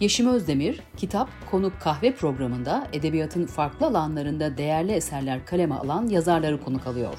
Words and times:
Yeşim 0.00 0.28
Özdemir, 0.28 0.80
Kitap 0.96 1.28
Konuk 1.50 1.80
Kahve 1.80 2.14
programında 2.14 2.88
edebiyatın 2.92 3.46
farklı 3.46 3.86
alanlarında 3.86 4.58
değerli 4.58 4.92
eserler 4.92 5.46
kaleme 5.46 5.74
alan 5.74 6.08
yazarları 6.08 6.60
konuk 6.60 6.86
alıyor. 6.86 7.14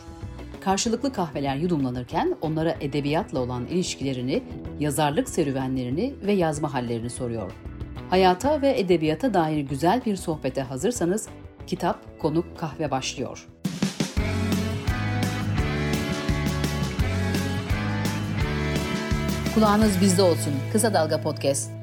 Karşılıklı 0.62 1.14
kahveler 1.14 1.56
yudumlanırken 1.56 2.36
onlara 2.42 2.76
edebiyatla 2.82 3.40
olan 3.40 3.66
ilişkilerini, 3.66 4.44
yazarlık 4.80 5.30
serüvenlerini 5.30 6.14
ve 6.26 6.34
yazma 6.34 6.74
hallerini 6.74 7.10
soruyor. 7.10 7.52
Hayata 8.10 8.62
ve 8.62 8.80
edebiyata 8.80 9.34
dair 9.34 9.60
güzel 9.60 10.02
bir 10.06 10.16
sohbete 10.16 10.62
hazırsanız 10.62 11.28
Kitap 11.68 12.20
Konuk 12.20 12.58
Kahve 12.58 12.92
başlıyor. 12.92 13.48
Kulağınız 19.56 20.02
bizde 20.02 20.22
olsun. 20.22 20.54
Kısa 20.72 20.94
Dalga 20.94 21.22
Podcast. 21.22 21.78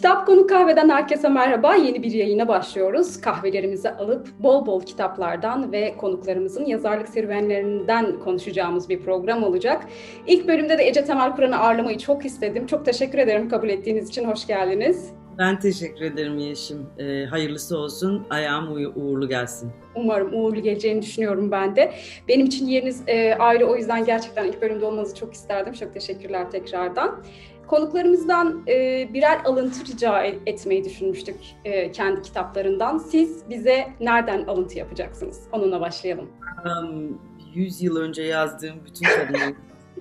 Kitap 0.00 0.26
Konu 0.26 0.46
Kahve'den 0.46 0.88
herkese 0.88 1.28
merhaba. 1.28 1.74
Yeni 1.74 2.02
bir 2.02 2.10
yayına 2.10 2.48
başlıyoruz. 2.48 3.20
Kahvelerimizi 3.20 3.90
alıp 3.90 4.28
bol 4.38 4.66
bol 4.66 4.82
kitaplardan 4.82 5.72
ve 5.72 5.96
konuklarımızın 5.96 6.64
yazarlık 6.64 7.08
serüvenlerinden 7.08 8.18
konuşacağımız 8.18 8.88
bir 8.88 9.00
program 9.00 9.42
olacak. 9.42 9.86
İlk 10.26 10.48
bölümde 10.48 10.78
de 10.78 10.88
Ece 10.88 11.04
Temel 11.04 11.36
Kur'an'ı 11.36 11.58
ağırlamayı 11.58 11.98
çok 11.98 12.24
istedim. 12.24 12.66
Çok 12.66 12.84
teşekkür 12.84 13.18
ederim 13.18 13.48
kabul 13.48 13.68
ettiğiniz 13.68 14.08
için. 14.08 14.24
Hoş 14.24 14.46
geldiniz. 14.46 15.10
Ben 15.38 15.58
teşekkür 15.58 16.04
ederim 16.04 16.38
Yeşim. 16.38 16.86
Ee, 16.98 17.24
hayırlısı 17.24 17.78
olsun, 17.78 18.26
ayağım 18.30 18.72
uğurlu 18.96 19.28
gelsin. 19.28 19.70
Umarım 19.94 20.34
uğurlu 20.34 20.62
geleceğini 20.62 21.02
düşünüyorum 21.02 21.50
ben 21.50 21.76
de. 21.76 21.92
Benim 22.28 22.46
için 22.46 22.66
yeriniz 22.66 23.02
e, 23.06 23.34
ayrı 23.34 23.66
o 23.66 23.76
yüzden 23.76 24.04
gerçekten 24.04 24.44
ilk 24.44 24.62
bölümde 24.62 24.84
olmanızı 24.84 25.14
çok 25.16 25.34
isterdim. 25.34 25.72
Çok 25.72 25.94
teşekkürler 25.94 26.50
tekrardan. 26.50 27.22
Konuklarımızdan 27.70 28.62
e, 28.68 29.08
birer 29.14 29.44
alıntı 29.44 29.92
rica 29.92 30.22
etmeyi 30.22 30.84
düşünmüştük 30.84 31.36
e, 31.64 31.92
kendi 31.92 32.22
kitaplarından. 32.22 32.98
Siz 32.98 33.42
bize 33.50 33.86
nereden 34.00 34.46
alıntı 34.46 34.78
yapacaksınız? 34.78 35.40
Onunla 35.52 35.80
başlayalım. 35.80 36.28
Um, 36.64 37.20
100 37.54 37.82
yıl 37.82 37.96
önce 37.96 38.22
yazdığım 38.22 38.76
bütün 38.86 39.06
kadınlar. 39.06 39.52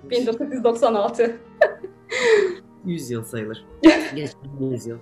1996. 0.09 1.37
100 2.85 3.11
yıl 3.11 3.23
sayılır. 3.23 3.65
Geçtiğimiz 4.15 4.71
100 4.71 4.87
yıl. 4.87 4.97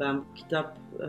Ben 0.00 0.24
kitap 0.34 0.78
e, 1.00 1.06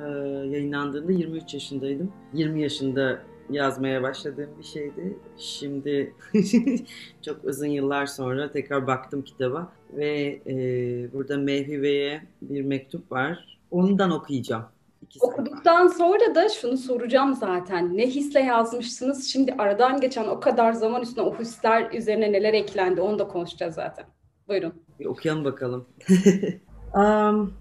yayınlandığında 0.48 1.12
23 1.12 1.54
yaşındaydım. 1.54 2.14
20 2.34 2.62
yaşında 2.62 3.20
yazmaya 3.52 4.04
başladığım 4.04 4.50
bir 4.60 4.64
şeydi. 4.64 5.18
Şimdi 5.38 6.14
çok 7.22 7.46
uzun 7.46 7.68
yıllar 7.68 8.06
sonra 8.06 8.52
tekrar 8.52 8.88
baktım 8.88 9.22
kitaba 9.22 9.72
ve 9.94 10.40
e, 10.48 10.54
burada 11.14 11.38
Mevhibe'ye 11.38 12.22
bir 12.42 12.62
mektup 12.62 13.12
var. 13.12 13.60
Ondan 13.72 14.12
okuyacağım. 14.12 14.66
Okuduktan 15.22 15.88
sonra 15.88 16.36
da 16.36 16.50
şunu 16.50 16.78
soracağım 16.78 17.36
zaten. 17.36 17.98
Ne 17.98 18.08
hisle 18.08 18.40
yazmışsınız? 18.40 19.28
Şimdi 19.28 19.54
aradan 19.58 20.02
geçen 20.02 20.28
o 20.28 20.40
kadar 20.40 20.74
zaman 20.74 21.02
üstüne 21.02 21.24
o 21.24 21.40
hisler 21.40 21.92
üzerine 21.92 22.32
neler 22.32 22.54
eklendi 22.54 23.02
onu 23.02 23.20
da 23.20 23.28
konuşacağız 23.28 23.76
zaten. 23.76 24.06
Buyurun. 24.48 24.74
Bir 25.00 25.06
okuyalım 25.06 25.46
bakalım. 25.46 25.86
um, 26.96 27.54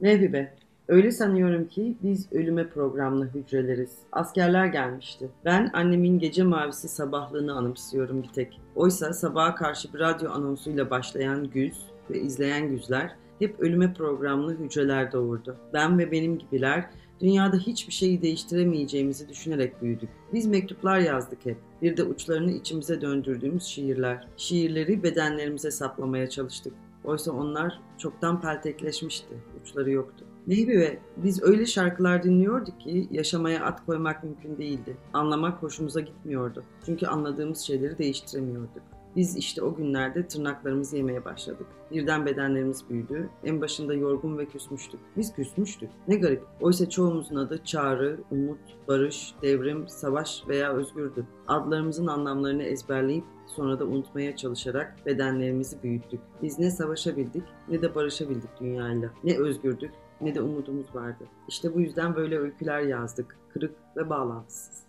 Mevhibe. 0.00 0.59
Öyle 0.90 1.10
sanıyorum 1.10 1.68
ki 1.68 1.96
biz 2.02 2.32
ölüme 2.32 2.68
programlı 2.68 3.30
hücreleriz. 3.34 3.98
Askerler 4.12 4.66
gelmişti. 4.66 5.30
Ben 5.44 5.70
annemin 5.72 6.18
gece 6.18 6.42
mavisi 6.42 6.88
sabahlığını 6.88 7.54
anımsıyorum 7.54 8.22
bir 8.22 8.28
tek. 8.28 8.60
Oysa 8.74 9.12
sabaha 9.12 9.54
karşı 9.54 9.94
bir 9.94 9.98
radyo 9.98 10.30
anonsuyla 10.30 10.90
başlayan 10.90 11.50
güz 11.50 11.86
ve 12.10 12.20
izleyen 12.20 12.68
güzler 12.68 13.16
hep 13.38 13.60
ölüme 13.60 13.94
programlı 13.94 14.58
hücreler 14.58 15.12
doğurdu. 15.12 15.56
Ben 15.72 15.98
ve 15.98 16.12
benim 16.12 16.38
gibiler 16.38 16.90
dünyada 17.20 17.56
hiçbir 17.56 17.92
şeyi 17.92 18.22
değiştiremeyeceğimizi 18.22 19.28
düşünerek 19.28 19.82
büyüdük. 19.82 20.10
Biz 20.32 20.46
mektuplar 20.46 20.98
yazdık 20.98 21.46
hep. 21.46 21.56
Bir 21.82 21.96
de 21.96 22.04
uçlarını 22.04 22.50
içimize 22.52 23.00
döndürdüğümüz 23.00 23.62
şiirler. 23.62 24.28
Şiirleri 24.36 25.02
bedenlerimize 25.02 25.70
saplamaya 25.70 26.30
çalıştık. 26.30 26.72
Oysa 27.04 27.32
onlar 27.32 27.80
çoktan 27.98 28.40
peltekleşmişti. 28.40 29.34
Uçları 29.62 29.90
yoktu. 29.90 30.24
Neybi 30.46 30.78
ve 30.78 30.98
biz 31.16 31.42
öyle 31.42 31.66
şarkılar 31.66 32.22
dinliyorduk 32.22 32.80
ki 32.80 33.08
yaşamaya 33.10 33.64
at 33.64 33.86
koymak 33.86 34.24
mümkün 34.24 34.58
değildi. 34.58 34.96
Anlamak 35.12 35.62
hoşumuza 35.62 36.00
gitmiyordu. 36.00 36.64
Çünkü 36.86 37.06
anladığımız 37.06 37.58
şeyleri 37.58 37.98
değiştiremiyorduk. 37.98 38.82
Biz 39.16 39.36
işte 39.36 39.62
o 39.62 39.74
günlerde 39.74 40.28
tırnaklarımızı 40.28 40.96
yemeye 40.96 41.24
başladık. 41.24 41.66
Birden 41.90 42.26
bedenlerimiz 42.26 42.90
büyüdü. 42.90 43.30
En 43.44 43.60
başında 43.60 43.94
yorgun 43.94 44.38
ve 44.38 44.46
küsmüştük. 44.46 45.00
Biz 45.16 45.34
küsmüştük. 45.34 45.90
Ne 46.08 46.16
garip. 46.16 46.42
Oysa 46.60 46.90
çoğumuzun 46.90 47.36
adı 47.36 47.64
çağrı, 47.64 48.20
umut, 48.30 48.58
barış, 48.88 49.34
devrim, 49.42 49.88
savaş 49.88 50.42
veya 50.48 50.72
özgürdü. 50.72 51.26
Adlarımızın 51.48 52.06
anlamlarını 52.06 52.62
ezberleyip 52.62 53.24
sonra 53.46 53.78
da 53.78 53.84
unutmaya 53.84 54.36
çalışarak 54.36 54.96
bedenlerimizi 55.06 55.82
büyüttük. 55.82 56.20
Biz 56.42 56.58
ne 56.58 56.70
savaşabildik 56.70 57.44
ne 57.68 57.82
de 57.82 57.94
barışabildik 57.94 58.60
dünyayla. 58.60 59.10
Ne 59.24 59.38
özgürdük 59.38 59.92
ne 60.20 60.34
de 60.34 60.42
umudumuz 60.42 60.94
vardı. 60.94 61.24
İşte 61.48 61.74
bu 61.74 61.80
yüzden 61.80 62.16
böyle 62.16 62.38
öyküler 62.38 62.80
yazdık. 62.80 63.38
Kırık 63.52 63.74
ve 63.96 64.10
bağlantısız. 64.10 64.82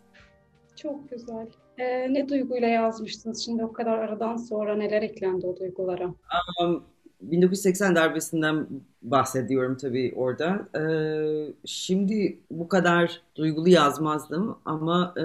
Çok 0.75 1.09
güzel. 1.09 1.47
Ee, 1.78 2.14
ne 2.14 2.30
duyguyla 2.30 2.68
yazmıştınız 2.68 3.46
şimdi 3.46 3.66
o 3.66 3.74
kadar 3.74 3.97
aradan 3.97 4.38
sonra 4.38 4.75
neler 4.75 5.02
eklendi 5.02 5.47
o 5.47 5.58
duygulara? 5.58 6.14
Um, 6.62 6.84
1980 7.22 7.96
darbesinden 7.96 8.68
bahsediyorum 9.02 9.78
tabii 9.78 10.14
orada. 10.16 10.68
Ee, 10.76 11.54
şimdi 11.66 12.40
bu 12.52 12.68
kadar 12.68 13.22
duygulu 13.36 13.70
yazmazdım 13.70 14.58
ama 14.66 15.14
e, 15.18 15.24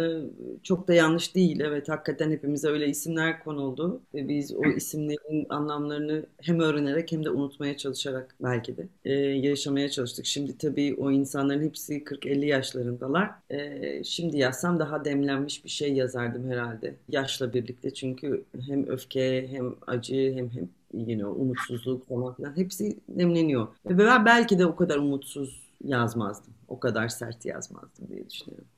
çok 0.62 0.88
da 0.88 0.94
yanlış 0.94 1.34
değil. 1.34 1.60
Evet 1.60 1.88
hakikaten 1.88 2.30
hepimize 2.30 2.68
öyle 2.68 2.88
isimler 2.88 3.44
konuldu 3.44 4.00
ve 4.14 4.28
biz 4.28 4.52
o 4.54 4.64
isimlerin 4.64 5.46
anlamlarını 5.48 6.26
hem 6.42 6.60
öğrenerek 6.60 7.12
hem 7.12 7.24
de 7.24 7.30
unutmaya 7.30 7.76
çalışarak 7.76 8.34
belki 8.40 8.76
de 8.76 8.88
e, 9.04 9.12
yaşamaya 9.14 9.90
çalıştık. 9.90 10.26
Şimdi 10.26 10.58
tabii 10.58 10.94
o 10.98 11.10
insanların 11.10 11.62
hepsi 11.62 12.04
40-50 12.04 12.44
yaşlarındalar. 12.44 13.30
E, 13.50 14.04
şimdi 14.04 14.38
yazsam 14.38 14.78
daha 14.78 15.04
demlenmiş 15.04 15.64
bir 15.64 15.70
şey 15.70 15.92
yazardım 15.94 16.50
herhalde 16.50 16.94
yaşla 17.08 17.54
birlikte 17.54 17.94
çünkü 17.94 18.44
hem 18.66 18.86
öfke 18.88 19.48
hem 19.48 19.74
acı 19.86 20.32
hem 20.36 20.50
hem 20.50 20.68
you 20.96 21.18
know, 21.18 21.42
umutsuzluk 21.42 22.08
falan 22.08 22.34
filan 22.34 22.56
hepsi 22.56 22.96
nemleniyor. 23.08 23.68
Ve 23.86 23.98
ben 23.98 24.24
belki 24.24 24.58
de 24.58 24.66
o 24.66 24.76
kadar 24.76 24.96
umutsuz 24.96 25.66
yazmazdım. 25.84 26.54
O 26.68 26.80
kadar 26.80 27.08
sert 27.08 27.44
yazmazdım 27.44 28.08
diye 28.08 28.30
düşünüyorum. 28.30 28.68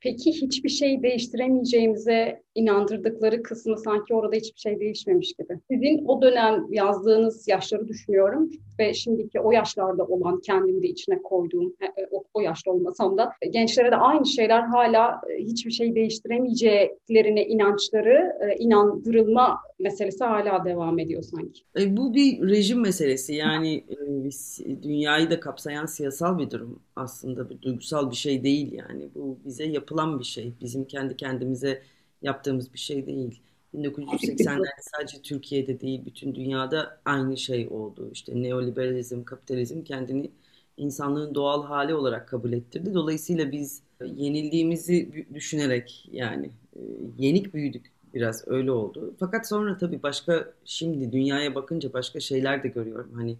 Peki 0.00 0.32
hiçbir 0.32 0.68
şey 0.68 1.02
değiştiremeyeceğimize 1.02 2.42
inandırdıkları 2.54 3.42
kısmı 3.42 3.78
sanki 3.78 4.14
orada 4.14 4.36
hiçbir 4.36 4.60
şey 4.60 4.80
değişmemiş 4.80 5.32
gibi. 5.38 5.58
Sizin 5.70 6.04
o 6.06 6.22
dönem 6.22 6.66
yazdığınız 6.70 7.48
yaşları 7.48 7.88
düşünüyorum 7.88 8.50
ve 8.78 8.94
şimdiki 8.94 9.40
o 9.40 9.52
yaşlarda 9.52 10.04
olan 10.04 10.40
kendimi 10.40 10.82
de 10.82 10.88
içine 10.88 11.22
koyduğum 11.22 11.74
e, 11.80 11.84
e, 11.84 12.08
o, 12.10 12.24
o 12.34 12.40
yaşta 12.40 12.70
olmasam 12.70 13.18
da 13.18 13.32
gençlere 13.50 13.90
de 13.90 13.96
aynı 13.96 14.26
şeyler 14.26 14.60
hala 14.60 15.20
e, 15.30 15.42
hiçbir 15.42 15.70
şey 15.70 15.94
değiştiremeyeceklerine 15.94 17.46
inançları, 17.46 18.38
inandırılma 18.58 19.58
meselesi 19.78 20.24
hala 20.24 20.64
devam 20.64 20.98
ediyor 20.98 21.22
sanki. 21.22 21.62
E, 21.78 21.96
bu 21.96 22.14
bir 22.14 22.48
rejim 22.48 22.80
meselesi 22.80 23.34
yani 23.34 23.84
e, 23.88 24.82
dünyayı 24.82 25.30
da 25.30 25.40
kapsayan 25.40 25.86
siyasal 25.86 26.38
bir 26.38 26.50
durum 26.50 26.82
aslında 26.96 27.50
bir 27.50 27.62
duygusal 27.62 28.10
bir 28.10 28.16
şey 28.16 28.42
değil 28.42 28.72
yani 28.72 29.08
bu 29.14 29.38
bize 29.44 29.64
yapılan 29.64 30.18
bir 30.18 30.24
şey 30.24 30.52
bizim 30.60 30.84
kendi 30.84 31.16
kendimize 31.16 31.82
yaptığımız 32.22 32.72
bir 32.72 32.78
şey 32.78 33.06
değil. 33.06 33.40
1980'lerde 33.74 34.64
sadece 34.80 35.22
Türkiye'de 35.22 35.80
değil 35.80 36.06
bütün 36.06 36.34
dünyada 36.34 37.00
aynı 37.04 37.36
şey 37.36 37.68
oldu. 37.70 38.10
İşte 38.12 38.42
neoliberalizm, 38.42 39.24
kapitalizm 39.24 39.82
kendini 39.82 40.30
insanlığın 40.76 41.34
doğal 41.34 41.64
hali 41.64 41.94
olarak 41.94 42.28
kabul 42.28 42.52
ettirdi. 42.52 42.94
Dolayısıyla 42.94 43.52
biz 43.52 43.82
yenildiğimizi 44.04 45.26
düşünerek 45.34 46.08
yani 46.12 46.50
e, 46.76 46.80
yenik 47.18 47.54
büyüdük 47.54 47.95
biraz 48.16 48.44
öyle 48.48 48.70
oldu. 48.72 49.16
Fakat 49.20 49.48
sonra 49.48 49.78
tabii 49.78 50.02
başka 50.02 50.54
şimdi 50.64 51.12
dünyaya 51.12 51.54
bakınca 51.54 51.92
başka 51.92 52.20
şeyler 52.20 52.62
de 52.62 52.68
görüyorum. 52.68 53.12
Hani 53.14 53.38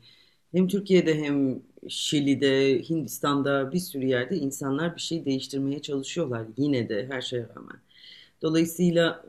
hem 0.52 0.68
Türkiye'de 0.68 1.14
hem 1.24 1.62
Şili'de, 1.88 2.82
Hindistan'da 2.90 3.72
bir 3.72 3.78
sürü 3.78 4.06
yerde 4.06 4.36
insanlar 4.36 4.96
bir 4.96 5.00
şey 5.00 5.24
değiştirmeye 5.24 5.82
çalışıyorlar 5.82 6.46
yine 6.56 6.88
de 6.88 7.06
her 7.10 7.20
şeye 7.22 7.48
rağmen. 7.56 7.76
Dolayısıyla 8.42 9.24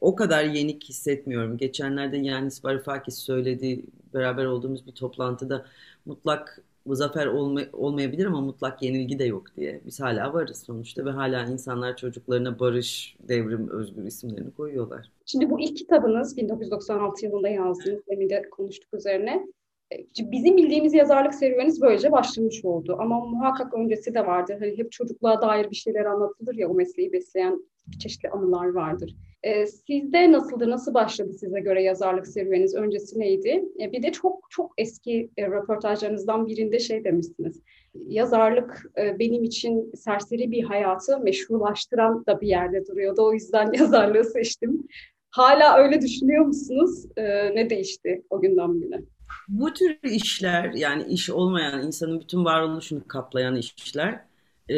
o 0.00 0.16
kadar 0.16 0.44
yenik 0.44 0.84
hissetmiyorum. 0.84 1.58
Geçenlerde 1.58 2.16
Yanis 2.16 2.64
Varoufakis 2.64 3.18
söyledi 3.18 3.84
beraber 4.14 4.44
olduğumuz 4.44 4.86
bir 4.86 4.92
toplantıda 4.92 5.66
mutlak 6.06 6.64
bu 6.86 6.94
zafer 6.94 7.26
olma, 7.26 7.60
olmayabilir 7.72 8.26
ama 8.26 8.40
mutlak 8.40 8.82
yenilgi 8.82 9.18
de 9.18 9.24
yok 9.24 9.56
diye. 9.56 9.80
Biz 9.86 10.00
hala 10.00 10.34
varız 10.34 10.62
sonuçta 10.66 11.04
ve 11.04 11.10
hala 11.10 11.44
insanlar 11.46 11.96
çocuklarına 11.96 12.58
barış, 12.58 13.16
devrim, 13.28 13.68
özgür 13.68 14.04
isimlerini 14.04 14.50
koyuyorlar. 14.50 15.10
Şimdi 15.26 15.50
bu 15.50 15.60
ilk 15.60 15.76
kitabınız 15.76 16.36
1996 16.36 17.24
yılında 17.24 17.48
yazdınız. 17.48 18.00
Demin 18.10 18.30
de 18.30 18.42
konuştuk 18.50 18.94
üzerine. 18.94 19.46
E, 19.92 19.96
bizim 20.18 20.56
bildiğimiz 20.56 20.94
yazarlık 20.94 21.34
serüveniniz 21.34 21.82
böylece 21.82 22.12
başlamış 22.12 22.64
oldu. 22.64 22.96
Ama 22.98 23.24
muhakkak 23.24 23.74
öncesi 23.74 24.14
de 24.14 24.26
vardı. 24.26 24.56
Hani 24.60 24.78
hep 24.78 24.92
çocukluğa 24.92 25.42
dair 25.42 25.70
bir 25.70 25.76
şeyler 25.76 26.04
anlatılır 26.04 26.54
ya 26.54 26.68
o 26.68 26.74
mesleği 26.74 27.12
besleyen 27.12 27.68
çeşitli 27.98 28.30
anılar 28.30 28.66
vardır. 28.66 29.14
E, 29.44 29.66
sizde 29.66 30.32
nasıldı, 30.32 30.70
nasıl 30.70 30.94
başladı 30.94 31.32
size 31.32 31.60
göre 31.60 31.82
yazarlık 31.82 32.26
serüveniniz? 32.26 32.74
Öncesi 32.74 33.20
neydi? 33.20 33.64
E, 33.80 33.92
bir 33.92 34.02
de 34.02 34.12
çok 34.12 34.46
çok 34.50 34.72
eski 34.78 35.30
e, 35.36 35.46
röportajlarınızdan 35.46 36.46
birinde 36.46 36.78
şey 36.78 37.04
demiştiniz. 37.04 37.62
Yazarlık 37.94 38.82
e, 38.98 39.18
benim 39.18 39.44
için 39.44 39.92
serseri 39.96 40.50
bir 40.50 40.62
hayatı 40.62 41.20
meşrulaştıran 41.20 42.26
da 42.26 42.40
bir 42.40 42.48
yerde 42.48 42.86
duruyordu. 42.86 43.22
O 43.22 43.32
yüzden 43.32 43.72
yazarlığı 43.78 44.24
seçtim. 44.24 44.86
Hala 45.30 45.76
öyle 45.76 46.00
düşünüyor 46.00 46.44
musunuz? 46.44 47.04
E, 47.16 47.54
ne 47.54 47.70
değişti 47.70 48.22
o 48.30 48.40
günden 48.40 48.74
bugüne? 48.74 49.00
Bu 49.48 49.72
tür 49.72 49.98
işler 50.02 50.72
yani 50.72 51.04
iş 51.04 51.30
olmayan 51.30 51.86
insanın 51.86 52.20
bütün 52.20 52.44
varoluşunu 52.44 53.08
kaplayan 53.08 53.56
işler 53.56 54.24
e, 54.70 54.76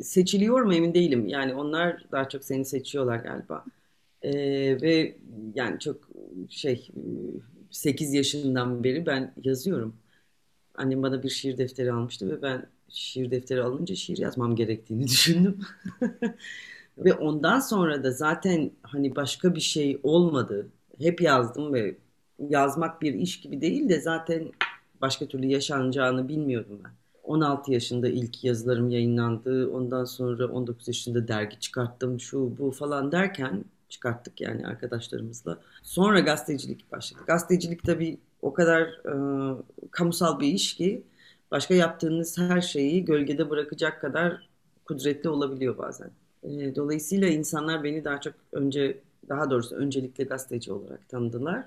seçiliyor 0.00 0.62
mu 0.62 0.74
emin 0.74 0.94
değilim. 0.94 1.28
Yani 1.28 1.54
onlar 1.54 2.06
daha 2.12 2.28
çok 2.28 2.44
seni 2.44 2.64
seçiyorlar 2.64 3.16
galiba. 3.16 3.64
E, 4.22 4.32
ve 4.82 5.16
yani 5.54 5.78
çok 5.78 6.08
şey 6.48 6.88
8 7.70 8.14
yaşından 8.14 8.84
beri 8.84 9.06
ben 9.06 9.34
yazıyorum. 9.44 9.96
Annem 10.74 11.02
bana 11.02 11.22
bir 11.22 11.28
şiir 11.28 11.58
defteri 11.58 11.92
almıştı 11.92 12.30
ve 12.30 12.42
ben 12.42 12.66
şiir 12.88 13.30
defteri 13.30 13.62
alınca 13.62 13.94
şiir 13.94 14.18
yazmam 14.18 14.56
gerektiğini 14.56 15.04
düşündüm. 15.08 15.58
ve 16.98 17.14
ondan 17.14 17.60
sonra 17.60 18.04
da 18.04 18.10
zaten 18.10 18.70
hani 18.82 19.16
başka 19.16 19.54
bir 19.54 19.60
şey 19.60 20.00
olmadı. 20.02 20.68
Hep 20.98 21.20
yazdım 21.20 21.72
ve 21.74 21.96
yazmak 22.48 23.02
bir 23.02 23.14
iş 23.14 23.40
gibi 23.40 23.60
değil 23.60 23.88
de 23.88 24.00
zaten 24.00 24.52
başka 25.00 25.26
türlü 25.26 25.46
yaşanacağını 25.46 26.28
bilmiyordum 26.28 26.80
ben. 26.84 26.92
16 27.26 27.72
yaşında 27.72 28.08
ilk 28.08 28.44
yazılarım 28.44 28.90
yayınlandı. 28.90 29.70
Ondan 29.70 30.04
sonra 30.04 30.46
19 30.48 30.88
yaşında 30.88 31.28
dergi 31.28 31.60
çıkarttım. 31.60 32.20
Şu 32.20 32.58
bu 32.58 32.70
falan 32.70 33.12
derken 33.12 33.64
çıkarttık 33.88 34.40
yani 34.40 34.66
arkadaşlarımızla. 34.66 35.58
Sonra 35.82 36.20
gazetecilik 36.20 36.92
başladı. 36.92 37.22
Gazetecilik 37.26 37.82
tabii 37.82 38.18
o 38.42 38.52
kadar 38.52 38.82
e, 38.82 39.14
kamusal 39.90 40.40
bir 40.40 40.46
iş 40.46 40.74
ki 40.76 41.02
başka 41.50 41.74
yaptığınız 41.74 42.38
her 42.38 42.60
şeyi 42.60 43.04
gölgede 43.04 43.50
bırakacak 43.50 44.00
kadar 44.00 44.48
kudretli 44.84 45.28
olabiliyor 45.28 45.78
bazen. 45.78 46.10
E, 46.42 46.76
dolayısıyla 46.76 47.28
insanlar 47.28 47.84
beni 47.84 48.04
daha 48.04 48.20
çok 48.20 48.34
önce 48.52 48.98
daha 49.28 49.50
doğrusu 49.50 49.76
öncelikle 49.76 50.24
gazeteci 50.24 50.72
olarak 50.72 51.08
tanıdılar. 51.08 51.64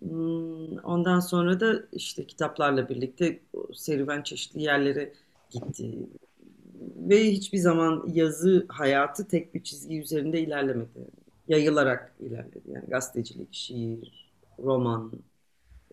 Hmm, 0.00 0.78
ondan 0.84 1.20
sonra 1.20 1.60
da 1.60 1.82
işte 1.92 2.26
kitaplarla 2.26 2.88
birlikte 2.88 3.40
serüven 3.74 4.22
çeşitli 4.22 4.62
yerlere 4.62 5.12
gitti. 5.50 5.98
Ve 6.96 7.30
hiçbir 7.32 7.58
zaman 7.58 8.04
yazı 8.14 8.66
hayatı 8.68 9.28
tek 9.28 9.54
bir 9.54 9.62
çizgi 9.62 10.00
üzerinde 10.00 10.40
ilerlemedi. 10.40 11.06
Yayılarak 11.48 12.14
ilerledi. 12.20 12.62
Yani 12.66 12.86
gazetecilik, 12.88 13.48
şiir, 13.54 14.32
roman, 14.58 15.12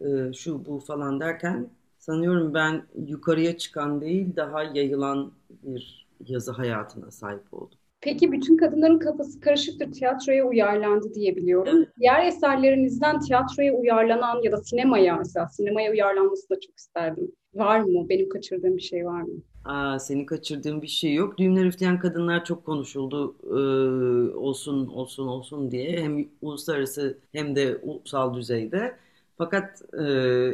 e, 0.01 0.33
şu 0.33 0.65
bu 0.65 0.79
falan 0.79 1.21
derken 1.21 1.69
sanıyorum 1.99 2.55
ben 2.55 2.87
yukarıya 3.07 3.57
çıkan 3.59 4.01
değil 4.01 4.37
daha 4.37 4.63
yayılan 4.63 5.33
bir 5.49 6.07
yazı 6.27 6.53
hayatına 6.53 7.11
sahip 7.11 7.55
oldum. 7.55 7.79
Peki 8.01 8.31
bütün 8.31 8.57
kadınların 8.57 8.99
kafası 8.99 9.39
karışıktır 9.39 9.91
tiyatroya 9.91 10.45
uyarlandı 10.45 11.13
diye 11.13 11.35
biliyorum. 11.35 11.85
Diğer 11.99 12.25
eserlerinizden 12.25 13.19
tiyatroya 13.19 13.73
uyarlanan 13.73 14.43
ya 14.43 14.51
da 14.51 14.57
sinemaya 14.57 15.15
mesela 15.15 15.47
sinemaya 15.49 15.91
uyarlanmasını 15.91 16.49
da 16.49 16.59
çok 16.59 16.77
isterdim. 16.77 17.31
Var 17.53 17.79
mı? 17.79 18.09
Benim 18.09 18.29
kaçırdığım 18.29 18.77
bir 18.77 18.81
şey 18.81 19.05
var 19.05 19.21
mı? 19.21 19.33
Aa, 19.65 19.99
senin 19.99 20.25
kaçırdığın 20.25 20.81
bir 20.81 20.87
şey 20.87 21.13
yok. 21.13 21.37
Düğümler 21.37 21.65
üfleyen 21.65 21.99
kadınlar 21.99 22.45
çok 22.45 22.65
konuşuldu. 22.65 23.35
Ee, 23.43 24.35
olsun 24.37 24.87
olsun 24.87 25.27
olsun 25.27 25.71
diye. 25.71 26.01
Hem 26.01 26.25
uluslararası 26.41 27.17
hem 27.31 27.55
de 27.55 27.77
ulusal 27.83 28.33
düzeyde. 28.33 28.95
Fakat 29.37 29.81
e, 29.93 30.03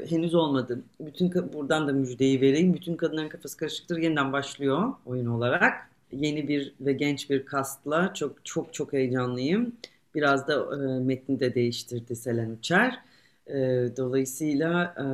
henüz 0.10 0.36
olmadı. 0.36 0.84
Bütün 1.00 1.32
buradan 1.54 1.88
da 1.88 1.94
müjdeyi 1.94 2.42
vereyim. 2.42 2.74
Bütün 2.74 2.96
kadınların 2.96 3.30
kafası 3.30 3.58
karışıktır. 3.58 3.98
Yeniden 3.98 4.34
başlıyor 4.34 4.94
oyun 5.06 5.26
olarak 5.26 5.90
yeni 6.12 6.48
bir 6.48 6.74
ve 6.82 6.94
genç 6.94 7.30
bir 7.30 7.46
kastla 7.46 8.14
çok 8.14 8.46
çok 8.46 8.74
çok 8.74 8.94
heyecanlıyım. 8.94 9.76
Biraz 10.16 10.48
da 10.48 10.76
e, 10.76 11.00
metni 11.00 11.40
de 11.40 11.56
değiştirdi 11.56 12.16
Selen 12.16 12.50
Uçer. 12.50 13.00
E, 13.48 13.54
dolayısıyla 13.98 14.84
e, 14.98 15.06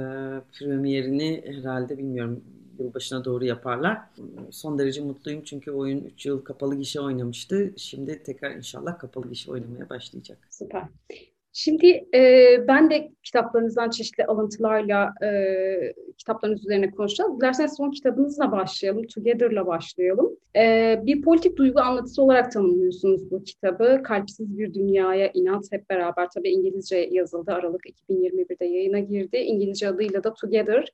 premierini 0.59 1.43
herhalde 1.45 1.97
bilmiyorum 1.97 2.43
yılbaşına 2.79 3.25
doğru 3.25 3.45
yaparlar. 3.45 4.01
Son 4.51 4.79
derece 4.79 5.01
mutluyum 5.01 5.41
çünkü 5.45 5.71
oyun 5.71 6.03
3 6.03 6.25
yıl 6.25 6.41
kapalı 6.43 6.75
gişe 6.75 7.01
oynamıştı. 7.01 7.73
Şimdi 7.77 8.23
tekrar 8.23 8.51
inşallah 8.55 8.99
kapalı 8.99 9.29
gişe 9.29 9.51
oynamaya 9.51 9.89
başlayacak. 9.89 10.37
Süper. 10.49 10.83
Şimdi 11.55 12.05
e, 12.13 12.55
ben 12.67 12.89
de 12.89 13.11
kitaplarınızdan 13.23 13.89
çeşitli 13.89 14.25
alıntılarla 14.25 15.13
e, 15.23 15.29
kitaplarınız 16.17 16.65
üzerine 16.65 16.91
konuşacağız. 16.91 17.39
Dilerseniz 17.39 17.75
son 17.77 17.91
kitabınızla 17.91 18.51
başlayalım. 18.51 19.07
Together'la 19.07 19.67
başlayalım. 19.67 20.37
E, 20.55 20.99
bir 21.05 21.21
politik 21.21 21.57
duygu 21.57 21.79
anlatısı 21.79 22.21
olarak 22.21 22.51
tanımlıyorsunuz 22.51 23.31
bu 23.31 23.43
kitabı. 23.43 24.01
Kalpsiz 24.03 24.57
bir 24.57 24.73
dünyaya 24.73 25.31
inat 25.33 25.71
hep 25.71 25.89
beraber. 25.89 26.27
Tabii 26.35 26.49
İngilizce 26.49 26.97
yazıldı. 27.11 27.51
Aralık 27.51 27.81
2021'de 28.09 28.65
yayına 28.65 28.99
girdi. 28.99 29.37
İngilizce 29.37 29.87
adıyla 29.87 30.23
da 30.23 30.33
Together. 30.33 30.87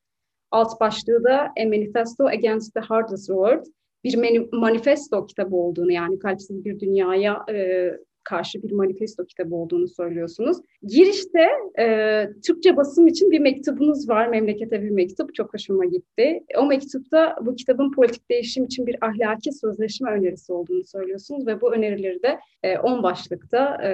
Alt 0.51 0.79
başlığı 0.79 1.23
da 1.23 1.39
A 1.39 1.65
Manifesto 1.65 2.25
Against 2.25 2.73
the 2.73 2.79
Hardest 2.79 3.27
World 3.27 3.65
bir 4.03 4.47
manifesto 4.51 5.25
kitabı 5.25 5.55
olduğunu 5.55 5.91
yani 5.91 6.19
kalpsiz 6.19 6.65
bir 6.65 6.79
dünyaya 6.79 7.45
e, 7.51 7.91
karşı 8.29 8.63
bir 8.63 8.71
manifesto 8.71 9.25
kitabı 9.25 9.55
olduğunu 9.55 9.87
söylüyorsunuz. 9.87 10.57
Girişte 10.83 11.47
e, 11.79 12.25
Türkçe 12.45 12.77
basım 12.77 13.07
için 13.07 13.31
bir 13.31 13.39
mektubunuz 13.39 14.09
var, 14.09 14.27
memlekete 14.27 14.83
bir 14.83 14.89
mektup. 14.89 15.35
Çok 15.35 15.53
hoşuma 15.53 15.85
gitti. 15.85 16.43
O 16.57 16.65
mektupta 16.65 17.35
bu 17.41 17.55
kitabın 17.55 17.91
politik 17.91 18.29
değişim 18.29 18.65
için 18.65 18.87
bir 18.87 18.97
ahlaki 19.01 19.51
sözleşme 19.51 20.11
önerisi 20.11 20.53
olduğunu 20.53 20.83
söylüyorsunuz 20.83 21.47
ve 21.47 21.61
bu 21.61 21.73
önerileri 21.73 22.19
de 22.23 22.39
10 22.83 22.99
e, 22.99 23.03
başlıkta 23.03 23.83
e, 23.83 23.91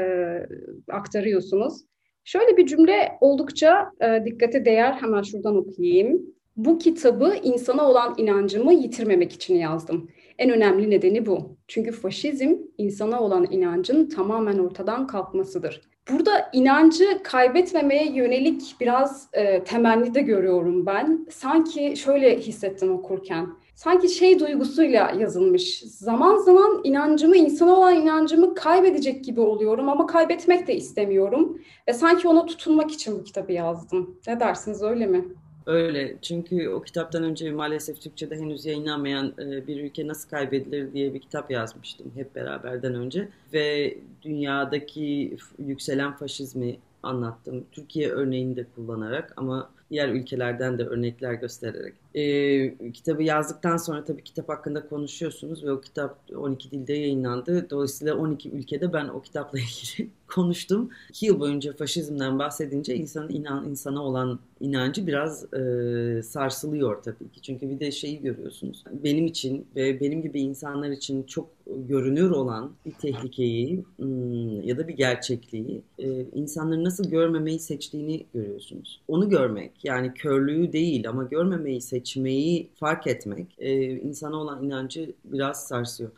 aktarıyorsunuz. 0.91 1.81
Şöyle 2.23 2.57
bir 2.57 2.65
cümle 2.65 3.11
oldukça 3.21 3.91
e, 4.01 4.25
dikkate 4.25 4.65
değer. 4.65 4.91
Hemen 4.91 5.21
şuradan 5.21 5.55
okuyayım. 5.55 6.35
Bu 6.57 6.77
kitabı 6.77 7.35
insana 7.43 7.89
olan 7.89 8.13
inancımı 8.17 8.73
yitirmemek 8.73 9.31
için 9.31 9.55
yazdım. 9.55 10.09
En 10.37 10.49
önemli 10.49 10.89
nedeni 10.89 11.25
bu. 11.25 11.57
Çünkü 11.67 11.91
faşizm 11.91 12.55
insana 12.77 13.21
olan 13.21 13.47
inancın 13.51 14.09
tamamen 14.09 14.57
ortadan 14.57 15.07
kalkmasıdır. 15.07 15.81
Burada 16.11 16.49
inancı 16.53 17.23
kaybetmemeye 17.23 18.11
yönelik 18.11 18.75
biraz 18.79 19.29
e, 19.33 19.63
temenni 19.63 20.13
de 20.13 20.21
görüyorum 20.21 20.85
ben. 20.85 21.27
Sanki 21.31 21.97
şöyle 21.97 22.39
hissettim 22.39 22.91
okurken. 22.91 23.47
Sanki 23.75 24.09
şey 24.09 24.39
duygusuyla 24.39 25.11
yazılmış. 25.19 25.79
Zaman 25.81 26.37
zaman 26.37 26.81
inancımı, 26.83 27.37
insana 27.37 27.75
olan 27.75 27.95
inancımı 27.95 28.55
kaybedecek 28.55 29.23
gibi 29.23 29.41
oluyorum 29.41 29.89
ama 29.89 30.05
kaybetmek 30.05 30.67
de 30.67 30.75
istemiyorum. 30.75 31.61
Ve 31.87 31.93
sanki 31.93 32.27
ona 32.27 32.45
tutunmak 32.45 32.91
için 32.91 33.19
bu 33.19 33.23
kitabı 33.23 33.51
yazdım. 33.51 34.19
Ne 34.27 34.39
dersiniz 34.39 34.83
öyle 34.83 35.05
mi? 35.05 35.25
Öyle. 35.65 36.15
Çünkü 36.21 36.69
o 36.69 36.81
kitaptan 36.81 37.23
önce 37.23 37.51
maalesef 37.51 38.01
Türkçe'de 38.01 38.35
henüz 38.35 38.65
yayınlanmayan 38.65 39.33
e, 39.39 39.67
Bir 39.67 39.83
Ülke 39.83 40.07
Nasıl 40.07 40.29
Kaybedilir 40.29 40.93
diye 40.93 41.13
bir 41.13 41.19
kitap 41.19 41.51
yazmıştım 41.51 42.11
hep 42.15 42.35
beraberden 42.35 42.95
önce. 42.95 43.29
Ve 43.53 43.97
dünyadaki 44.21 45.37
yükselen 45.59 46.15
faşizmi 46.15 46.77
anlattım. 47.03 47.65
Türkiye 47.71 48.09
örneğini 48.09 48.55
de 48.55 48.65
kullanarak 48.75 49.33
ama 49.37 49.69
diğer 49.91 50.09
ülkelerden 50.09 50.77
de 50.77 50.83
örnekler 50.83 51.33
göstererek. 51.33 51.93
E, 52.15 52.91
kitabı 52.91 53.23
yazdıktan 53.23 53.77
sonra 53.77 54.05
tabii 54.05 54.23
kitap 54.23 54.49
hakkında 54.49 54.87
konuşuyorsunuz 54.87 55.63
ve 55.63 55.71
o 55.71 55.81
kitap 55.81 56.19
12 56.35 56.71
dilde 56.71 56.93
yayınlandı. 56.93 57.69
Dolayısıyla 57.69 58.15
12 58.15 58.49
ülkede 58.49 58.93
ben 58.93 59.07
o 59.07 59.21
kitapla 59.21 59.59
ilgili 59.99 60.09
konuştum. 60.27 60.89
İki 61.09 61.25
yıl 61.25 61.39
boyunca 61.39 61.73
faşizmden 61.73 62.39
bahsedince 62.39 62.95
insanın 62.95 63.29
inan, 63.29 63.69
insana 63.69 64.03
olan 64.03 64.39
inancı 64.59 65.07
biraz 65.07 65.53
e, 65.53 66.23
sarsılıyor 66.23 67.03
tabii 67.03 67.29
ki. 67.29 67.41
Çünkü 67.41 67.69
bir 67.69 67.79
de 67.79 67.91
şeyi 67.91 68.21
görüyorsunuz. 68.21 68.83
Benim 69.03 69.25
için 69.25 69.67
ve 69.75 69.99
benim 70.01 70.21
gibi 70.21 70.39
insanlar 70.39 70.89
için 70.89 71.23
çok 71.23 71.49
görünür 71.67 72.29
olan 72.29 72.71
bir 72.85 72.91
tehlikeyi 72.91 73.83
hmm, 73.97 74.61
ya 74.61 74.77
da 74.77 74.87
bir 74.87 74.93
gerçekliği 74.93 75.81
e, 75.99 76.25
insanların 76.35 76.83
nasıl 76.83 77.09
görmemeyi 77.09 77.59
seçtiğini 77.59 78.25
görüyorsunuz. 78.33 79.01
Onu 79.07 79.29
görmek 79.29 79.71
yani 79.83 80.13
körlüğü 80.13 80.73
değil 80.73 81.09
ama 81.09 81.23
görmemeyi 81.23 81.81
seç 81.81 82.04
geçmeyi 82.05 82.69
fark 82.75 83.07
etmek 83.07 83.55
e, 83.57 83.83
insana 83.83 84.35
olan 84.35 84.63
inancı 84.63 85.13
biraz 85.25 85.67
sarsıyor. 85.67 86.11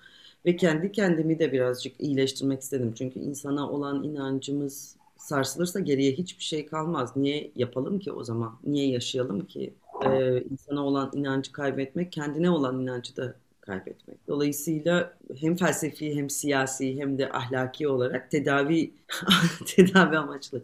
Ve 0.46 0.56
kendi 0.56 0.92
kendimi 0.92 1.40
de 1.40 1.52
birazcık 1.52 2.02
iyileştirmek 2.02 2.62
istedim. 2.62 2.94
Çünkü 2.98 3.20
insana 3.20 3.70
olan 3.70 4.04
inancımız 4.04 4.96
sarsılırsa 5.18 5.80
geriye 5.80 6.12
hiçbir 6.12 6.44
şey 6.44 6.66
kalmaz. 6.66 7.16
Niye 7.16 7.52
yapalım 7.56 8.00
ki 8.00 8.12
o 8.12 8.24
zaman? 8.24 8.56
Niye 8.64 8.88
yaşayalım 8.88 9.46
ki? 9.46 9.74
Ee, 10.06 10.44
insana 10.52 10.86
olan 10.86 11.12
inancı 11.14 11.52
kaybetmek, 11.52 12.12
kendine 12.12 12.50
olan 12.50 12.82
inancı 12.82 13.18
da 13.18 13.34
kaybetmek. 13.62 14.28
Dolayısıyla 14.28 15.14
hem 15.40 15.56
felsefi 15.56 16.16
hem 16.16 16.30
siyasi 16.30 17.00
hem 17.00 17.18
de 17.18 17.32
ahlaki 17.32 17.88
olarak 17.88 18.32
tedavi 18.32 18.92
tedavi 19.66 20.18
amaçlı 20.18 20.62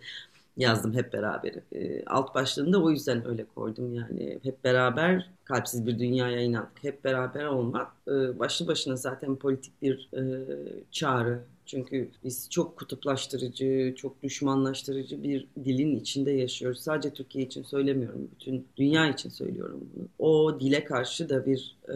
yazdım 0.57 0.93
hep 0.93 1.13
beraber. 1.13 1.53
E, 1.71 2.05
alt 2.05 2.35
başlığını 2.35 2.73
da 2.73 2.83
o 2.83 2.89
yüzden 2.89 3.27
öyle 3.27 3.45
koydum 3.55 3.93
yani. 3.93 4.39
Hep 4.43 4.63
beraber 4.63 5.29
kalpsiz 5.43 5.85
bir 5.85 5.99
dünyaya 5.99 6.41
inandık. 6.41 6.83
Hep 6.83 7.03
beraber 7.03 7.45
olmak 7.45 7.91
e, 8.07 8.39
başlı 8.39 8.67
başına 8.67 8.95
zaten 8.95 9.35
politik 9.35 9.81
bir 9.81 10.09
e, 10.13 10.45
çağrı. 10.91 11.43
Çünkü 11.65 12.09
biz 12.23 12.49
çok 12.49 12.77
kutuplaştırıcı, 12.77 13.93
çok 13.97 14.23
düşmanlaştırıcı 14.23 15.23
bir 15.23 15.47
dilin 15.65 15.99
içinde 15.99 16.31
yaşıyoruz. 16.31 16.79
Sadece 16.79 17.09
Türkiye 17.09 17.45
için 17.45 17.63
söylemiyorum, 17.63 18.29
bütün 18.31 18.67
dünya 18.77 19.09
için 19.09 19.29
söylüyorum 19.29 19.89
bunu. 19.95 20.07
O 20.19 20.59
dile 20.59 20.83
karşı 20.83 21.29
da 21.29 21.45
bir 21.45 21.77
e, 21.89 21.95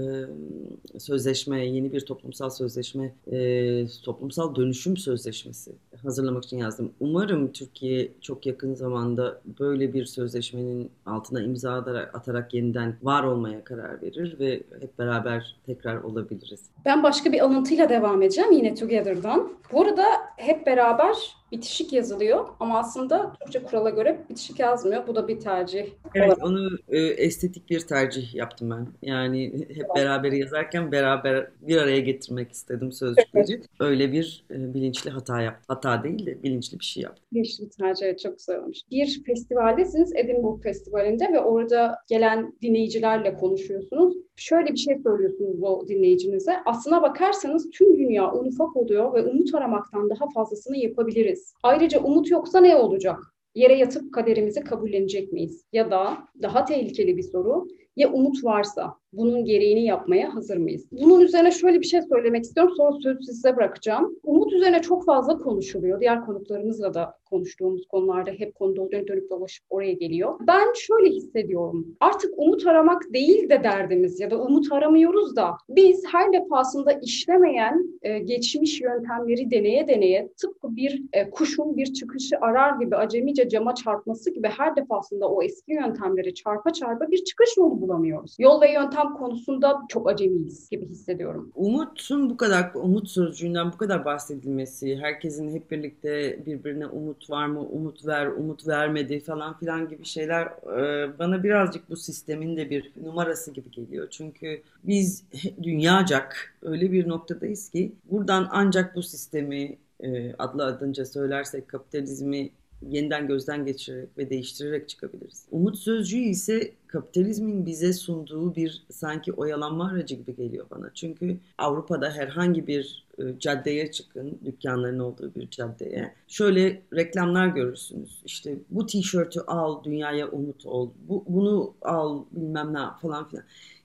sözleşme, 1.00 1.66
yeni 1.66 1.94
bir 1.94 2.02
toplumsal 2.02 2.50
sözleşme, 2.50 3.14
e, 3.32 3.88
toplumsal 4.04 4.56
dönüşüm 4.56 4.98
sözleşmesi 4.98 5.72
hazırlamak 6.04 6.44
için 6.44 6.58
yazdım. 6.58 6.92
Umarım 7.00 7.52
Türkiye 7.52 8.12
çok 8.22 8.46
yakın 8.46 8.74
zamanda 8.74 9.42
böyle 9.60 9.94
bir 9.94 10.06
sözleşmenin 10.06 10.92
altına 11.06 11.42
imza 11.42 11.74
atarak, 12.14 12.54
yeniden 12.54 12.96
var 13.04 13.24
olmaya 13.24 13.64
karar 13.64 14.02
verir 14.02 14.40
ve 14.40 14.64
hep 14.82 15.00
beraber 15.00 15.56
tekrar 15.66 15.98
olabiliriz. 15.98 16.62
Ben 16.86 17.04
başka 17.04 17.32
bir 17.32 17.40
alıntıyla 17.40 17.90
devam 17.90 18.22
edeceğim 18.22 18.52
yine 18.52 18.76
Together'dan. 18.76 19.54
Bu 19.72 19.82
arada 19.82 20.04
hep 20.38 20.66
beraber 20.66 21.16
bitişik 21.52 21.94
yazılıyor 21.94 22.48
ama 22.60 22.80
aslında 22.80 23.34
Türkçe 23.42 23.64
kurala 23.64 23.90
göre 23.90 24.20
bitişik 24.30 24.60
yazmıyor. 24.60 25.08
Bu 25.08 25.16
da 25.16 25.28
bir 25.28 25.40
tercih. 25.40 25.86
Evet 26.16 26.38
onu 26.44 26.70
e, 26.90 27.00
estetik 27.00 27.70
bir 27.70 27.80
tercih 27.80 28.36
yaptım 28.36 28.70
ben. 28.70 28.88
Yani 29.02 29.66
hep 29.76 29.86
beraber 29.96 30.32
yazarken 30.32 30.92
beraber 30.92 31.48
bir 31.62 31.78
araya 31.78 32.00
getirmek 32.00 32.52
istedim 32.52 32.92
sözcükleri. 32.92 33.62
Öyle 33.80 34.12
bir 34.12 34.46
e, 34.52 34.74
bilinçli 34.74 35.10
hata 35.10 35.42
yaptım. 35.42 35.66
Hata 35.68 36.04
değil 36.04 36.26
de 36.26 36.44
bilinçli 36.44 36.80
bir 36.80 36.86
şey 36.86 37.04
yaptım. 37.04 37.26
Bilinçli 37.34 37.66
bir 37.66 37.70
tercih 37.70 38.18
çok 38.24 38.38
güzel 38.38 38.60
olmuş. 38.60 38.78
Bir 38.92 39.24
festivaldesiniz 39.26 40.16
Edinburgh 40.16 40.64
Festivali'nde 40.64 41.34
ve 41.34 41.40
orada 41.40 41.96
gelen 42.10 42.54
dinleyicilerle 42.62 43.34
konuşuyorsunuz. 43.34 44.27
Şöyle 44.38 44.72
bir 44.72 44.78
şey 44.78 44.98
söylüyorsunuz 45.04 45.62
bu 45.62 45.86
dinleyicinize. 45.88 46.54
Aslına 46.66 47.02
bakarsanız 47.02 47.70
tüm 47.70 47.98
dünya 47.98 48.34
un 48.34 48.46
ufak 48.46 48.76
oluyor 48.76 49.14
ve 49.14 49.24
umut 49.24 49.56
aramaktan 49.56 50.10
daha 50.10 50.30
fazlasını 50.30 50.78
yapabiliriz. 50.78 51.54
Ayrıca 51.64 52.00
umut 52.00 52.32
yoksa 52.32 52.60
ne 52.60 52.76
olacak? 52.76 53.20
Yere 53.56 53.74
yatıp 53.74 54.14
kaderimizi 54.14 54.62
kabullenecek 54.62 55.32
miyiz? 55.32 55.66
Ya 55.74 55.92
da 55.92 56.18
daha 56.42 56.66
tehlikeli 56.66 57.18
bir 57.18 57.24
soru, 57.24 57.68
ya 57.96 58.12
umut 58.12 58.44
varsa 58.44 58.94
bunun 59.18 59.46
gereğini 59.46 59.86
yapmaya 59.86 60.36
hazır 60.36 60.58
mıyız? 60.58 60.86
Bunun 60.92 61.20
üzerine 61.20 61.52
şöyle 61.52 61.80
bir 61.80 61.86
şey 61.86 62.02
söylemek 62.02 62.44
istiyorum. 62.44 62.74
Sonra 62.78 62.98
sözü 63.04 63.24
size 63.24 63.56
bırakacağım. 63.56 64.16
Umut 64.24 64.54
üzerine 64.54 64.82
çok 64.82 65.06
fazla 65.06 65.38
konuşuluyor. 65.38 66.00
Diğer 66.00 66.26
konuklarımızla 66.26 66.94
da 66.94 67.18
konuştuğumuz 67.30 67.88
konularda 67.88 68.32
hep 68.32 68.56
konu 68.56 68.92
dönüp 68.92 69.08
dönüp 69.08 69.30
dolaşıp 69.30 69.66
oraya 69.70 69.94
geliyor. 69.94 70.40
Ben 70.48 70.74
şöyle 70.76 71.10
hissediyorum. 71.10 71.88
Artık 72.00 72.34
umut 72.38 72.68
aramak 72.68 73.14
değil 73.14 73.50
de 73.50 73.64
derdimiz 73.64 74.20
ya 74.20 74.32
da 74.32 74.42
umut 74.42 74.72
aramıyoruz 74.72 75.36
da 75.36 75.58
biz 75.70 76.04
her 76.12 76.34
defasında 76.34 76.94
işlemeyen 76.94 78.00
e, 78.02 78.20
geçmiş 78.20 78.82
yöntemleri 78.82 79.52
deneye 79.52 79.88
deneye 79.88 80.30
tıpkı 80.42 80.76
bir 80.76 81.04
e, 81.14 81.30
kuşun 81.30 81.78
bir 81.78 81.94
çıkışı 81.94 82.38
arar 82.42 82.80
gibi 82.80 82.96
acemice 82.96 83.50
cama 83.50 83.76
çarpması 83.76 84.30
gibi 84.30 84.48
her 84.48 84.76
defasında 84.76 85.30
o 85.30 85.44
eski 85.44 85.74
yöntemleri 85.74 86.34
çarpa 86.34 86.74
çarpa 86.74 87.12
bir 87.12 87.24
çıkış 87.24 87.58
yolu 87.58 87.82
bulamıyoruz. 87.82 88.36
Yol 88.40 88.62
ve 88.62 88.72
yöntem 88.72 89.07
konusunda 89.14 89.82
çok 89.90 90.10
acemiyiz 90.10 90.70
gibi 90.70 90.86
hissediyorum. 90.90 91.52
Umutun 91.56 92.30
bu 92.30 92.38
kadar, 92.38 92.72
umut 92.74 93.10
sözcüğünden 93.10 93.72
bu 93.72 93.78
kadar 93.78 94.06
bahsedilmesi, 94.06 94.98
herkesin 94.98 95.56
hep 95.56 95.72
birlikte 95.72 96.40
birbirine 96.46 96.88
umut 96.88 97.30
var 97.30 97.48
mı, 97.48 97.62
umut 97.62 98.06
ver, 98.06 98.28
umut 98.28 98.68
vermedi 98.68 99.20
falan 99.20 99.58
filan 99.58 99.90
gibi 99.90 100.06
şeyler 100.06 100.46
e, 100.46 101.20
bana 101.20 101.44
birazcık 101.44 101.90
bu 101.90 101.96
sistemin 101.96 102.58
de 102.58 102.70
bir 102.70 102.92
numarası 103.04 103.52
gibi 103.52 103.72
geliyor. 103.72 104.08
Çünkü 104.10 104.62
biz 104.84 105.24
dünyacak 105.64 106.56
öyle 106.62 106.92
bir 106.92 107.08
noktadayız 107.08 107.70
ki 107.70 107.92
buradan 108.12 108.48
ancak 108.52 108.96
bu 108.96 109.04
sistemi 109.04 109.78
e, 110.00 110.34
adlı 110.34 110.66
adınca 110.66 111.06
söylersek 111.06 111.68
kapitalizmi 111.68 112.50
yeniden 112.82 113.28
gözden 113.28 113.66
geçirerek 113.66 114.10
ve 114.18 114.30
değiştirerek 114.30 114.90
çıkabiliriz. 114.90 115.46
Umut 115.52 115.78
sözcüğü 115.78 116.18
ise 116.18 116.72
kapitalizmin 116.88 117.66
bize 117.66 117.94
sunduğu 117.94 118.56
bir 118.56 118.86
sanki 118.92 119.34
oyalanma 119.34 119.90
aracı 119.90 120.16
gibi 120.16 120.36
geliyor 120.36 120.66
bana. 120.72 120.92
Çünkü 120.94 121.38
Avrupa'da 121.58 122.12
herhangi 122.12 122.68
bir 122.68 123.08
e, 123.18 123.40
caddeye 123.40 123.92
çıkın, 123.92 124.40
dükkanların 124.46 125.00
olduğu 125.00 125.36
bir 125.36 125.50
caddeye. 125.50 126.14
Şöyle 126.28 126.82
reklamlar 126.94 127.48
görürsünüz. 127.48 128.22
İşte 128.26 128.58
bu 128.70 128.86
tişörtü 128.86 129.40
al, 129.40 129.84
dünyaya 129.84 130.28
umut 130.28 130.66
ol. 130.66 130.92
Bu, 131.10 131.24
bunu 131.28 131.74
al, 131.82 132.24
bilmem 132.32 132.74
ne 132.74 132.80
falan 133.02 133.30
filan. 133.30 133.44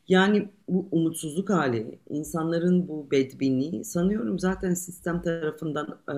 Yani 0.09 0.49
bu 0.69 0.89
umutsuzluk 0.91 1.51
hali, 1.51 1.99
insanların 2.09 2.89
bu 2.89 3.11
bedbinliği 3.11 3.85
sanıyorum 3.85 4.39
zaten 4.39 4.75
sistem 4.75 5.23
tarafından 5.23 5.99
e, 6.09 6.15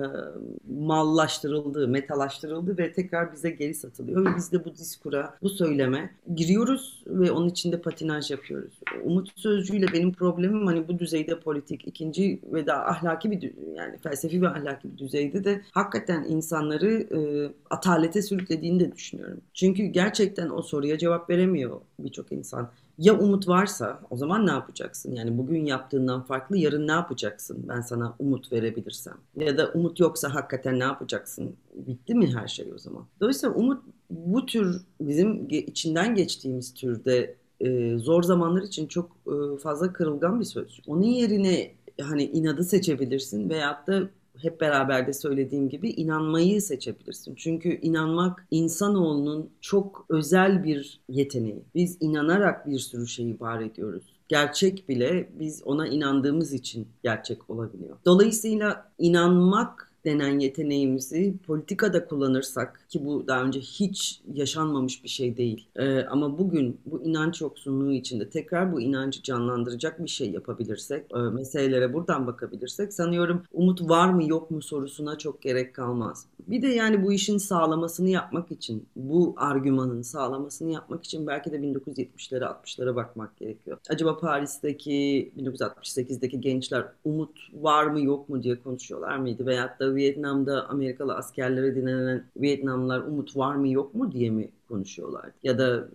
mallaştırıldı, 0.73 1.87
metalaştırıldı 1.87 2.77
ve 2.77 2.91
tekrar 2.91 3.33
bize 3.33 3.49
geri 3.49 3.73
satılıyor. 3.73 4.25
Ve 4.25 4.35
biz 4.37 4.51
de 4.51 4.65
bu 4.65 4.75
diskura, 4.75 5.37
bu 5.41 5.49
söyleme 5.49 6.11
giriyoruz 6.35 7.03
ve 7.07 7.31
onun 7.31 7.49
içinde 7.49 7.81
patinaj 7.81 8.31
yapıyoruz. 8.31 8.79
Umut 9.03 9.39
sözcüğüyle 9.39 9.85
benim 9.93 10.13
problemim 10.13 10.67
hani 10.67 10.87
bu 10.87 10.99
düzeyde 10.99 11.39
politik, 11.39 11.87
ikinci 11.87 12.41
ve 12.53 12.67
daha 12.67 12.85
ahlaki 12.85 13.31
bir 13.31 13.53
yani 13.75 13.97
felsefi 13.97 14.41
ve 14.41 14.49
ahlaki 14.49 14.91
bir 14.93 14.97
düzeyde 14.97 15.43
de 15.43 15.61
hakikaten 15.71 16.23
insanları 16.23 16.91
e, 16.91 17.51
atalete 17.69 18.21
sürüklediğini 18.21 18.79
de 18.79 18.91
düşünüyorum. 18.91 19.41
Çünkü 19.53 19.83
gerçekten 19.83 20.49
o 20.49 20.61
soruya 20.61 20.97
cevap 20.97 21.29
veremiyor 21.29 21.81
birçok 21.99 22.31
insan 22.31 22.69
ya 22.97 23.19
umut 23.19 23.47
varsa 23.47 24.01
o 24.09 24.17
zaman 24.17 24.47
ne 24.47 24.51
yapacaksın? 24.51 25.15
Yani 25.15 25.37
bugün 25.37 25.65
yaptığından 25.65 26.23
farklı 26.23 26.57
yarın 26.57 26.87
ne 26.87 26.91
yapacaksın 26.91 27.65
ben 27.67 27.81
sana 27.81 28.15
umut 28.19 28.51
verebilirsem? 28.51 29.17
Ya 29.35 29.57
da 29.57 29.71
umut 29.73 29.99
yoksa 29.99 30.33
hakikaten 30.33 30.79
ne 30.79 30.83
yapacaksın? 30.83 31.55
Bitti 31.73 32.15
mi 32.15 32.35
her 32.35 32.47
şey 32.47 32.73
o 32.75 32.77
zaman? 32.77 33.05
Dolayısıyla 33.21 33.55
umut 33.55 33.83
bu 34.09 34.45
tür 34.45 34.81
bizim 35.01 35.47
içinden 35.49 36.15
geçtiğimiz 36.15 36.73
türde 36.73 37.35
e, 37.59 37.97
zor 37.97 38.23
zamanlar 38.23 38.61
için 38.61 38.87
çok 38.87 39.11
e, 39.27 39.57
fazla 39.57 39.93
kırılgan 39.93 40.39
bir 40.39 40.45
sözcük. 40.45 40.89
Onun 40.89 41.03
yerine 41.03 41.71
hani 42.01 42.23
inadı 42.23 42.63
seçebilirsin 42.63 43.49
veyahut 43.49 43.87
da 43.87 44.09
hep 44.41 44.61
beraber 44.61 45.07
de 45.07 45.13
söylediğim 45.13 45.69
gibi 45.69 45.89
inanmayı 45.89 46.61
seçebilirsin. 46.61 47.35
Çünkü 47.35 47.69
inanmak 47.69 48.47
insanoğlunun 48.51 49.49
çok 49.61 50.05
özel 50.09 50.63
bir 50.63 50.99
yeteneği. 51.09 51.63
Biz 51.75 51.97
inanarak 51.99 52.67
bir 52.67 52.79
sürü 52.79 53.07
şeyi 53.07 53.39
var 53.39 53.61
ediyoruz. 53.61 54.03
Gerçek 54.27 54.89
bile 54.89 55.29
biz 55.39 55.63
ona 55.65 55.87
inandığımız 55.87 56.53
için 56.53 56.87
gerçek 57.03 57.49
olabiliyor. 57.49 57.97
Dolayısıyla 58.05 58.91
inanmak 58.97 59.91
denen 60.05 60.39
yeteneğimizi 60.39 61.33
politikada 61.47 62.05
kullanırsak 62.05 62.85
ki 62.89 63.05
bu 63.05 63.27
daha 63.27 63.43
önce 63.43 63.59
hiç 63.59 64.21
yaşanmamış 64.33 65.03
bir 65.03 65.09
şey 65.09 65.37
değil. 65.37 65.67
Ee, 65.75 66.03
ama 66.03 66.37
bugün 66.37 66.79
bu 66.85 67.03
inanç 67.03 67.41
yoksunluğu 67.41 67.93
içinde 67.93 68.29
tekrar 68.29 68.73
bu 68.73 68.81
inancı 68.81 69.23
canlandıracak 69.23 70.03
bir 70.03 70.09
şey 70.09 70.31
yapabilirsek, 70.31 71.05
e, 71.15 71.17
meselelere 71.17 71.93
buradan 71.93 72.27
bakabilirsek 72.27 72.93
sanıyorum 72.93 73.43
umut 73.53 73.89
var 73.89 74.09
mı 74.09 74.29
yok 74.29 74.51
mu 74.51 74.61
sorusuna 74.61 75.17
çok 75.17 75.41
gerek 75.41 75.75
kalmaz. 75.75 76.25
Bir 76.47 76.61
de 76.61 76.67
yani 76.67 77.03
bu 77.03 77.13
işin 77.13 77.37
sağlamasını 77.37 78.09
yapmak 78.09 78.51
için, 78.51 78.87
bu 78.95 79.33
argümanın 79.37 80.01
sağlamasını 80.01 80.71
yapmak 80.71 81.03
için 81.03 81.27
belki 81.27 81.51
de 81.51 81.55
1970'lere 81.55 82.43
60'lara 82.43 82.95
bakmak 82.95 83.37
gerekiyor. 83.37 83.77
Acaba 83.89 84.17
Paris'teki 84.17 85.31
1968'deki 85.37 86.41
gençler 86.41 86.85
umut 87.05 87.39
var 87.53 87.85
mı 87.85 88.01
yok 88.01 88.29
mu 88.29 88.43
diye 88.43 88.61
konuşuyorlar 88.61 89.17
mıydı? 89.17 89.45
Veyahut 89.45 89.79
da 89.79 89.94
Vietnam'da 89.95 90.69
Amerikalı 90.69 91.15
askerlere 91.15 91.75
dinlenen 91.75 92.23
Vietnamlılar 92.37 92.99
umut 92.99 93.37
var 93.37 93.55
mı 93.55 93.67
yok 93.67 93.95
mu 93.95 94.11
diye 94.11 94.29
mi 94.29 94.49
konuşuyorlar? 94.69 95.25
Ya 95.43 95.57
da 95.57 95.87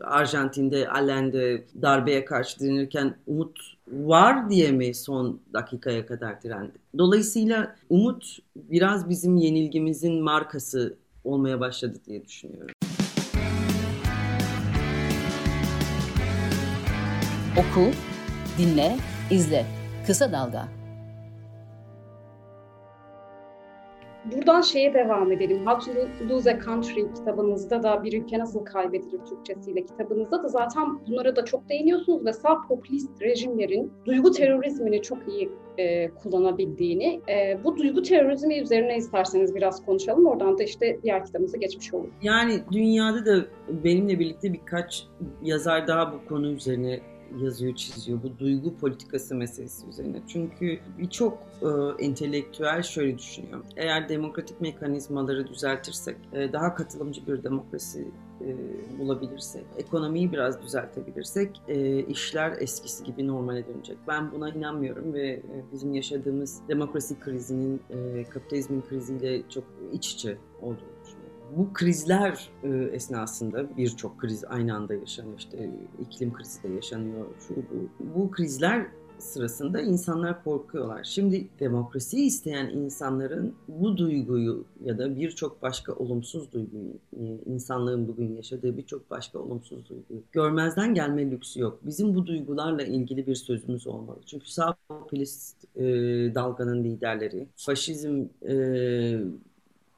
Arjantin'de 0.00 0.88
Allen'de 0.88 1.64
darbeye 1.82 2.24
karşı 2.24 2.58
direnirken 2.60 3.14
umut 3.26 3.58
var 3.88 4.50
diye 4.50 4.72
mi 4.72 4.94
son 4.94 5.40
dakikaya 5.52 6.06
kadar 6.06 6.42
direndi? 6.42 6.72
Dolayısıyla 6.98 7.76
umut 7.90 8.38
biraz 8.56 9.08
bizim 9.08 9.36
yenilgimizin 9.36 10.22
markası 10.22 10.96
olmaya 11.24 11.60
başladı 11.60 11.98
diye 12.06 12.24
düşünüyorum. 12.24 12.74
Oku, 17.58 17.90
dinle, 18.58 18.96
izle. 19.30 19.66
Kısa 20.06 20.32
Dalga. 20.32 20.79
Buradan 24.36 24.60
şeye 24.60 24.94
devam 24.94 25.32
edelim. 25.32 25.66
How 25.66 25.92
to 25.92 26.28
Lose 26.28 26.50
a 26.50 26.60
Country 26.60 27.14
kitabınızda 27.14 27.82
da 27.82 28.04
bir 28.04 28.22
ülke 28.22 28.38
nasıl 28.38 28.64
kaybedilir 28.64 29.20
Türkçesiyle 29.28 29.84
kitabınızda 29.84 30.42
da 30.42 30.48
zaten 30.48 31.06
bunlara 31.06 31.36
da 31.36 31.44
çok 31.44 31.68
değiniyorsunuz 31.68 32.24
ve 32.24 32.32
sağ 32.32 32.60
popülist 32.68 33.22
rejimlerin 33.22 33.92
duygu 34.04 34.30
terörizmini 34.30 35.02
çok 35.02 35.18
iyi 35.28 35.50
e, 35.78 36.10
kullanabildiğini. 36.10 37.20
E, 37.28 37.58
bu 37.64 37.76
duygu 37.76 38.02
terörizmi 38.02 38.58
üzerine 38.58 38.96
isterseniz 38.96 39.54
biraz 39.54 39.86
konuşalım. 39.86 40.26
Oradan 40.26 40.58
da 40.58 40.62
işte 40.62 40.98
diğer 41.02 41.24
kitabımıza 41.24 41.58
geçmiş 41.58 41.94
olur. 41.94 42.08
Yani 42.22 42.60
dünyada 42.72 43.26
da 43.26 43.44
benimle 43.68 44.18
birlikte 44.18 44.52
birkaç 44.52 45.06
yazar 45.42 45.86
daha 45.86 46.12
bu 46.12 46.28
konu 46.28 46.50
üzerine 46.52 47.00
yazıyor, 47.38 47.74
çiziyor. 47.74 48.22
Bu 48.22 48.38
duygu 48.38 48.76
politikası 48.76 49.34
meselesi 49.34 49.86
üzerine. 49.86 50.20
Çünkü 50.28 50.78
birçok 50.98 51.38
e, 51.62 52.04
entelektüel 52.04 52.82
şöyle 52.82 53.18
düşünüyor. 53.18 53.60
Eğer 53.76 54.08
demokratik 54.08 54.60
mekanizmaları 54.60 55.48
düzeltirsek, 55.48 56.16
e, 56.32 56.52
daha 56.52 56.74
katılımcı 56.74 57.26
bir 57.26 57.42
demokrasi 57.42 58.08
e, 58.40 58.56
bulabilirsek, 58.98 59.64
ekonomiyi 59.78 60.32
biraz 60.32 60.62
düzeltebilirsek 60.62 61.62
e, 61.68 61.98
işler 61.98 62.56
eskisi 62.60 63.04
gibi 63.04 63.26
normale 63.26 63.66
dönecek. 63.66 63.98
Ben 64.08 64.32
buna 64.32 64.50
inanmıyorum 64.50 65.14
ve 65.14 65.28
e, 65.28 65.42
bizim 65.72 65.94
yaşadığımız 65.94 66.60
demokrasi 66.68 67.20
krizinin 67.20 67.80
e, 67.90 68.24
kapitalizmin 68.24 68.82
kriziyle 68.88 69.42
çok 69.48 69.64
iç 69.92 70.12
içe 70.12 70.38
olduğunu 70.62 70.99
bu 71.56 71.72
krizler 71.72 72.48
e, 72.62 72.68
esnasında 72.68 73.76
birçok 73.76 74.18
kriz 74.18 74.44
aynı 74.44 74.76
anda 74.76 74.94
yaşanıyor. 74.94 75.38
İşte 75.38 75.70
iklim 76.00 76.32
krizi 76.32 76.62
de 76.62 76.68
yaşanıyor. 76.68 77.26
Şu 77.48 77.56
bu. 77.56 77.88
Bu 78.14 78.30
krizler 78.30 78.86
sırasında 79.20 79.80
insanlar 79.80 80.44
korkuyorlar. 80.44 81.04
Şimdi 81.04 81.48
demokrasiyi 81.60 82.26
isteyen 82.26 82.66
insanların 82.66 83.54
bu 83.68 83.96
duyguyu 83.96 84.64
ya 84.84 84.98
da 84.98 85.16
birçok 85.16 85.62
başka 85.62 85.92
olumsuz 85.92 86.52
duyguyu, 86.52 86.92
e, 87.16 87.24
insanlığın 87.46 88.08
bugün 88.08 88.36
yaşadığı 88.36 88.76
birçok 88.76 89.10
başka 89.10 89.38
olumsuz 89.38 89.88
duyguyu 89.88 90.22
görmezden 90.32 90.94
gelme 90.94 91.30
lüksü 91.30 91.60
yok. 91.60 91.80
Bizim 91.82 92.14
bu 92.14 92.26
duygularla 92.26 92.82
ilgili 92.82 93.26
bir 93.26 93.34
sözümüz 93.34 93.86
olmalı. 93.86 94.18
Çünkü 94.26 94.50
sağ 94.50 94.76
popülist 94.88 95.64
e, 95.76 95.84
dalganın 96.34 96.84
liderleri, 96.84 97.46
faşizm 97.56 98.24
e, 98.48 98.54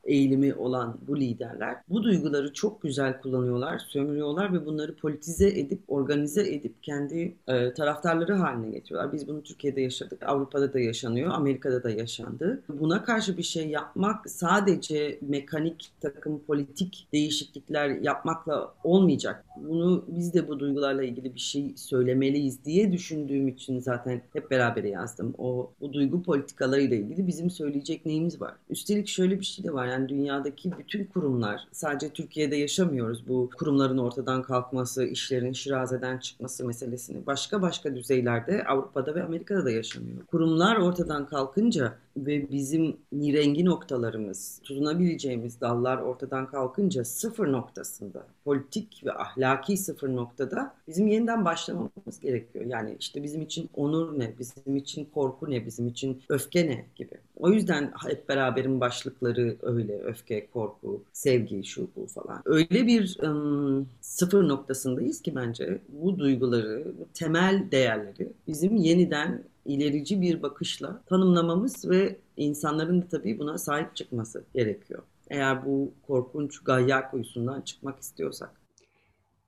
eğilimi 0.04 0.54
olan 0.54 0.98
bu 1.08 1.20
liderler 1.20 1.76
bu 1.88 2.02
duyguları 2.02 2.52
çok 2.52 2.82
güzel 2.82 3.20
kullanıyorlar, 3.20 3.78
sömürüyorlar 3.78 4.52
ve 4.52 4.66
bunları 4.66 4.96
politize 4.96 5.48
edip, 5.48 5.80
organize 5.88 6.54
edip 6.54 6.82
kendi 6.82 7.34
e, 7.48 7.74
taraftarları 7.74 8.34
haline 8.34 8.70
getiriyorlar. 8.70 9.12
Biz 9.12 9.28
bunu 9.28 9.42
Türkiye'de 9.42 9.80
yaşadık, 9.80 10.22
Avrupa'da 10.22 10.72
da 10.72 10.80
yaşanıyor, 10.80 11.30
Amerika'da 11.30 11.82
da 11.82 11.90
yaşandı. 11.90 12.62
Buna 12.68 13.04
karşı 13.04 13.36
bir 13.36 13.42
şey 13.42 13.68
yapmak 13.68 14.30
sadece 14.30 15.18
mekanik 15.22 15.90
takım 16.00 16.38
politik 16.38 17.08
değişiklikler 17.12 17.88
yapmakla 17.88 18.74
olmayacak. 18.84 19.44
Bunu 19.56 20.04
biz 20.08 20.34
de 20.34 20.48
bu 20.48 20.60
duygularla 20.60 21.04
ilgili 21.04 21.34
bir 21.34 21.40
şey 21.40 21.72
söylemeliyiz 21.76 22.64
diye 22.64 22.92
düşündüğüm 22.92 23.48
için 23.48 23.78
zaten 23.78 24.22
hep 24.32 24.50
beraber 24.50 24.84
yazdım. 24.84 25.34
O 25.38 25.70
bu 25.80 25.92
duygu 25.92 26.22
politikalarıyla 26.22 26.96
ilgili 26.96 27.26
bizim 27.26 27.50
söyleyecek 27.50 28.06
neyimiz 28.06 28.40
var? 28.40 28.54
Üstelik 28.70 29.08
şöyle 29.08 29.40
bir 29.40 29.44
şey 29.44 29.64
de 29.64 29.72
var 29.72 29.86
yani 29.92 30.08
dünyadaki 30.08 30.70
bütün 30.78 31.04
kurumlar, 31.04 31.68
sadece 31.72 32.08
Türkiye'de 32.08 32.56
yaşamıyoruz 32.56 33.28
bu 33.28 33.50
kurumların 33.58 33.98
ortadan 33.98 34.42
kalkması, 34.42 35.04
işlerin 35.04 35.52
şirazeden 35.52 36.18
çıkması 36.18 36.66
meselesini. 36.66 37.26
Başka 37.26 37.62
başka 37.62 37.96
düzeylerde 37.96 38.64
Avrupa'da 38.64 39.14
ve 39.14 39.22
Amerika'da 39.22 39.64
da 39.64 39.70
yaşanıyor. 39.70 40.18
Kurumlar 40.30 40.76
ortadan 40.76 41.26
kalkınca 41.26 41.94
ve 42.16 42.50
bizim 42.50 42.96
nirengi 43.12 43.64
noktalarımız, 43.64 44.60
tutunabileceğimiz 44.62 45.60
dallar 45.60 45.98
ortadan 45.98 46.46
kalkınca 46.46 47.04
sıfır 47.04 47.52
noktasında, 47.52 48.26
politik 48.44 49.02
ve 49.04 49.12
ahlaki 49.12 49.76
sıfır 49.76 50.16
noktada 50.16 50.74
bizim 50.88 51.06
yeniden 51.06 51.44
başlamamız 51.44 52.20
gerekiyor. 52.22 52.64
Yani 52.64 52.96
işte 53.00 53.22
bizim 53.22 53.42
için 53.42 53.70
onur 53.76 54.18
ne, 54.18 54.34
bizim 54.38 54.76
için 54.76 55.08
korku 55.14 55.50
ne, 55.50 55.66
bizim 55.66 55.88
için 55.88 56.22
öfke 56.28 56.66
ne 56.66 56.84
gibi. 56.96 57.14
O 57.36 57.50
yüzden 57.50 57.92
hep 58.08 58.28
beraberin 58.28 58.80
başlıkları 58.80 59.56
öyle, 59.62 59.81
öfke, 59.88 60.46
korku, 60.46 61.04
sevgi, 61.12 61.64
şu 61.64 61.88
bu 61.96 62.06
falan. 62.06 62.42
Öyle 62.44 62.86
bir 62.86 63.18
ım, 63.22 63.88
sıfır 64.00 64.48
noktasındayız 64.48 65.22
ki 65.22 65.34
bence 65.34 65.82
bu 65.88 66.18
duyguları, 66.18 66.84
bu 66.98 67.08
temel 67.14 67.68
değerleri 67.70 68.32
bizim 68.46 68.76
yeniden 68.76 69.44
ilerici 69.64 70.20
bir 70.20 70.42
bakışla 70.42 71.02
tanımlamamız 71.06 71.88
ve 71.90 72.16
insanların 72.36 73.02
da 73.02 73.06
tabii 73.10 73.38
buna 73.38 73.58
sahip 73.58 73.96
çıkması 73.96 74.44
gerekiyor. 74.54 75.02
Eğer 75.30 75.66
bu 75.66 75.92
korkunç 76.06 76.58
gayya 76.58 77.10
kuyusundan 77.10 77.60
çıkmak 77.60 78.00
istiyorsak. 78.00 78.61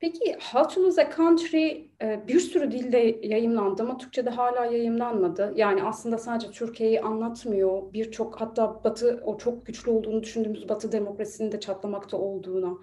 Peki 0.05 0.37
How 0.53 0.75
to 0.75 0.83
Lose 0.83 1.03
a 1.03 1.17
Country 1.17 1.90
e, 2.03 2.29
bir 2.29 2.40
sürü 2.40 2.71
dilde 2.71 2.99
yayınlandı 3.23 3.83
ama 3.83 3.99
Türkçe'de 3.99 4.31
hala 4.31 4.64
yayınlanmadı. 4.64 5.53
Yani 5.57 5.83
aslında 5.83 6.19
sadece 6.19 6.51
Türkiye'yi 6.51 7.01
anlatmıyor. 7.01 7.93
Birçok 7.93 8.40
hatta 8.40 8.85
Batı 8.85 9.23
o 9.25 9.38
çok 9.38 9.67
güçlü 9.67 9.90
olduğunu 9.90 10.23
düşündüğümüz 10.23 10.69
Batı 10.69 10.93
demokrasinin 10.93 11.53
de 11.53 11.61
çatlamakta 11.61 12.17
olduğuna, 12.17 12.79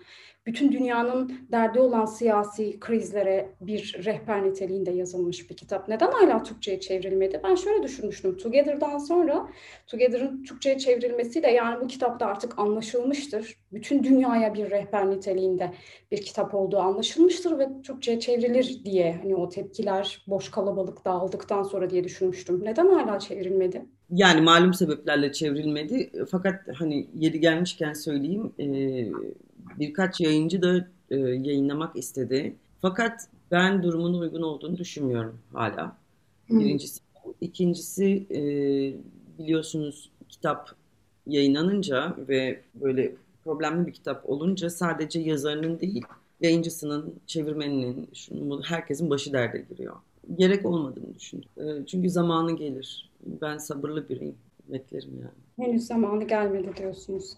bütün 0.46 0.72
dünyanın 0.72 1.32
derdi 1.52 1.80
olan 1.80 2.06
siyasi 2.06 2.80
krizlere 2.80 3.50
bir 3.62 4.02
rehber 4.06 4.44
niteliğinde 4.44 4.92
yazılmış 4.92 5.50
bir 5.50 5.58
kitap. 5.58 5.88
Neden 5.88 6.12
hala 6.12 6.44
Türkçe'ye 6.44 6.80
çevrilmedi? 6.80 7.42
Ben 7.44 7.56
şöyle 7.56 7.84
düşünmüştüm. 7.84 8.38
Together'dan 8.38 8.98
sonra 8.98 9.50
Together'ın 9.88 10.44
Türkçe'ye 10.44 10.78
çevrilmesiyle 10.78 11.52
yani 11.52 11.82
bu 11.82 11.88
kitapta 11.88 12.26
artık 12.26 12.60
anlaşılmıştır. 12.60 13.58
Bütün 13.74 14.04
dünyaya 14.04 14.54
bir 14.54 14.72
rehber 14.72 15.10
niteliğinde 15.10 15.72
bir 16.12 16.22
kitap 16.22 16.56
olduğu 16.56 16.78
anlaşılmıştır 16.78 17.60
ve 17.60 17.68
Türkçe'ye 17.84 18.20
çevrilir 18.20 18.82
diye 18.86 19.20
hani 19.22 19.36
o 19.36 19.50
tepkiler 19.50 20.24
boş 20.28 20.52
kalabalık 20.52 21.06
dağıldıktan 21.06 21.64
sonra 21.64 21.90
diye 21.90 22.04
düşünmüştüm. 22.04 22.66
Neden 22.66 22.88
hala 22.88 23.20
çevrilmedi? 23.20 23.86
Yani 24.10 24.42
malum 24.42 24.74
sebeplerle 24.74 25.32
çevrilmedi. 25.32 26.12
Fakat 26.32 26.56
hani 26.76 27.08
yeri 27.14 27.40
gelmişken 27.40 27.94
söyleyeyim 27.94 28.54
birkaç 29.80 30.22
yayıncı 30.22 30.62
da 30.62 30.88
e, 31.10 31.16
yayınlamak 31.18 31.96
istedi. 31.96 32.56
Fakat 32.82 33.28
ben 33.52 33.84
durumun 33.84 34.14
uygun 34.14 34.42
olduğunu 34.42 34.78
düşünmüyorum 34.78 35.40
hala. 35.54 35.98
Birincisi. 36.50 37.02
İkincisi 37.42 38.26
e, 38.32 38.40
biliyorsunuz 39.40 40.10
kitap 40.30 40.70
yayınlanınca 41.28 42.16
ve 42.30 42.62
böyle 42.76 43.16
problemli 43.44 43.88
bir 43.88 43.94
kitap 43.94 44.30
olunca 44.30 44.70
sadece 44.70 45.20
yazarının 45.20 45.80
değil 45.80 46.04
yayıncısının, 46.42 47.16
çevirmeninin, 47.28 48.10
şunun, 48.14 48.62
herkesin 48.62 49.10
başı 49.10 49.34
derde 49.34 49.66
giriyor. 49.70 49.96
Gerek 50.36 50.66
olmadığını 50.66 51.16
düşündüm. 51.16 51.50
E, 51.58 51.86
çünkü 51.86 52.10
zamanı 52.10 52.56
gelir. 52.56 53.12
Ben 53.42 53.58
sabırlı 53.58 54.10
biriyim. 54.10 54.36
Beklerim 54.68 55.20
yani. 55.20 55.70
Henüz 55.70 55.88
zamanı 55.88 56.24
gelmedi 56.24 56.72
diyorsunuz. 56.78 57.34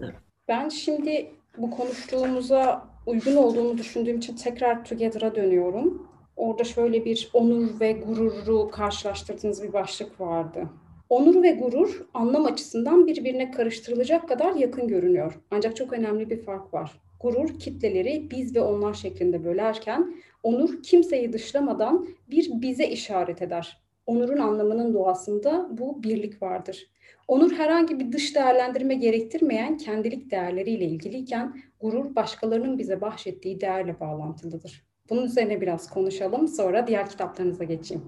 Evet. 0.00 0.14
Ben 0.48 0.68
şimdi 0.68 1.30
bu 1.58 1.70
konuştuğumuza 1.70 2.88
uygun 3.06 3.36
olduğunu 3.36 3.78
düşündüğüm 3.78 4.18
için 4.18 4.36
tekrar 4.36 4.84
Together'a 4.84 5.34
dönüyorum. 5.34 6.06
Orada 6.36 6.64
şöyle 6.64 7.04
bir 7.04 7.30
onur 7.32 7.80
ve 7.80 7.92
gururu 7.92 8.70
karşılaştırdığınız 8.70 9.62
bir 9.62 9.72
başlık 9.72 10.20
vardı. 10.20 10.68
Onur 11.08 11.42
ve 11.42 11.50
gurur 11.50 12.06
anlam 12.14 12.44
açısından 12.44 13.06
birbirine 13.06 13.50
karıştırılacak 13.50 14.28
kadar 14.28 14.54
yakın 14.54 14.88
görünüyor. 14.88 15.40
Ancak 15.50 15.76
çok 15.76 15.92
önemli 15.92 16.30
bir 16.30 16.42
fark 16.42 16.74
var. 16.74 16.92
Gurur 17.20 17.58
kitleleri 17.58 18.28
biz 18.30 18.56
ve 18.56 18.60
onlar 18.60 18.94
şeklinde 18.94 19.44
bölerken 19.44 20.14
onur 20.42 20.82
kimseyi 20.82 21.32
dışlamadan 21.32 22.06
bir 22.30 22.50
bize 22.62 22.86
işaret 22.86 23.42
eder. 23.42 23.80
Onurun 24.10 24.38
anlamının 24.38 24.94
doğasında 24.94 25.68
bu 25.70 26.02
birlik 26.02 26.42
vardır. 26.42 26.86
Onur 27.28 27.52
herhangi 27.52 28.00
bir 28.00 28.12
dış 28.12 28.34
değerlendirme 28.34 28.94
gerektirmeyen 28.94 29.76
kendilik 29.76 30.30
değerleriyle 30.30 30.84
ilgiliyken 30.84 31.62
gurur 31.80 32.14
başkalarının 32.14 32.78
bize 32.78 33.00
bahşettiği 33.00 33.60
değerle 33.60 34.00
bağlantılıdır. 34.00 34.84
Bunun 35.10 35.24
üzerine 35.24 35.60
biraz 35.60 35.90
konuşalım 35.90 36.48
sonra 36.48 36.86
diğer 36.86 37.10
kitaplarınıza 37.10 37.64
geçeyim. 37.64 38.02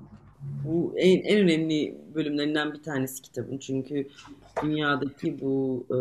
Bu 0.67 0.93
en, 0.97 1.21
en 1.21 1.39
önemli 1.39 1.99
bölümlerinden 2.15 2.73
bir 2.73 2.83
tanesi 2.83 3.23
kitabın 3.23 3.59
çünkü 3.59 4.09
dünyadaki 4.63 5.41
bu 5.41 5.87
e, 5.91 5.97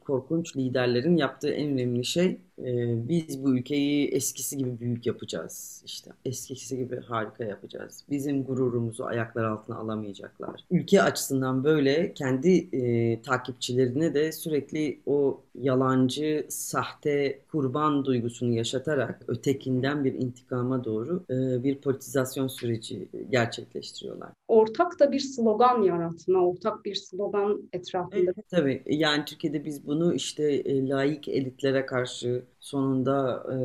korkunç 0.00 0.56
liderlerin 0.56 1.16
yaptığı 1.16 1.50
en 1.50 1.68
önemli 1.68 2.04
şey 2.04 2.38
e, 2.58 3.08
biz 3.08 3.44
bu 3.44 3.56
ülkeyi 3.56 4.08
eskisi 4.08 4.58
gibi 4.58 4.80
büyük 4.80 5.06
yapacağız. 5.06 5.82
İşte 5.86 6.10
eskisi 6.24 6.76
gibi 6.76 7.00
harika 7.00 7.44
yapacağız. 7.44 8.04
Bizim 8.10 8.44
gururumuzu 8.44 9.04
ayaklar 9.04 9.44
altına 9.44 9.76
alamayacaklar. 9.76 10.64
Ülke 10.70 11.02
açısından 11.02 11.64
böyle 11.64 12.14
kendi 12.14 12.68
e, 12.72 13.22
takipçilerine 13.22 14.14
de 14.14 14.32
sürekli 14.32 15.00
o 15.06 15.40
yalancı, 15.54 16.46
sahte 16.48 17.40
kurban 17.52 18.04
duygusunu 18.04 18.52
yaşatarak 18.52 19.22
ötekinden 19.28 20.04
bir 20.04 20.14
intikama 20.14 20.84
doğru 20.84 21.24
e, 21.30 21.64
bir 21.64 21.78
politizasyon 21.78 22.48
süreci 22.48 23.08
gerçekleştiriyorlar. 23.30 24.28
Ortak 24.48 25.00
da 25.00 25.12
bir 25.12 25.20
slogan 25.20 25.82
yaratma, 25.82 26.46
ortak 26.46 26.84
bir 26.84 26.94
slogan 26.94 27.62
etrafında. 27.72 28.16
Evet, 28.16 28.36
tabii 28.50 28.82
yani 28.86 29.24
Türkiye'de 29.24 29.64
biz 29.64 29.86
bunu 29.86 30.14
işte 30.14 30.52
e, 30.52 30.88
laik 30.88 31.28
elitlere 31.28 31.86
karşı 31.86 32.42
sonunda 32.60 33.46
e, 33.52 33.56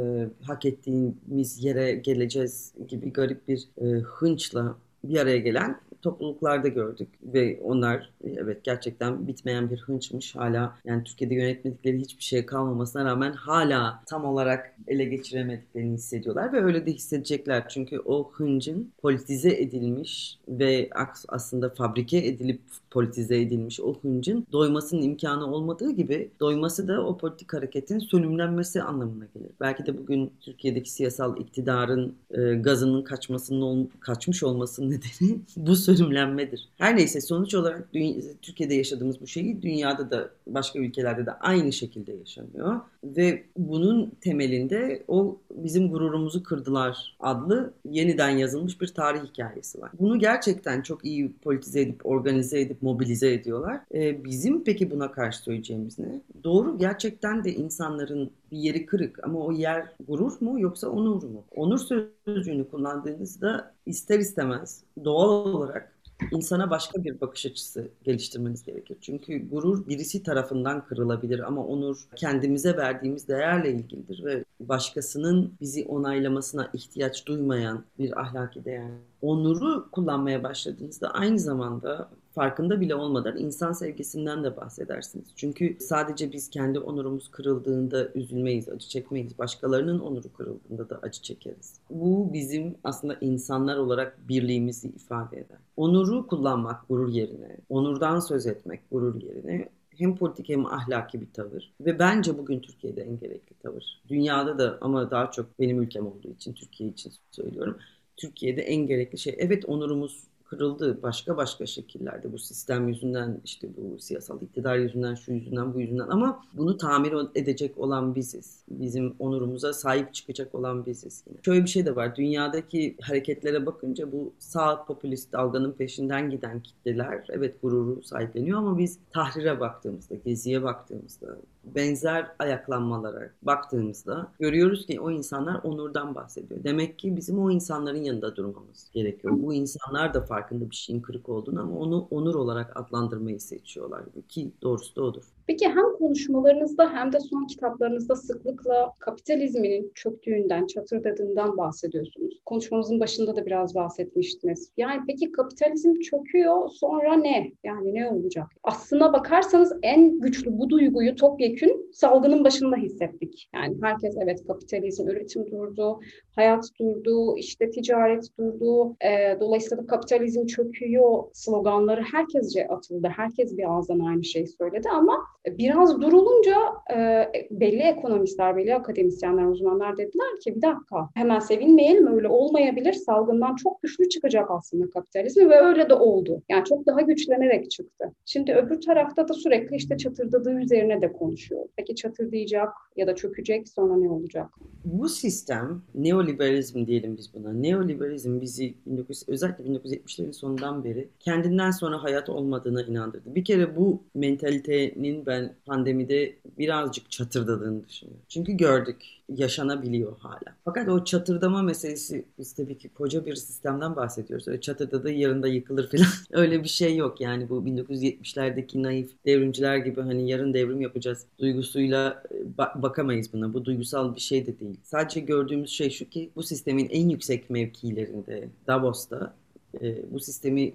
hak 0.46 0.66
ettiğimiz 0.66 1.64
yere 1.64 1.94
geleceğiz 1.94 2.74
gibi 2.88 3.14
garip 3.14 3.48
bir 3.48 3.68
e, 3.82 3.86
hınçla 3.86 4.76
bir 5.04 5.20
araya 5.20 5.38
gelen 5.38 5.80
topluluklarda 6.02 6.68
gördük 6.68 7.10
ve 7.24 7.60
onlar 7.64 8.10
evet 8.24 8.64
gerçekten 8.64 9.28
bitmeyen 9.28 9.70
bir 9.70 9.80
hınçmış. 9.80 10.36
Hala 10.36 10.78
yani 10.86 11.04
Türkiye'de 11.04 11.36
yönetmedikleri 11.36 12.00
hiçbir 12.00 12.24
şey 12.24 12.46
kalmamasına 12.46 13.06
rağmen 13.06 13.34
hala 13.34 14.04
tam 14.06 14.26
olarak 14.26 14.76
ele 14.88 15.06
geçiremediklerini 15.06 15.94
hissediyorlar 15.94 16.54
ve 16.54 16.64
öyle 16.64 16.86
de 16.86 16.92
hissedecekler. 16.92 17.70
Çünkü 17.70 18.00
o 18.00 18.32
hıncın 18.32 18.92
politize 19.02 19.50
edilmiş 19.50 20.40
ve 20.48 20.90
aslında 21.28 21.70
fabrike 21.70 22.18
edilip 22.18 22.62
politize 22.92 23.42
edilmiş 23.42 23.80
o 23.80 23.96
hıncın 24.02 24.48
doymasının 24.52 25.02
imkanı 25.02 25.54
olmadığı 25.54 25.92
gibi 25.92 26.32
doyması 26.40 26.88
da 26.88 27.06
o 27.06 27.18
politik 27.18 27.54
hareketin 27.54 28.00
sönümlenmesi 28.00 28.82
anlamına 28.82 29.26
gelir. 29.34 29.50
Belki 29.60 29.86
de 29.86 29.98
bugün 29.98 30.32
Türkiye'deki 30.42 30.92
siyasal 30.92 31.38
iktidarın 31.38 32.16
e, 32.32 32.54
gazının 32.54 33.02
kaçmasının 33.02 33.62
ol, 33.62 33.86
kaçmış 34.00 34.44
olmasının 34.44 34.90
nedeni 34.92 35.40
bu 35.58 35.76
sönümlenmedir. 35.76 36.70
Her 36.78 36.98
neyse 36.98 37.22
sonuç 37.22 37.56
olarak 37.56 37.94
dünya, 37.94 38.22
Türkiye'de 38.42 38.76
yaşadığımız 38.76 39.22
bu 39.22 39.28
şeyi 39.28 39.62
dünyada 39.62 40.12
da 40.12 40.30
başka 40.48 40.80
ülkelerde 40.80 41.26
de 41.26 41.32
aynı 41.32 41.74
şekilde 41.74 42.14
yaşanıyor 42.14 42.80
ve 43.04 43.44
bunun 43.58 44.12
temelinde 44.22 45.04
o 45.08 45.38
bizim 45.52 45.92
gururumuzu 45.92 46.44
kırdılar 46.44 47.16
adlı 47.20 47.74
yeniden 47.86 48.30
yazılmış 48.30 48.82
bir 48.82 48.88
tarih 48.88 49.22
hikayesi 49.24 49.82
var. 49.82 49.92
Bunu 50.00 50.20
gerçekten 50.20 50.82
çok 50.82 51.06
iyi 51.06 51.34
politize 51.34 51.82
edip 51.82 52.06
organize 52.06 52.62
edip 52.62 52.81
mobilize 52.82 53.34
ediyorlar. 53.34 53.82
Ee, 53.94 54.24
bizim 54.24 54.64
peki 54.64 54.92
buna 54.92 55.12
karşı 55.12 55.40
söyleyeceğimiz 55.40 56.00
ne? 56.00 56.22
Doğru 56.44 56.78
gerçekten 56.78 57.44
de 57.44 57.54
insanların 57.54 58.32
bir 58.52 58.58
yeri 58.58 58.86
kırık 58.86 59.24
ama 59.24 59.40
o 59.40 59.52
yer 59.52 59.96
gurur 60.08 60.34
mu 60.42 60.60
yoksa 60.60 60.90
onur 60.90 61.24
mu? 61.24 61.44
Onur 61.56 61.78
sözcüğünü 62.26 62.70
kullandığınızda 62.70 63.74
ister 63.86 64.20
istemez 64.20 64.84
doğal 65.06 65.46
olarak 65.54 66.02
insana 66.32 66.70
başka 66.70 67.04
bir 67.04 67.22
bakış 67.22 67.46
açısı 67.46 67.88
geliştirmeniz 68.04 68.64
gerekir. 68.64 68.98
Çünkü 69.02 69.50
gurur 69.50 69.88
birisi 69.88 70.24
tarafından 70.24 70.86
kırılabilir 70.86 71.40
ama 71.40 71.66
onur 71.66 72.08
kendimize 72.16 72.78
verdiğimiz 72.78 73.28
değerle 73.28 73.72
ilgilidir 73.72 74.26
ve 74.26 74.46
başkasının 74.60 75.54
bizi 75.62 75.86
onaylamasına 75.86 76.70
ihtiyaç 76.74 77.26
duymayan 77.26 77.84
bir 78.00 78.22
ahlaki 78.22 78.66
değer. 78.66 78.92
Onuru 79.22 79.92
kullanmaya 79.92 80.44
başladığınızda 80.44 81.10
aynı 81.12 81.40
zamanda 81.40 82.10
farkında 82.34 82.82
bile 82.82 82.96
olmadan 82.96 83.38
insan 83.38 83.72
sevgisinden 83.72 84.44
de 84.44 84.58
bahsedersiniz. 84.58 85.28
Çünkü 85.36 85.78
sadece 85.80 86.32
biz 86.32 86.50
kendi 86.50 86.80
onurumuz 86.80 87.32
kırıldığında 87.32 88.08
üzülmeyiz, 88.16 88.70
acı 88.70 88.88
çekmeyiz. 88.88 89.38
Başkalarının 89.38 90.00
onuru 90.00 90.34
kırıldığında 90.34 90.90
da 90.90 91.00
acı 91.02 91.22
çekeriz. 91.22 91.80
Bu 91.90 92.34
bizim 92.34 92.76
aslında 92.84 93.18
insanlar 93.22 93.78
olarak 93.78 94.18
birliğimizi 94.30 94.88
ifade 94.88 95.38
eder. 95.38 95.58
Onuru 95.78 96.28
kullanmak 96.28 96.90
gurur 96.90 97.10
yerine, 97.10 97.58
onurdan 97.70 98.20
söz 98.20 98.48
etmek 98.48 98.82
gurur 98.92 99.22
yerine 99.22 99.70
hem 99.98 100.16
politik 100.16 100.50
hem 100.50 100.66
ahlaki 100.66 101.22
bir 101.22 101.34
tavır 101.34 101.74
ve 101.82 102.00
bence 102.00 102.38
bugün 102.38 102.60
Türkiye'de 102.60 103.02
en 103.02 103.20
gerekli 103.20 103.56
tavır. 103.56 104.02
Dünyada 104.10 104.60
da 104.60 104.78
ama 104.82 105.12
daha 105.12 105.32
çok 105.32 105.60
benim 105.60 105.82
ülkem 105.82 106.08
olduğu 106.08 106.32
için 106.32 106.54
Türkiye 106.54 106.90
için 106.90 107.14
söylüyorum. 107.32 107.78
Türkiye'de 108.18 108.62
en 108.62 108.88
gerekli 108.88 109.18
şey 109.18 109.36
evet 109.38 109.66
onurumuz 109.66 110.24
kırıldı 110.52 111.04
başka 111.04 111.38
başka 111.38 111.66
şekillerde 111.66 112.34
bu 112.34 112.38
sistem 112.38 112.88
yüzünden 112.88 113.42
işte 113.46 113.68
bu 113.78 114.00
siyasal 114.00 114.42
iktidar 114.42 114.78
yüzünden 114.78 115.16
şu 115.16 115.32
yüzünden 115.32 115.74
bu 115.74 115.80
yüzünden 115.80 116.08
ama 116.08 116.44
bunu 116.54 116.78
tamir 116.78 117.14
edecek 117.36 117.78
olan 117.78 118.16
biziz. 118.16 118.64
Bizim 118.70 119.16
onurumuza 119.20 119.74
sahip 119.74 120.14
çıkacak 120.14 120.56
olan 120.56 120.86
biziz 120.86 121.24
yine. 121.28 121.38
Şöyle 121.46 121.64
bir 121.64 121.70
şey 121.70 121.86
de 121.86 121.96
var. 121.96 122.16
Dünyadaki 122.16 122.96
hareketlere 123.02 123.66
bakınca 123.66 124.12
bu 124.12 124.34
sağ 124.40 124.86
popülist 124.86 125.34
dalganın 125.34 125.72
peşinden 125.72 126.30
giden 126.30 126.60
kitleler 126.60 127.28
evet 127.30 127.62
gururu 127.62 128.04
sahipleniyor 128.04 128.58
ama 128.58 128.78
biz 128.78 129.00
tahrire 129.14 129.60
baktığımızda, 129.60 130.16
geziye 130.16 130.64
baktığımızda, 130.64 131.38
benzer 131.64 132.28
ayaklanmalara 132.40 133.30
baktığımızda 133.42 134.28
görüyoruz 134.40 134.86
ki 134.86 135.00
o 135.00 135.12
insanlar 135.12 135.60
onurdan 135.64 136.16
bahsediyor. 136.16 136.64
Demek 136.64 137.00
ki 137.00 137.16
bizim 137.16 137.40
o 137.40 137.52
insanların 137.52 138.04
yanında 138.04 138.36
durmamız 138.36 138.90
gerekiyor. 138.94 139.34
Bu 139.38 139.54
insanlar 139.54 140.14
da 140.14 140.26
farkında 140.42 140.70
bir 140.70 140.76
şeyin 140.76 141.02
kırık 141.02 141.30
olduğunu 141.30 141.62
ama 141.62 141.78
onu 141.80 142.08
onur 142.12 142.36
olarak 142.36 142.78
adlandırmayı 142.78 143.40
seçiyorlar 143.42 144.04
ki 144.30 144.54
doğrusu 144.62 144.96
da 144.96 145.02
odur. 145.04 145.24
Peki 145.48 145.68
hem 145.68 145.98
konuşmalarınızda 145.98 146.94
hem 146.94 147.14
de 147.14 147.20
son 147.20 147.48
kitaplarınızda 147.48 148.16
sıklıkla 148.16 148.94
kapitalizmin 149.00 149.92
çöktüğünden, 149.96 150.68
çatırdadığından 150.68 151.58
bahsediyorsunuz. 151.58 152.42
Konuşmamızın 152.46 153.00
başında 153.00 153.36
da 153.36 153.46
biraz 153.46 153.76
bahsetmiştiniz. 153.76 154.72
Yani 154.78 155.02
peki 155.08 155.32
kapitalizm 155.32 156.00
çöküyor 156.00 156.70
sonra 156.70 157.14
ne? 157.14 157.52
Yani 157.64 157.94
ne 157.94 158.10
olacak? 158.10 158.48
Aslına 158.64 159.14
bakarsanız 159.14 159.74
en 159.84 160.20
güçlü 160.20 160.58
bu 160.60 160.70
duyguyu 160.70 161.16
topyekün 161.16 161.92
salgının 161.94 162.44
başında 162.44 162.76
hissettik. 162.76 163.50
Yani 163.56 163.78
herkes 163.82 164.16
evet 164.24 164.48
kapitalizm, 164.48 165.08
üretim 165.08 165.52
durdu, 165.52 166.00
hayat 166.36 166.66
durdu, 166.80 167.38
işte 167.38 167.70
ticaret 167.70 168.38
durdu. 168.38 168.96
E, 169.02 169.40
dolayısıyla 169.40 169.86
kapitalizm 169.86 170.46
çöküyor 170.46 171.24
sloganları 171.34 172.02
herkesce 172.12 172.68
atıldı. 172.68 173.08
Herkes 173.16 173.58
bir 173.58 173.72
ağızdan 173.72 174.00
aynı 174.00 174.24
şeyi 174.24 174.48
söyledi 174.48 174.90
ama 174.90 175.18
biraz 175.48 176.02
durulunca 176.02 176.58
e, 176.94 177.28
belli 177.52 177.82
ekonomistler, 177.82 178.58
belli 178.58 178.76
akademisyenler, 178.76 179.46
uzmanlar 179.46 179.98
dediler 179.98 180.40
ki 180.44 180.56
bir 180.56 180.62
dakika 180.62 181.10
hemen 181.14 181.40
sevinmeyelim 181.40 182.08
öyle 182.08 182.28
olmayabilir. 182.28 182.94
Salgından 182.94 183.56
çok 183.56 183.82
güçlü 183.82 184.10
çıkacak 184.10 184.52
aslında 184.52 184.90
kapitalizm 184.90 185.50
ve 185.50 185.56
öyle 185.60 185.90
de 185.90 185.94
oldu. 185.94 186.42
Yani 186.50 186.66
çok 186.66 186.86
daha 186.86 187.02
güçlenerek 187.02 187.72
çıktı. 187.72 188.14
Şimdi 188.26 188.54
öbür 188.54 188.82
tarafta 188.82 189.28
da 189.28 189.34
sürekli 189.34 189.76
işte 189.76 189.98
çatırdadığı 189.98 190.54
üzerine 190.54 191.02
de 191.02 191.14
konuşuyor. 191.14 191.66
Peki 191.76 191.96
çatırdayacak 191.96 192.70
ya 192.96 193.08
da 193.08 193.16
çökecek 193.16 193.70
sonra 193.70 193.98
ne 193.98 194.10
olacak? 194.10 194.48
Bu 194.86 195.10
sistem 195.10 195.82
neoliberalizm 195.96 196.86
diyelim 196.86 197.18
biz 197.18 197.34
buna. 197.34 197.54
Neoliberalizm 197.54 198.42
bizi 198.42 198.74
19, 198.92 199.24
özellikle 199.28 199.64
1970'lerin 199.64 200.34
sonundan 200.34 200.84
beri 200.84 201.10
kendinden 201.20 201.72
sonra 201.72 202.04
hayat 202.04 202.30
olmadığına 202.30 202.82
inandırdı. 202.82 203.36
Bir 203.36 203.46
kere 203.46 203.76
bu 203.76 204.04
mentalitenin 204.16 205.26
ben 205.32 205.56
pandemide 205.66 206.36
birazcık 206.58 207.12
çatırdadığını 207.12 207.88
düşünüyorum. 207.88 208.24
Çünkü 208.30 208.54
gördük 208.54 208.98
yaşanabiliyor 209.30 210.18
hala. 210.20 210.56
Fakat 210.66 210.90
o 210.90 211.04
çatırdama 211.04 211.62
meselesi 211.62 212.26
biz 212.38 212.54
tabii 212.54 212.78
ki 212.78 212.90
koca 212.90 213.26
bir 213.26 213.36
sistemden 213.36 213.96
bahsediyoruz. 213.96 214.48
Öyle 214.48 214.62
çatırdadığı 214.62 215.12
yarında 215.12 215.48
yıkılır 215.48 215.90
falan. 215.92 216.06
Öyle 216.42 216.64
bir 216.64 216.70
şey 216.70 216.96
yok 216.96 217.22
yani 217.22 217.50
bu 217.50 217.64
1970'lerdeki 217.66 218.84
naif 218.84 219.12
devrimciler 219.26 219.78
gibi 219.78 220.02
hani 220.02 220.30
yarın 220.30 220.54
devrim 220.54 220.82
yapacağız 220.82 221.26
duygusuyla 221.40 222.24
e, 222.32 222.58
bakamayız 222.58 223.34
buna. 223.34 223.54
Bu 223.54 223.66
duygusal 223.66 224.16
bir 224.16 224.22
şey 224.22 224.48
de 224.48 224.60
değil. 224.60 224.80
Sadece 224.84 225.20
gördüğümüz 225.20 225.70
şey 225.70 225.90
şu 225.90 226.10
ki 226.10 226.30
bu 226.36 226.44
sistemin 226.44 226.90
en 226.90 227.10
yüksek 227.10 227.50
mevkilerinde 227.50 228.50
Davos'ta 228.68 229.34
e, 229.82 230.12
bu 230.12 230.20
sistemi 230.20 230.74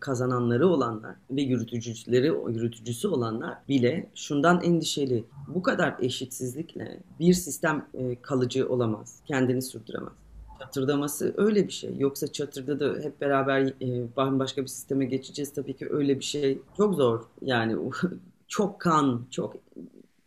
kazananları 0.00 0.68
olanlar 0.68 1.14
ve 1.30 1.42
yürütücüleri 1.42 2.26
yürütücüsü 2.26 3.08
olanlar 3.08 3.58
bile 3.68 4.10
şundan 4.14 4.60
endişeli. 4.62 5.24
Bu 5.48 5.62
kadar 5.62 5.96
eşitsizlikle 6.00 7.00
bir 7.20 7.34
sistem 7.34 7.86
e, 7.94 8.22
kalıcı 8.22 8.68
olamaz. 8.68 9.20
Kendini 9.26 9.62
sürdüremez. 9.62 10.12
Çatırdaması 10.58 11.34
öyle 11.36 11.66
bir 11.66 11.72
şey. 11.72 11.96
Yoksa 11.98 12.32
çatırda 12.32 12.80
da 12.80 13.00
hep 13.02 13.20
beraber 13.20 13.74
e, 13.82 14.16
başka 14.16 14.62
bir 14.62 14.66
sisteme 14.66 15.04
geçeceğiz. 15.04 15.52
Tabii 15.52 15.76
ki 15.76 15.86
öyle 15.90 16.18
bir 16.18 16.24
şey 16.24 16.58
çok 16.76 16.94
zor. 16.94 17.20
Yani 17.42 17.76
çok 18.48 18.80
kan, 18.80 19.22
çok 19.30 19.56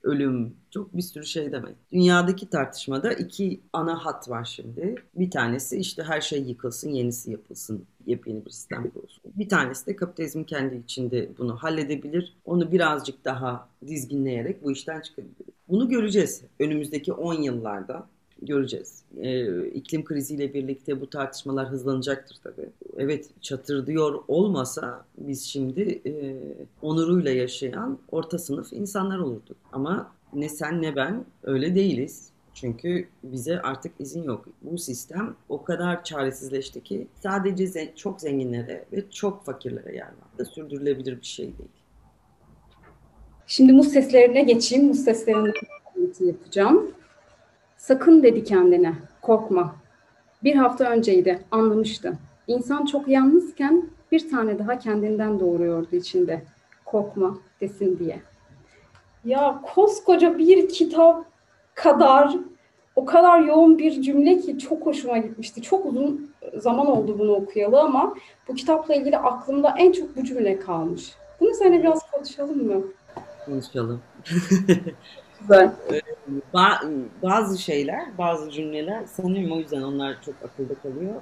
ölüm, 0.03 0.55
çok 0.71 0.97
bir 0.97 1.01
sürü 1.01 1.25
şey 1.25 1.51
demek. 1.51 1.75
Dünyadaki 1.91 2.49
tartışmada 2.49 3.13
iki 3.13 3.61
ana 3.73 4.05
hat 4.05 4.29
var 4.29 4.45
şimdi. 4.45 4.95
Bir 5.15 5.31
tanesi 5.31 5.77
işte 5.77 6.03
her 6.03 6.21
şey 6.21 6.41
yıkılsın, 6.41 6.89
yenisi 6.89 7.31
yapılsın, 7.31 7.85
yepyeni 8.05 8.45
bir 8.45 8.51
sistem 8.51 8.89
kurulsun. 8.89 9.23
Bir 9.35 9.49
tanesi 9.49 9.87
de 9.87 9.95
kapitalizm 9.95 10.43
kendi 10.43 10.75
içinde 10.75 11.29
bunu 11.37 11.55
halledebilir. 11.55 12.37
Onu 12.45 12.71
birazcık 12.71 13.25
daha 13.25 13.69
dizginleyerek 13.87 14.63
bu 14.63 14.71
işten 14.71 15.01
çıkabilir. 15.01 15.47
Bunu 15.67 15.89
göreceğiz 15.89 16.41
önümüzdeki 16.59 17.13
10 17.13 17.33
yıllarda 17.33 18.07
göreceğiz. 18.45 19.03
Ee, 19.17 19.65
iklim 19.67 20.03
kriziyle 20.03 20.53
birlikte 20.53 21.01
bu 21.01 21.09
tartışmalar 21.09 21.69
hızlanacaktır 21.69 22.37
tabii. 22.43 22.69
Evet 22.97 23.29
çatır 23.41 23.87
diyor 23.87 24.23
olmasa 24.27 25.05
biz 25.17 25.43
şimdi 25.43 26.01
e, 26.05 26.11
onuruyla 26.81 27.31
yaşayan 27.31 27.99
orta 28.11 28.37
sınıf 28.37 28.73
insanlar 28.73 29.19
olurduk. 29.19 29.57
Ama 29.71 30.11
ne 30.33 30.49
sen 30.49 30.81
ne 30.81 30.95
ben 30.95 31.25
öyle 31.43 31.75
değiliz. 31.75 32.29
Çünkü 32.53 33.07
bize 33.23 33.61
artık 33.61 33.91
izin 33.99 34.23
yok. 34.23 34.45
Bu 34.61 34.77
sistem 34.77 35.35
o 35.49 35.63
kadar 35.63 36.03
çaresizleşti 36.03 36.83
ki 36.83 37.07
sadece 37.23 37.63
zen- 37.63 37.95
çok 37.95 38.21
zenginlere 38.21 38.85
ve 38.91 39.09
çok 39.11 39.45
fakirlere 39.45 39.95
yer 39.95 40.07
var. 40.39 40.45
Sürdürülebilir 40.45 41.21
bir 41.21 41.25
şey 41.25 41.45
değil. 41.45 41.69
Şimdi 43.47 43.73
muz 43.73 43.87
seslerine 43.87 44.43
geçeyim. 44.43 44.85
Muz 44.85 44.99
seslerinden 44.99 45.53
yapacağım. 46.19 46.91
Sakın 47.83 48.23
dedi 48.23 48.43
kendine, 48.43 48.93
korkma. 49.21 49.75
Bir 50.43 50.55
hafta 50.55 50.89
önceydi, 50.89 51.39
anlamıştı. 51.51 52.13
İnsan 52.47 52.85
çok 52.85 53.07
yalnızken 53.07 53.89
bir 54.11 54.29
tane 54.29 54.59
daha 54.59 54.79
kendinden 54.79 55.39
doğuruyordu 55.39 55.95
içinde. 55.95 56.43
Korkma 56.85 57.37
desin 57.61 57.99
diye. 57.99 58.19
Ya 59.25 59.61
koskoca 59.75 60.37
bir 60.37 60.69
kitap 60.69 61.25
kadar 61.75 62.35
o 62.95 63.05
kadar 63.05 63.39
yoğun 63.39 63.77
bir 63.77 64.01
cümle 64.01 64.39
ki 64.39 64.59
çok 64.59 64.85
hoşuma 64.85 65.17
gitmişti. 65.17 65.61
Çok 65.61 65.85
uzun 65.85 66.31
zaman 66.57 66.87
oldu 66.87 67.19
bunu 67.19 67.31
okuyalı 67.31 67.81
ama 67.81 68.13
bu 68.47 68.55
kitapla 68.55 68.95
ilgili 68.95 69.17
aklımda 69.17 69.75
en 69.77 69.91
çok 69.91 70.17
bu 70.17 70.23
cümle 70.23 70.59
kalmış. 70.59 71.13
Bunu 71.39 71.53
seninle 71.53 71.79
biraz 71.79 72.11
konuşalım 72.11 72.67
mı? 72.67 72.83
Konuşalım. 73.45 74.01
Güzel. 75.41 75.71
Ba- 76.53 77.05
bazı 77.23 77.57
şeyler, 77.57 78.17
bazı 78.17 78.51
cümleler 78.51 79.05
sanıyorum 79.05 79.57
o 79.57 79.59
yüzden 79.59 79.81
onlar 79.81 80.21
çok 80.21 80.35
akılda 80.43 80.73
kalıyor. 80.75 81.21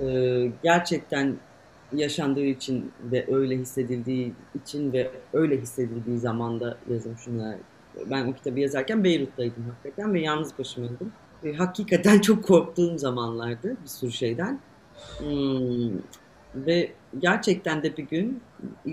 Ee, 0.00 0.52
gerçekten 0.62 1.36
yaşandığı 1.92 2.44
için 2.44 2.92
ve 3.02 3.26
öyle 3.34 3.56
hissedildiği 3.58 4.34
için 4.54 4.92
ve 4.92 5.10
öyle 5.32 5.60
hissedildiği 5.60 6.18
zamanda 6.18 6.78
cümleler. 7.24 7.58
Ben 8.10 8.26
o 8.26 8.34
kitabı 8.34 8.60
yazarken 8.60 9.04
Beyrut'taydım 9.04 9.64
hakikaten 9.70 10.14
ve 10.14 10.20
yalnız 10.20 10.58
başımaydım. 10.58 11.12
Ve 11.44 11.54
hakikaten 11.54 12.20
çok 12.20 12.44
korktuğum 12.44 12.98
zamanlardı 12.98 13.76
bir 13.82 13.88
sürü 13.88 14.12
şeyden. 14.12 14.60
Hmm, 15.18 15.98
ve 16.54 16.92
gerçekten 17.18 17.82
de 17.82 17.96
bir 17.96 18.02
gün 18.02 18.42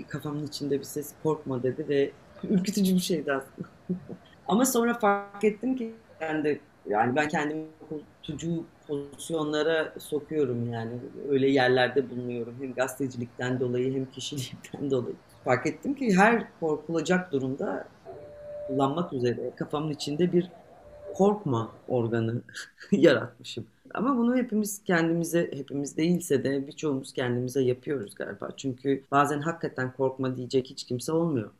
kafamın 0.08 0.46
içinde 0.46 0.78
bir 0.78 0.84
ses 0.84 1.12
korkma 1.22 1.62
dedi 1.62 1.88
ve 1.88 2.10
ürkütücü 2.50 2.94
bir 2.94 3.00
şeydi 3.00 3.32
aslında. 3.32 3.68
Ama 4.48 4.66
sonra 4.66 4.94
fark 4.94 5.44
ettim 5.44 5.76
ki 5.76 5.94
ben 6.20 6.44
de 6.44 6.60
yani 6.86 7.16
ben 7.16 7.28
kendimi 7.28 7.66
korkutucu 7.88 8.64
pozisyonlara 8.86 9.94
sokuyorum 9.98 10.72
yani 10.72 10.92
öyle 11.28 11.50
yerlerde 11.50 12.10
bulunuyorum 12.10 12.54
hem 12.60 12.74
gazetecilikten 12.74 13.60
dolayı 13.60 13.94
hem 13.94 14.06
kişilikten 14.10 14.90
dolayı. 14.90 15.14
Fark 15.44 15.66
ettim 15.66 15.94
ki 15.94 16.16
her 16.16 16.60
korkulacak 16.60 17.32
durumda 17.32 17.88
kullanmak 18.66 19.12
üzere 19.12 19.50
kafamın 19.56 19.90
içinde 19.90 20.32
bir 20.32 20.50
korkma 21.14 21.72
organı 21.88 22.42
yaratmışım. 22.92 23.66
Ama 23.94 24.18
bunu 24.18 24.36
hepimiz 24.36 24.84
kendimize, 24.84 25.50
hepimiz 25.54 25.96
değilse 25.96 26.44
de 26.44 26.66
birçoğumuz 26.66 27.12
kendimize 27.12 27.62
yapıyoruz 27.62 28.14
galiba. 28.14 28.48
Çünkü 28.56 29.04
bazen 29.10 29.40
hakikaten 29.40 29.92
korkma 29.92 30.36
diyecek 30.36 30.66
hiç 30.70 30.84
kimse 30.84 31.12
olmuyor. 31.12 31.50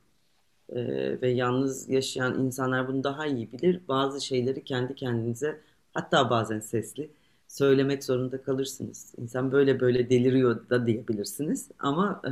Ee, 0.72 1.20
ve 1.22 1.28
yalnız 1.30 1.88
yaşayan 1.88 2.38
insanlar 2.38 2.88
bunu 2.88 3.04
daha 3.04 3.26
iyi 3.26 3.52
bilir. 3.52 3.80
Bazı 3.88 4.20
şeyleri 4.26 4.64
kendi 4.64 4.94
kendinize 4.94 5.60
hatta 5.94 6.30
bazen 6.30 6.60
sesli 6.60 7.10
söylemek 7.48 8.04
zorunda 8.04 8.42
kalırsınız. 8.42 9.14
İnsan 9.18 9.52
böyle 9.52 9.80
böyle 9.80 10.10
deliriyor 10.10 10.68
da 10.70 10.86
diyebilirsiniz 10.86 11.68
ama 11.78 12.22
e, 12.24 12.30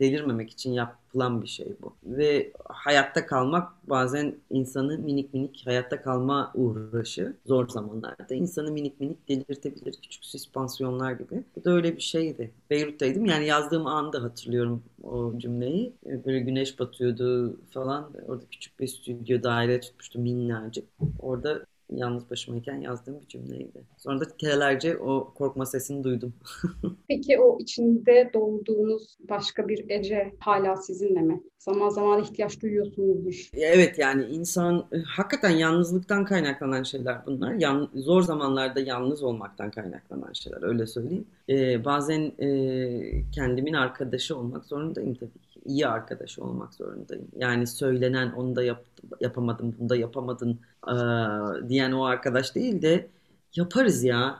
delirmemek 0.00 0.50
için 0.50 0.72
yapılan 0.72 1.42
bir 1.42 1.48
şey 1.48 1.76
bu. 1.82 1.94
Ve 2.04 2.52
hayatta 2.68 3.26
kalmak 3.26 3.68
bazen 3.90 4.34
insanı 4.50 4.98
minik 4.98 5.34
minik 5.34 5.62
hayatta 5.66 6.02
kalma 6.02 6.52
uğraşı 6.54 7.36
zor 7.46 7.68
zamanlarda 7.68 8.34
insanı 8.34 8.72
minik 8.72 9.00
minik 9.00 9.28
delirtebilir 9.28 9.92
küçük 10.02 10.24
süspansiyonlar 10.24 11.12
gibi. 11.12 11.44
Bu 11.56 11.64
da 11.64 11.70
öyle 11.70 11.96
bir 11.96 12.02
şeydi. 12.02 12.50
Beyrut'taydım 12.70 13.26
yani 13.26 13.46
yazdığım 13.46 13.86
anda 13.86 14.22
hatırlıyorum 14.22 14.82
o 15.02 15.38
cümleyi. 15.38 15.96
Böyle 16.04 16.40
güneş 16.40 16.78
batıyordu 16.78 17.56
falan. 17.70 18.12
Orada 18.28 18.44
küçük 18.50 18.80
bir 18.80 18.86
stüdyo 18.86 19.42
daire 19.42 19.80
tutmuştu 19.80 20.18
minnacık. 20.18 20.88
Orada 21.18 21.66
yalnız 21.92 22.30
başımayken 22.30 22.80
yazdığım 22.80 23.20
bir 23.20 23.28
cümleydi. 23.28 23.84
Sonra 23.96 24.20
da 24.20 24.24
kerelerce 24.38 24.98
o 24.98 25.32
korkma 25.34 25.66
sesini 25.66 26.04
duydum. 26.04 26.34
Peki 27.08 27.40
o 27.40 27.58
içinde 27.60 28.30
doğduğunuz 28.34 29.16
başka 29.28 29.68
bir 29.68 29.90
Ece 29.90 30.32
hala 30.38 30.76
sizinle 30.76 31.20
mi? 31.20 31.42
Zaman 31.58 31.88
zaman 31.88 32.22
ihtiyaç 32.22 32.62
duyuyorsunuzdur. 32.62 33.50
Evet 33.54 33.98
yani 33.98 34.24
insan 34.24 34.86
e, 34.92 34.98
hakikaten 34.98 35.50
yalnızlıktan 35.50 36.24
kaynaklanan 36.24 36.82
şeyler 36.82 37.26
bunlar. 37.26 37.54
Yan, 37.54 37.90
zor 37.94 38.22
zamanlarda 38.22 38.80
yalnız 38.80 39.22
olmaktan 39.22 39.70
kaynaklanan 39.70 40.32
şeyler 40.32 40.62
öyle 40.62 40.86
söyleyeyim. 40.86 41.26
Ee, 41.48 41.84
bazen 41.84 42.32
e, 42.38 43.30
kendimin 43.32 43.72
arkadaşı 43.72 44.36
olmak 44.36 44.64
zorundayım 44.64 45.14
tabii 45.14 45.32
ki. 45.32 45.49
İyi 45.64 45.86
arkadaşı 45.86 46.44
olmak 46.44 46.74
zorundayım. 46.74 47.28
Yani 47.36 47.66
söylenen 47.66 48.32
onu 48.32 48.56
da 48.56 48.62
yap, 48.62 48.84
yapamadım, 49.20 49.76
bunu 49.78 49.88
da 49.88 49.96
yapamadın 49.96 50.60
e, 50.88 50.94
diyen 51.68 51.92
o 51.92 52.04
arkadaş 52.04 52.54
değil 52.54 52.82
de 52.82 53.06
yaparız 53.56 54.04
ya. 54.04 54.38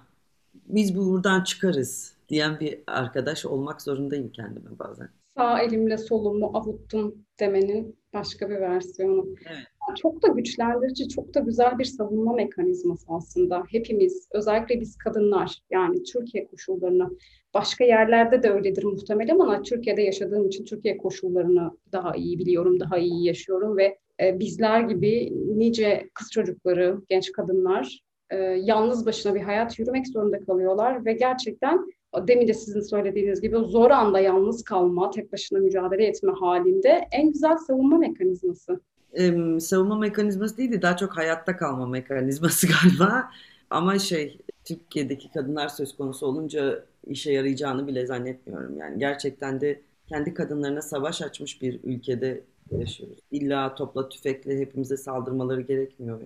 Biz 0.66 0.96
buradan 0.96 1.44
çıkarız 1.44 2.14
diyen 2.28 2.60
bir 2.60 2.80
arkadaş 2.86 3.46
olmak 3.46 3.82
zorundayım 3.82 4.32
kendime 4.32 4.78
bazen. 4.78 5.08
Sağ 5.36 5.60
elimle 5.60 5.98
solumu 5.98 6.50
avuttum 6.54 7.14
demenin 7.40 7.96
başka 8.14 8.50
bir 8.50 8.60
versiyonu. 8.60 9.26
Evet. 9.46 9.66
Çok 9.94 10.22
da 10.22 10.28
güçlendirici, 10.28 11.08
çok 11.08 11.34
da 11.34 11.40
güzel 11.40 11.78
bir 11.78 11.84
savunma 11.84 12.32
mekanizması 12.32 13.06
aslında. 13.08 13.64
Hepimiz, 13.70 14.28
özellikle 14.32 14.80
biz 14.80 14.96
kadınlar, 14.96 15.58
yani 15.70 16.02
Türkiye 16.02 16.46
koşullarını, 16.46 17.10
başka 17.54 17.84
yerlerde 17.84 18.42
de 18.42 18.50
öyledir 18.50 18.84
muhtemelen 18.84 19.38
ama 19.38 19.62
Türkiye'de 19.62 20.02
yaşadığım 20.02 20.46
için 20.46 20.64
Türkiye 20.64 20.96
koşullarını 20.96 21.70
daha 21.92 22.16
iyi 22.16 22.38
biliyorum, 22.38 22.80
daha 22.80 22.98
iyi 22.98 23.26
yaşıyorum 23.26 23.76
ve 23.76 23.98
e, 24.22 24.38
bizler 24.38 24.80
gibi 24.80 25.32
nice 25.58 26.10
kız 26.14 26.30
çocukları, 26.30 27.00
genç 27.08 27.32
kadınlar 27.32 28.00
e, 28.30 28.36
yalnız 28.36 29.06
başına 29.06 29.34
bir 29.34 29.40
hayat 29.40 29.78
yürümek 29.78 30.08
zorunda 30.08 30.40
kalıyorlar 30.40 31.04
ve 31.04 31.12
gerçekten 31.12 31.86
demin 32.28 32.48
de 32.48 32.54
sizin 32.54 32.80
söylediğiniz 32.80 33.40
gibi 33.40 33.56
zor 33.56 33.90
anda 33.90 34.20
yalnız 34.20 34.64
kalma, 34.64 35.10
tek 35.10 35.32
başına 35.32 35.58
mücadele 35.58 36.04
etme 36.04 36.32
halinde 36.32 37.08
en 37.12 37.32
güzel 37.32 37.56
savunma 37.56 37.98
mekanizması. 37.98 38.80
Ee, 39.18 39.60
savunma 39.60 39.98
mekanizması 39.98 40.56
değil 40.56 40.72
de 40.72 40.82
daha 40.82 40.96
çok 40.96 41.16
hayatta 41.16 41.56
kalma 41.56 41.86
mekanizması 41.86 42.66
galiba. 42.82 43.30
Ama 43.70 43.98
şey 43.98 44.38
Türkiye'deki 44.64 45.32
kadınlar 45.32 45.68
söz 45.68 45.96
konusu 45.96 46.26
olunca 46.26 46.84
işe 47.06 47.32
yarayacağını 47.32 47.86
bile 47.86 48.06
zannetmiyorum. 48.06 48.78
Yani 48.78 48.98
gerçekten 48.98 49.60
de 49.60 49.80
kendi 50.06 50.34
kadınlarına 50.34 50.82
savaş 50.82 51.22
açmış 51.22 51.62
bir 51.62 51.80
ülkede 51.84 52.44
yaşıyoruz. 52.78 53.18
İlla 53.30 53.74
topla 53.74 54.08
tüfekle 54.08 54.58
hepimize 54.58 54.96
saldırmaları 54.96 55.60
gerekmiyor. 55.60 56.20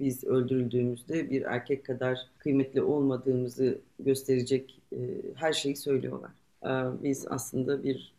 Biz 0.00 0.24
öldürüldüğümüzde 0.24 1.30
bir 1.30 1.42
erkek 1.42 1.84
kadar 1.86 2.18
kıymetli 2.38 2.82
olmadığımızı 2.82 3.78
gösterecek 3.98 4.80
e, 4.92 4.98
her 5.34 5.52
şeyi 5.52 5.76
söylüyorlar. 5.76 6.30
E, 6.64 7.02
biz 7.02 7.26
aslında 7.30 7.82
bir 7.82 8.14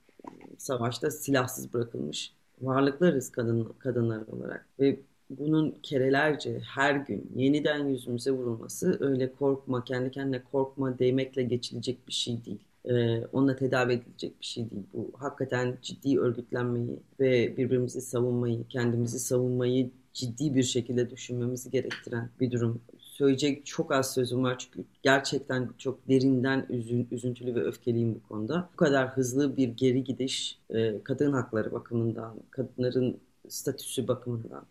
savaşta 0.57 1.11
silahsız 1.11 1.73
bırakılmış 1.73 2.33
varlıklarız 2.61 3.31
kadın 3.31 3.73
kadınlar 3.79 4.21
olarak 4.27 4.65
ve 4.79 4.99
bunun 5.29 5.75
kerelerce 5.83 6.59
her 6.59 6.95
gün 6.95 7.31
yeniden 7.35 7.87
yüzümüze 7.87 8.31
vurulması 8.31 8.97
öyle 8.99 9.33
korkma, 9.33 9.83
kendi 9.83 10.11
kendine 10.11 10.43
korkma 10.51 10.99
demekle 10.99 11.43
geçilecek 11.43 12.07
bir 12.07 12.13
şey 12.13 12.45
değil 12.45 12.59
e, 12.85 13.25
onunla 13.33 13.55
tedavi 13.55 13.93
edilecek 13.93 14.41
bir 14.41 14.45
şey 14.45 14.71
değil. 14.71 14.83
Bu 14.93 15.11
hakikaten 15.17 15.77
ciddi 15.81 16.19
örgütlenmeyi 16.19 16.99
ve 17.19 17.57
birbirimizi 17.57 18.01
savunmayı, 18.01 18.67
kendimizi 18.67 19.19
savunmayı 19.19 19.91
ciddi 20.13 20.55
bir 20.55 20.63
şekilde 20.63 21.09
düşünmemizi 21.09 21.71
gerektiren 21.71 22.29
bir 22.39 22.51
durum. 22.51 22.81
Söyleyecek 23.19 23.65
çok 23.65 23.91
az 23.91 24.13
sözüm 24.13 24.43
var 24.43 24.57
çünkü 24.57 24.85
gerçekten 25.01 25.69
çok 25.77 26.07
derinden 26.07 26.65
üzün, 26.69 27.07
üzüntülü 27.11 27.55
ve 27.55 27.63
öfkeliyim 27.63 28.15
bu 28.15 28.27
konuda. 28.27 28.69
Bu 28.73 28.77
kadar 28.77 29.09
hızlı 29.09 29.57
bir 29.57 29.69
geri 29.69 30.03
gidiş 30.03 30.59
e, 30.69 31.03
kadın 31.03 31.33
hakları 31.33 31.71
bakımından, 31.71 32.35
kadınların 32.49 33.19
statüsü 33.47 34.07
bakımından 34.07 34.65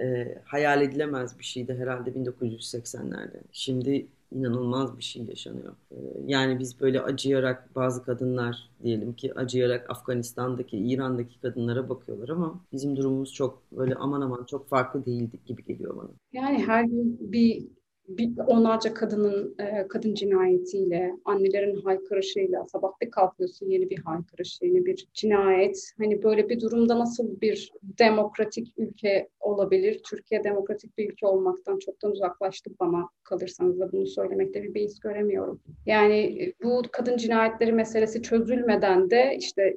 e, 0.00 0.38
hayal 0.44 0.82
edilemez 0.82 1.38
bir 1.38 1.44
şeydi 1.44 1.74
herhalde 1.74 2.10
1980'lerde. 2.10 3.40
Şimdi 3.52 4.06
inanılmaz 4.32 4.98
bir 4.98 5.02
şey 5.02 5.24
yaşanıyor. 5.24 5.72
E, 5.90 5.96
yani 6.26 6.58
biz 6.58 6.80
böyle 6.80 7.00
acıyarak 7.02 7.74
bazı 7.74 8.04
kadınlar 8.04 8.70
diyelim 8.82 9.12
ki 9.12 9.34
acıyarak 9.34 9.90
Afganistan'daki, 9.90 10.78
İran'daki 10.78 11.40
kadınlara 11.40 11.88
bakıyorlar 11.88 12.28
ama 12.28 12.60
bizim 12.72 12.96
durumumuz 12.96 13.34
çok 13.34 13.62
böyle 13.72 13.94
aman 13.94 14.20
aman 14.20 14.44
çok 14.44 14.68
farklı 14.68 15.04
değildi 15.06 15.36
gibi 15.46 15.64
geliyor 15.64 15.96
bana. 15.96 16.10
Yani 16.32 16.66
her 16.66 16.84
gün 16.84 17.32
bir 17.32 17.79
bir, 18.18 18.30
onlarca 18.46 18.94
kadının 18.94 19.54
e, 19.58 19.88
kadın 19.88 20.14
cinayetiyle, 20.14 21.12
annelerin 21.24 21.76
haykırışıyla, 21.80 22.66
sabah 22.66 22.90
bir 23.02 23.10
kalkıyorsun 23.10 23.66
yeni 23.66 23.90
bir 23.90 23.98
haykırış, 23.98 24.58
yeni 24.62 24.86
bir 24.86 25.08
cinayet. 25.14 25.92
Hani 25.98 26.22
böyle 26.22 26.48
bir 26.48 26.60
durumda 26.60 26.98
nasıl 26.98 27.40
bir 27.40 27.72
demokratik 27.82 28.74
ülke 28.76 29.28
olabilir? 29.40 30.00
Türkiye 30.10 30.44
demokratik 30.44 30.98
bir 30.98 31.12
ülke 31.12 31.26
olmaktan 31.26 31.78
çoktan 31.78 32.10
uzaklaştı 32.10 32.70
bana 32.80 33.08
kalırsanız 33.24 33.80
da 33.80 33.92
bunu 33.92 34.06
söylemekte 34.06 34.62
bir 34.62 34.74
beis 34.74 35.00
göremiyorum. 35.00 35.60
Yani 35.86 36.52
bu 36.62 36.82
kadın 36.92 37.16
cinayetleri 37.16 37.72
meselesi 37.72 38.22
çözülmeden 38.22 39.10
de 39.10 39.36
işte 39.38 39.76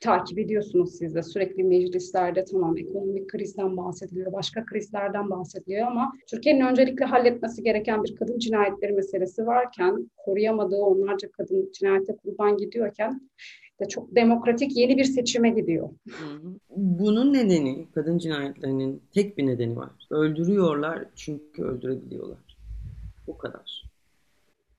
takip 0.00 0.38
ediyorsunuz 0.38 0.94
siz 0.98 1.14
de 1.14 1.22
sürekli 1.22 1.64
meclislerde 1.64 2.44
tamam 2.44 2.76
ekonomik 2.78 3.28
krizden 3.28 3.76
bahsediliyor, 3.76 4.32
başka 4.32 4.64
krizlerden 4.64 5.30
bahsediliyor 5.30 5.86
ama 5.86 6.12
Türkiye'nin 6.26 6.66
öncelikle 6.66 7.04
halletmesi 7.04 7.62
gereken 7.62 8.04
bir 8.04 8.16
kadın 8.16 8.38
cinayetleri 8.38 8.92
meselesi 8.92 9.46
varken 9.46 10.10
koruyamadığı 10.16 10.80
onlarca 10.82 11.30
kadın 11.30 11.72
cinayete 11.72 12.16
kurban 12.16 12.56
gidiyorken 12.56 13.20
de 13.80 13.88
çok 13.88 14.16
demokratik 14.16 14.76
yeni 14.76 14.96
bir 14.96 15.04
seçime 15.04 15.50
gidiyor. 15.50 15.90
Bunun 16.76 17.32
nedeni 17.32 17.86
kadın 17.94 18.18
cinayetlerinin 18.18 19.02
tek 19.14 19.38
bir 19.38 19.46
nedeni 19.46 19.76
var. 19.76 19.90
Öldürüyorlar 20.10 21.04
çünkü 21.16 21.62
öldürebiliyorlar. 21.62 22.38
Bu 23.26 23.38
kadar. 23.38 23.90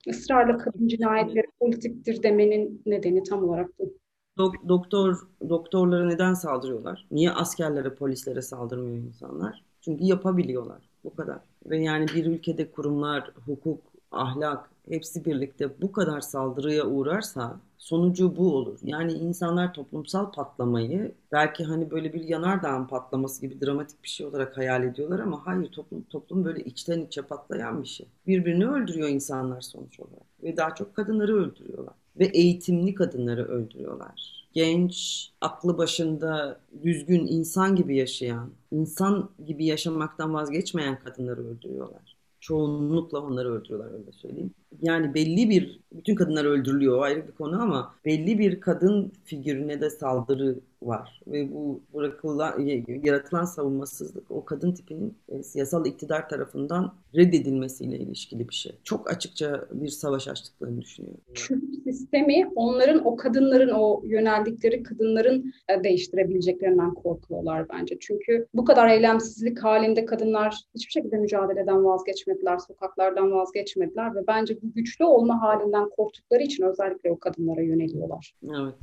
Israrla 0.06 0.58
kadın 0.58 0.88
cinayetleri 0.88 1.48
politiktir 1.60 2.24
demenin 2.24 2.82
nedeni 2.86 3.24
tam 3.24 3.44
olarak 3.44 3.80
bu. 3.80 4.01
Dok- 4.38 4.68
doktor 4.70 5.28
doktorlara 5.50 6.06
neden 6.06 6.34
saldırıyorlar? 6.34 7.08
Niye 7.12 7.32
askerlere, 7.32 7.96
polislere 7.96 8.42
saldırmıyor 8.42 8.98
insanlar? 8.98 9.64
Çünkü 9.82 10.04
yapabiliyorlar. 10.04 10.90
Bu 11.04 11.16
kadar. 11.16 11.40
Ve 11.66 11.78
yani 11.84 12.06
bir 12.08 12.26
ülkede 12.26 12.72
kurumlar, 12.72 13.32
hukuk, 13.46 13.82
ahlak 14.12 14.70
hepsi 14.90 15.26
birlikte 15.26 15.82
bu 15.82 15.92
kadar 15.92 16.22
saldırıya 16.22 16.86
uğrarsa 16.86 17.60
sonucu 17.78 18.36
bu 18.38 18.56
olur. 18.56 18.80
Yani 18.84 19.14
insanlar 19.14 19.74
toplumsal 19.74 20.32
patlamayı 20.32 21.12
belki 21.32 21.64
hani 21.64 21.92
böyle 21.92 22.14
bir 22.14 22.24
yanardağın 22.24 22.86
patlaması 22.88 23.42
gibi 23.42 23.62
dramatik 23.62 24.04
bir 24.04 24.10
şey 24.10 24.26
olarak 24.26 24.58
hayal 24.58 24.84
ediyorlar 24.84 25.20
ama 25.20 25.46
hayır 25.46 25.72
toplum 25.72 26.04
toplum 26.04 26.46
böyle 26.46 26.64
içten 26.64 27.00
içe 27.02 27.22
patlayan 27.22 27.84
bir 27.84 27.88
şey. 27.88 28.08
Birbirini 28.28 28.68
öldürüyor 28.68 29.10
insanlar 29.10 29.62
sonuç 29.62 30.00
olarak 30.00 30.44
ve 30.44 30.58
daha 30.58 30.76
çok 30.76 30.96
kadınları 30.96 31.36
öldürüyorlar 31.36 31.94
ve 32.20 32.26
eğitimli 32.26 32.94
kadınları 32.94 33.46
öldürüyorlar. 33.46 34.48
Genç, 34.54 35.30
aklı 35.42 35.78
başında, 35.78 36.60
düzgün 36.84 37.28
insan 37.28 37.76
gibi 37.76 37.96
yaşayan, 37.98 38.50
insan 38.72 39.30
gibi 39.46 39.66
yaşamaktan 39.66 40.34
vazgeçmeyen 40.34 41.00
kadınları 41.00 41.48
öldürüyorlar. 41.48 42.18
Çoğunlukla 42.40 43.20
onları 43.20 43.54
öldürüyorlar 43.54 43.94
öyle 43.94 44.12
söyleyeyim. 44.12 44.54
Yani 44.82 45.14
belli 45.14 45.50
bir, 45.50 45.80
bütün 45.94 46.16
kadınlar 46.16 46.46
öldürülüyor 46.46 47.02
ayrı 47.02 47.28
bir 47.28 47.32
konu 47.32 47.62
ama 47.62 47.96
belli 48.06 48.40
bir 48.40 48.60
kadın 48.62 49.12
figürüne 49.26 49.82
de 49.82 49.90
saldırı 49.90 50.60
var. 50.82 51.22
Ve 51.28 51.52
bu 51.52 51.82
bırakılan, 51.94 52.60
yaratılan 53.04 53.46
savunmasızlık 53.46 54.32
o 54.32 54.46
kadın 54.46 54.72
tipinin 54.72 55.18
e, 55.30 55.44
siyasal 55.44 55.86
iktidar 55.86 56.30
tarafından 56.30 56.94
reddedilmesiyle 57.16 58.00
ilişkili 58.00 58.50
bir 58.50 58.54
şey. 58.54 58.72
Çok 58.84 59.12
açıkça 59.12 59.66
bir 59.72 59.88
savaş 59.88 60.28
açtıklarını 60.28 60.82
düşünüyorum. 60.82 61.22
Çünkü 61.34 61.82
sistemi 61.84 62.52
onların 62.56 63.06
o 63.06 63.16
kadınların 63.16 63.70
o 63.70 64.02
yöneldikleri 64.06 64.84
kadınların 64.84 65.54
e, 65.70 65.84
değiştirebileceklerinden 65.84 66.94
korkuyorlar 66.94 67.70
bence. 67.70 67.98
Çünkü 68.00 68.48
bu 68.54 68.66
kadar 68.66 68.90
eylemsizlik 68.90 69.64
halinde 69.64 70.06
kadınlar 70.06 70.62
hiçbir 70.76 70.92
şekilde 70.92 71.18
mücadeleden 71.18 71.86
vazgeçmediler, 71.86 72.58
sokaklardan 72.58 73.32
vazgeçmediler 73.32 74.16
ve 74.16 74.28
bence 74.28 74.62
bu 74.62 74.74
güçlü 74.74 75.06
olma 75.06 75.42
halinden 75.42 75.90
korktukları 75.90 76.44
için 76.44 76.64
özellikle 76.64 77.12
o 77.12 77.20
kadınlara 77.20 77.62
yöneliyorlar. 77.62 78.34
Evet. 78.44 78.76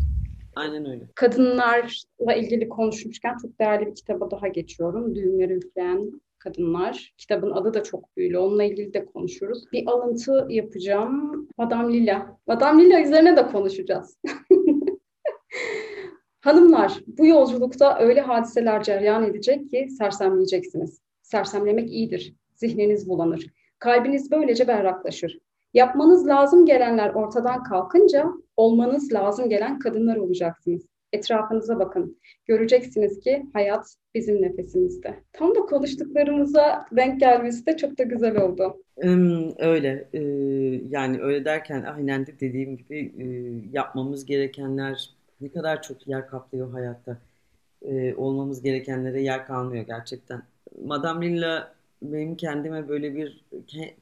Aynen 0.59 0.91
öyle. 0.91 1.09
Kadınlarla 1.15 2.35
ilgili 2.37 2.69
konuşmuşken 2.69 3.37
çok 3.43 3.59
değerli 3.59 3.87
bir 3.87 3.95
kitaba 3.95 4.31
daha 4.31 4.49
geçiyorum. 4.49 5.15
Düğümleri 5.15 5.53
üfleyen 5.53 6.21
kadınlar. 6.39 7.15
Kitabın 7.19 7.51
adı 7.51 7.75
da 7.75 7.83
çok 7.83 8.17
büyülü. 8.17 8.39
Onunla 8.39 8.65
ilgili 8.65 8.95
de 8.95 9.05
konuşuruz. 9.05 9.65
Bir 9.73 9.87
alıntı 9.87 10.47
yapacağım. 10.49 11.49
Madame 11.59 11.95
Lila. 11.95 12.39
Madame 12.47 12.85
Lila 12.85 13.01
üzerine 13.01 13.37
de 13.37 13.47
konuşacağız. 13.47 14.19
Hanımlar, 16.41 17.01
bu 17.07 17.27
yolculukta 17.27 17.99
öyle 17.99 18.21
hadiseler 18.21 18.83
cereyan 18.83 19.25
edecek 19.25 19.71
ki 19.71 19.89
sersemleyeceksiniz. 19.99 21.01
Sersemlemek 21.23 21.91
iyidir. 21.91 22.35
Zihniniz 22.55 23.09
bulanır. 23.09 23.47
Kalbiniz 23.79 24.31
böylece 24.31 24.69
berraklaşır. 24.69 25.39
Yapmanız 25.75 26.27
lazım 26.27 26.67
gelenler 26.67 27.15
ortadan 27.15 27.63
kalkınca 27.63 28.33
olmanız 28.59 29.13
lazım 29.13 29.49
gelen 29.49 29.79
kadınlar 29.79 30.17
olacaksınız. 30.17 30.83
Etrafınıza 31.13 31.79
bakın. 31.79 32.19
Göreceksiniz 32.47 33.21
ki 33.21 33.47
hayat 33.53 33.95
bizim 34.15 34.43
nefesimizde. 34.43 35.15
Tam 35.33 35.55
da 35.55 35.61
konuştuklarımıza 35.61 36.87
denk 36.97 37.21
gelmesi 37.21 37.67
de 37.67 37.77
çok 37.77 37.99
da 37.99 38.03
güzel 38.03 38.37
oldu. 38.37 38.83
Öyle. 39.59 40.09
Yani 40.89 41.21
öyle 41.21 41.45
derken 41.45 41.83
aynen 41.83 42.27
de 42.27 42.41
dediğim 42.41 42.77
gibi 42.77 43.13
yapmamız 43.73 44.25
gerekenler 44.25 45.11
ne 45.41 45.49
kadar 45.49 45.83
çok 45.83 46.09
yer 46.09 46.27
kaplıyor 46.27 46.73
hayatta. 46.73 47.19
Olmamız 48.17 48.63
gerekenlere 48.63 49.23
yer 49.23 49.47
kalmıyor 49.47 49.85
gerçekten. 49.87 50.43
Madame 50.85 51.29
Lilla 51.29 51.75
benim 52.03 52.37
kendime 52.37 52.89
böyle 52.89 53.15
bir 53.15 53.45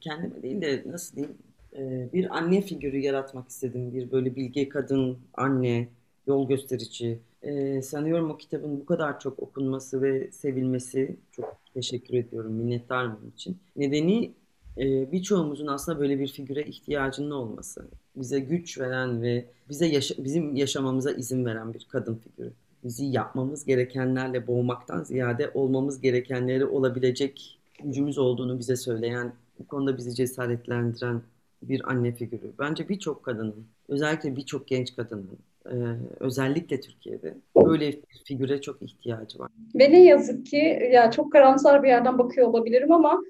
kendime 0.01 0.43
değil 0.43 0.61
de 0.61 0.83
nasıl 0.91 1.15
diyeyim 1.15 1.37
e, 1.77 2.09
bir 2.13 2.37
anne 2.37 2.61
figürü 2.61 2.97
yaratmak 2.97 3.49
istedim. 3.49 3.93
Bir 3.93 4.11
böyle 4.11 4.35
bilge 4.35 4.69
kadın, 4.69 5.17
anne, 5.33 5.87
yol 6.27 6.47
gösterici. 6.47 7.19
Ee, 7.43 7.81
sanıyorum 7.81 8.31
o 8.31 8.37
kitabın 8.37 8.79
bu 8.79 8.85
kadar 8.85 9.19
çok 9.19 9.39
okunması 9.39 10.01
ve 10.01 10.31
sevilmesi 10.31 11.17
çok 11.31 11.57
teşekkür 11.73 12.13
ediyorum, 12.13 12.53
minnettarım 12.53 13.17
bunun 13.21 13.31
için. 13.31 13.57
Nedeni 13.75 14.31
e, 14.77 15.11
birçoğumuzun 15.11 15.67
aslında 15.67 15.99
böyle 15.99 16.19
bir 16.19 16.27
figüre 16.27 16.63
ihtiyacının 16.63 17.31
olması. 17.31 17.87
Bize 18.15 18.39
güç 18.39 18.79
veren 18.79 19.21
ve 19.21 19.45
bize 19.69 19.85
yaşa 19.87 20.23
bizim 20.23 20.55
yaşamamıza 20.55 21.11
izin 21.11 21.45
veren 21.45 21.73
bir 21.73 21.87
kadın 21.89 22.15
figürü. 22.15 22.53
Bizi 22.83 23.05
yapmamız 23.05 23.65
gerekenlerle 23.65 24.47
boğmaktan 24.47 25.03
ziyade 25.03 25.51
olmamız 25.53 26.01
gerekenleri 26.01 26.65
olabilecek 26.65 27.59
gücümüz 27.83 28.17
olduğunu 28.17 28.59
bize 28.59 28.75
söyleyen, 28.75 29.33
bu 29.59 29.67
konuda 29.67 29.97
bizi 29.97 30.15
cesaretlendiren 30.15 31.21
bir 31.61 31.89
anne 31.89 32.11
figürü. 32.11 32.51
Bence 32.59 32.89
birçok 32.89 33.23
kadının, 33.23 33.67
özellikle 33.87 34.35
birçok 34.35 34.67
genç 34.67 34.95
kadının, 34.95 35.39
e, 35.65 35.75
özellikle 36.19 36.81
Türkiye'de 36.81 37.37
böyle 37.55 37.91
bir 37.91 38.23
figüre 38.25 38.61
çok 38.61 38.81
ihtiyacı 38.81 39.39
var. 39.39 39.51
Ve 39.75 39.91
ne 39.91 40.05
yazık 40.05 40.45
ki 40.45 40.89
ya 40.91 41.11
çok 41.11 41.31
karamsar 41.31 41.83
bir 41.83 41.87
yerden 41.87 42.17
bakıyor 42.17 42.47
olabilirim 42.47 42.91
ama 42.91 43.21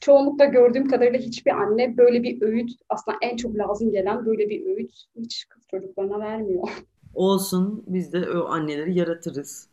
çoğunlukla 0.00 0.44
gördüğüm 0.44 0.88
kadarıyla 0.88 1.18
hiçbir 1.18 1.50
anne 1.50 1.96
böyle 1.96 2.22
bir 2.22 2.42
öğüt 2.42 2.70
aslında 2.88 3.18
en 3.22 3.36
çok 3.36 3.56
lazım 3.56 3.92
gelen 3.92 4.26
böyle 4.26 4.48
bir 4.48 4.66
öğüt 4.66 4.92
hiç 5.16 5.44
kız 5.48 5.62
çocuklarına 5.70 6.20
vermiyor. 6.20 6.68
Olsun 7.14 7.84
biz 7.86 8.12
de 8.12 8.30
o 8.30 8.44
anneleri 8.44 8.98
yaratırız. 8.98 9.68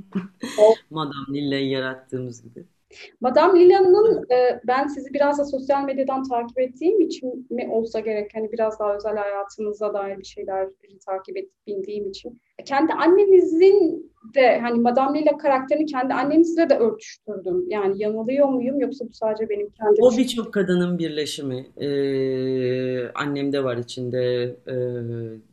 Madame 0.90 1.38
Lille'yi 1.38 1.70
yarattığımız 1.70 2.42
gibi. 2.42 2.64
Madame 3.20 3.60
Lila'nın 3.60 4.30
e, 4.32 4.60
ben 4.66 4.86
sizi 4.86 5.14
biraz 5.14 5.38
da 5.38 5.44
sosyal 5.44 5.84
medyadan 5.84 6.22
takip 6.22 6.58
ettiğim 6.58 7.00
için 7.00 7.46
mi 7.50 7.68
olsa 7.70 8.00
gerek 8.00 8.30
hani 8.34 8.52
biraz 8.52 8.78
daha 8.80 8.96
özel 8.96 9.16
hayatınıza 9.16 9.94
dair 9.94 10.18
bir 10.18 10.24
şeyler 10.24 10.68
takip 11.06 11.36
edip 11.36 11.50
bildiğim 11.66 12.08
için. 12.10 12.40
Kendi 12.64 12.92
annenizin 12.92 14.10
de 14.34 14.58
hani 14.60 14.80
Madame 14.80 15.20
Lila 15.20 15.38
karakterini 15.38 15.86
kendi 15.86 16.14
annemizle 16.14 16.70
de 16.70 16.78
örtüştürdüm. 16.78 17.64
Yani 17.68 18.02
yanılıyor 18.02 18.48
muyum 18.48 18.80
yoksa 18.80 19.04
bu 19.04 19.12
sadece 19.12 19.48
benim 19.48 19.70
kendi... 19.70 20.00
O 20.00 20.16
birçok 20.16 20.54
kadının 20.54 20.98
birleşimi. 20.98 21.66
Ee, 21.76 23.08
annemde 23.08 23.64
var 23.64 23.76
içinde. 23.76 24.54
Ee, 24.68 24.74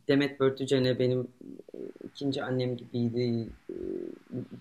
Demet 0.08 0.39
Börtücen'e 0.39 1.00
benim 1.00 1.28
ikinci 2.04 2.44
annem 2.44 2.78
gibiydi. 2.78 3.50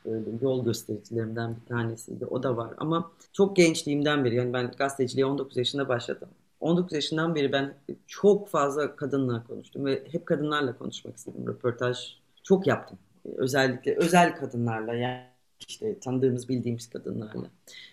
Böyle 0.04 0.30
yol 0.42 0.64
göstericilerimden 0.64 1.56
bir 1.56 1.68
tanesiydi. 1.68 2.26
O 2.26 2.42
da 2.42 2.56
var. 2.56 2.74
Ama 2.78 3.10
çok 3.32 3.56
gençliğimden 3.56 4.24
beri 4.24 4.34
yani 4.34 4.52
ben 4.52 4.70
gazeteciliğe 4.78 5.26
19 5.26 5.56
yaşında 5.56 5.88
başladım. 5.88 6.28
19 6.60 6.92
yaşından 6.92 7.34
beri 7.34 7.52
ben 7.52 7.74
çok 8.06 8.48
fazla 8.48 8.96
kadınla 8.96 9.44
konuştum 9.46 9.84
ve 9.84 10.04
hep 10.12 10.26
kadınlarla 10.26 10.78
konuşmak 10.78 11.16
istedim. 11.16 11.46
Röportaj 11.46 11.98
çok 12.42 12.66
yaptım. 12.66 12.98
Özellikle 13.36 13.96
özel 13.96 14.36
kadınlarla 14.36 14.94
yani 14.94 15.20
işte 15.68 15.98
tanıdığımız 15.98 16.48
bildiğimiz 16.48 16.90
kadınlarla. 16.90 17.46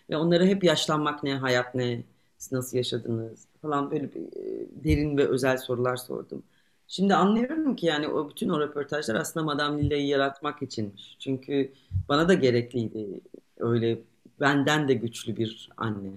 Ve 0.10 0.18
onlara 0.18 0.44
hep 0.46 0.64
yaşlanmak 0.64 1.24
ne, 1.24 1.36
hayat 1.36 1.76
ne, 1.76 2.04
siz 2.38 2.52
nasıl 2.52 2.78
yaşadınız 2.78 3.46
falan 3.62 3.92
böyle 3.92 4.14
bir, 4.14 4.22
e, 4.22 4.68
derin 4.84 5.18
ve 5.18 5.28
özel 5.28 5.58
sorular 5.58 5.96
sordum. 5.96 6.44
Şimdi 6.92 7.16
anlıyorum 7.16 7.76
ki 7.76 7.86
yani 7.86 8.08
o 8.08 8.30
bütün 8.30 8.50
o 8.50 8.60
röportajlar 8.60 9.16
aslında 9.16 9.46
Madame 9.46 9.84
Lilla'yı 9.84 10.08
yaratmak 10.08 10.62
içinmiş. 10.62 11.16
Çünkü 11.20 11.74
bana 12.10 12.30
da 12.30 12.34
gerekliydi 12.34 13.22
öyle 13.58 14.02
benden 14.40 14.88
de 14.88 14.94
güçlü 14.94 15.38
bir 15.38 15.70
anne. 15.78 16.12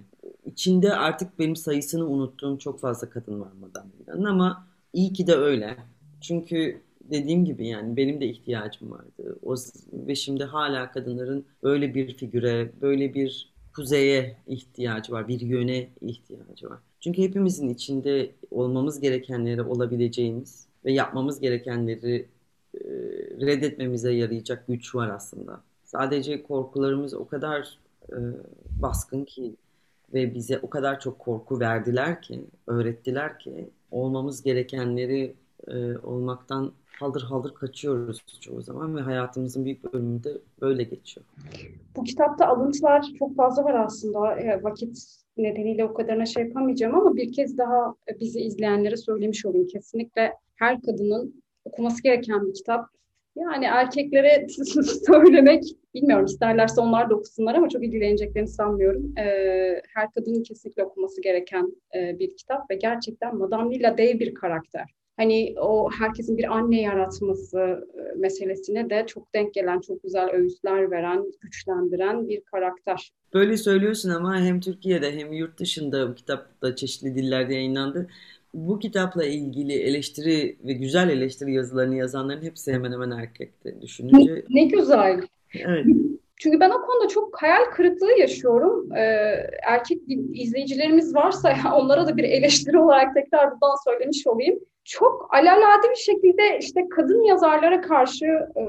İçinde 0.45 0.93
artık 0.95 1.39
benim 1.39 1.55
sayısını 1.55 2.07
unuttuğum 2.07 2.57
çok 2.59 2.79
fazla 2.79 3.09
kadın 3.09 3.41
var 3.41 3.51
Madame 3.61 3.89
Lilla'nın 3.99 4.23
ama 4.23 4.67
iyi 4.93 5.13
ki 5.13 5.27
de 5.27 5.35
öyle. 5.35 5.77
Çünkü 6.21 6.81
dediğim 7.01 7.45
gibi 7.45 7.67
yani 7.67 7.97
benim 7.97 8.21
de 8.21 8.25
ihtiyacım 8.27 8.91
vardı. 8.91 9.39
O, 9.43 9.55
ve 9.93 10.15
şimdi 10.15 10.43
hala 10.43 10.91
kadınların 10.91 11.45
böyle 11.63 11.95
bir 11.95 12.17
figüre, 12.17 12.71
böyle 12.81 13.13
bir 13.13 13.53
kuzeye 13.75 14.37
ihtiyacı 14.47 15.11
var, 15.11 15.27
bir 15.27 15.41
yöne 15.41 15.89
ihtiyacı 16.01 16.69
var. 16.69 16.79
Çünkü 17.05 17.21
hepimizin 17.21 17.69
içinde 17.69 18.31
olmamız 18.51 18.99
gerekenleri 18.99 19.61
olabileceğimiz 19.61 20.67
ve 20.85 20.91
yapmamız 20.91 21.39
gerekenleri 21.39 22.25
e, 22.73 22.79
reddetmemize 23.41 24.13
yarayacak 24.13 24.67
güç 24.67 24.95
var 24.95 25.09
aslında. 25.09 25.61
Sadece 25.83 26.43
korkularımız 26.43 27.13
o 27.13 27.27
kadar 27.27 27.79
e, 28.09 28.17
baskın 28.81 29.25
ki 29.25 29.55
ve 30.13 30.33
bize 30.33 30.59
o 30.59 30.69
kadar 30.69 30.99
çok 30.99 31.19
korku 31.19 31.59
verdiler 31.59 32.21
ki, 32.21 32.45
öğrettiler 32.67 33.39
ki 33.39 33.69
olmamız 33.91 34.43
gerekenleri 34.43 35.35
e, 35.67 35.97
olmaktan 35.97 36.71
haldır 36.99 37.21
haldır 37.21 37.53
kaçıyoruz 37.53 38.23
çoğu 38.41 38.61
zaman 38.61 38.95
ve 38.95 39.01
hayatımızın 39.01 39.65
büyük 39.65 39.93
bölümünde 39.93 40.37
böyle 40.61 40.83
geçiyor. 40.83 41.25
Bu 41.95 42.03
kitapta 42.03 42.47
alıntılar 42.47 43.05
çok 43.19 43.35
fazla 43.35 43.63
var 43.63 43.73
aslında. 43.73 44.39
E, 44.39 44.63
vakit 44.63 45.24
nedeniyle 45.37 45.85
o 45.85 45.93
kadarına 45.93 46.25
şey 46.25 46.43
yapamayacağım 46.43 46.95
ama 46.95 47.15
bir 47.15 47.33
kez 47.33 47.57
daha 47.57 47.95
bizi 48.19 48.39
izleyenlere 48.39 48.97
söylemiş 48.97 49.45
olayım. 49.45 49.67
Kesinlikle 49.67 50.33
her 50.55 50.81
kadının 50.81 51.43
okuması 51.65 52.03
gereken 52.03 52.47
bir 52.47 52.53
kitap. 52.53 52.85
Yani 53.35 53.65
erkeklere 53.65 54.47
söylemek, 55.07 55.63
bilmiyorum 55.93 56.25
isterlerse 56.25 56.81
onlar 56.81 57.09
da 57.09 57.15
okusunlar 57.15 57.55
ama 57.55 57.69
çok 57.69 57.83
ilgileneceklerini 57.83 58.47
sanmıyorum. 58.47 59.13
Ee, 59.17 59.81
her 59.93 60.11
kadının 60.11 60.43
kesinlikle 60.43 60.83
okuması 60.83 61.21
gereken 61.21 61.75
e, 61.95 62.19
bir 62.19 62.37
kitap 62.37 62.71
ve 62.71 62.75
gerçekten 62.75 63.37
Madame 63.37 63.75
Lila 63.75 63.97
dev 63.97 64.19
bir 64.19 64.33
karakter 64.33 64.95
hani 65.17 65.55
o 65.61 65.89
herkesin 65.99 66.37
bir 66.37 66.57
anne 66.57 66.81
yaratması 66.81 67.59
e, 67.93 68.17
meselesine 68.19 68.89
de 68.89 69.05
çok 69.07 69.33
denk 69.33 69.53
gelen, 69.53 69.79
çok 69.79 70.03
güzel 70.03 70.29
öğütler 70.29 70.91
veren, 70.91 71.25
güçlendiren 71.41 72.27
bir 72.27 72.41
karakter. 72.41 73.11
Böyle 73.33 73.57
söylüyorsun 73.57 74.09
ama 74.09 74.41
hem 74.41 74.59
Türkiye'de 74.59 75.19
hem 75.19 75.33
yurt 75.33 75.59
dışında 75.59 76.09
bu 76.09 76.15
kitap 76.15 76.61
da 76.61 76.75
çeşitli 76.75 77.15
dillerde 77.15 77.53
yayınlandı. 77.53 78.07
Bu 78.53 78.79
kitapla 78.79 79.25
ilgili 79.25 79.73
eleştiri 79.73 80.57
ve 80.63 80.73
güzel 80.73 81.09
eleştiri 81.09 81.53
yazılarını 81.53 81.95
yazanların 81.95 82.41
hepsi 82.41 82.73
hemen 82.73 82.91
hemen 82.91 83.11
erkekti 83.11 83.77
düşününce. 83.81 84.33
Ne, 84.33 84.61
ne 84.61 84.65
güzel. 84.65 85.21
Evet. 85.53 85.85
Çünkü 86.39 86.59
ben 86.59 86.69
o 86.69 86.81
konuda 86.81 87.07
çok 87.07 87.41
hayal 87.41 87.63
kırıklığı 87.75 88.19
yaşıyorum. 88.19 88.91
Ee, 88.91 89.01
erkek 89.63 90.01
izleyicilerimiz 90.33 91.15
varsa 91.15 91.53
onlara 91.75 92.07
da 92.07 92.17
bir 92.17 92.23
eleştiri 92.23 92.79
olarak 92.79 93.13
tekrar 93.13 93.51
buradan 93.51 93.83
söylemiş 93.85 94.27
olayım 94.27 94.59
çok 94.85 95.29
alalade 95.33 95.89
bir 95.89 95.95
şekilde 95.95 96.59
işte 96.59 96.81
kadın 96.89 97.23
yazarlara 97.23 97.81
karşı 97.81 98.25
e, 98.25 98.63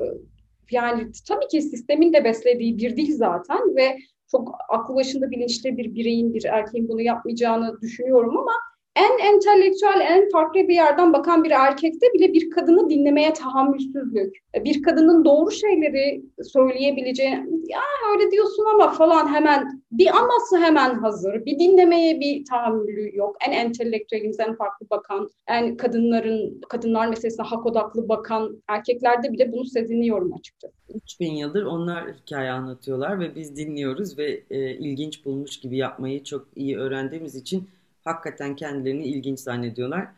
yani 0.70 1.06
tabii 1.28 1.48
ki 1.48 1.62
sistemin 1.62 2.12
de 2.12 2.24
beslediği 2.24 2.78
bir 2.78 2.96
dil 2.96 3.16
zaten 3.16 3.76
ve 3.76 3.98
çok 4.30 4.54
aklı 4.68 4.94
başında 4.94 5.30
bilinçli 5.30 5.76
bir 5.76 5.94
bireyin, 5.94 6.34
bir 6.34 6.44
erkeğin 6.44 6.88
bunu 6.88 7.00
yapmayacağını 7.00 7.80
düşünüyorum 7.80 8.38
ama 8.38 8.52
en 8.96 9.34
entelektüel, 9.34 10.00
en 10.00 10.28
farklı 10.28 10.68
bir 10.68 10.74
yerden 10.74 11.12
bakan 11.12 11.44
bir 11.44 11.50
erkekte 11.50 12.06
bile 12.14 12.32
bir 12.32 12.50
kadını 12.50 12.90
dinlemeye 12.90 13.32
tahammülsüzlük, 13.32 14.36
bir 14.64 14.82
kadının 14.82 15.24
doğru 15.24 15.50
şeyleri 15.50 16.22
söyleyebileceği, 16.42 17.30
ya 17.68 17.80
öyle 18.12 18.30
diyorsun 18.30 18.64
ama 18.74 18.92
falan 18.92 19.34
hemen 19.34 19.82
bir 19.92 20.16
aması 20.16 20.58
hemen 20.58 20.94
hazır, 20.94 21.44
bir 21.46 21.58
dinlemeye 21.58 22.20
bir 22.20 22.44
tahammülü 22.44 23.16
yok. 23.16 23.36
En 23.48 23.52
entelektüelimiz, 23.52 24.40
en 24.40 24.56
farklı 24.56 24.90
bakan, 24.90 25.28
en 25.48 25.76
kadınların, 25.76 26.60
kadınlar 26.68 27.06
meselesine 27.06 27.46
hak 27.46 27.66
odaklı 27.66 28.08
bakan 28.08 28.62
erkeklerde 28.68 29.32
bile 29.32 29.52
bunu 29.52 29.64
seziniyorum 29.64 30.34
açıkçası. 30.34 30.74
3000 30.94 31.32
yıldır 31.32 31.62
onlar 31.62 32.04
hikaye 32.12 32.50
anlatıyorlar 32.50 33.20
ve 33.20 33.34
biz 33.34 33.56
dinliyoruz 33.56 34.18
ve 34.18 34.42
e, 34.50 34.70
ilginç 34.70 35.24
bulmuş 35.24 35.60
gibi 35.60 35.76
yapmayı 35.76 36.24
çok 36.24 36.48
iyi 36.56 36.78
öğrendiğimiz 36.78 37.34
için 37.34 37.68
hakikaten 38.06 38.56
kendilerini 38.56 39.04
ilginç 39.04 39.40
zannediyorlar. 39.40 40.08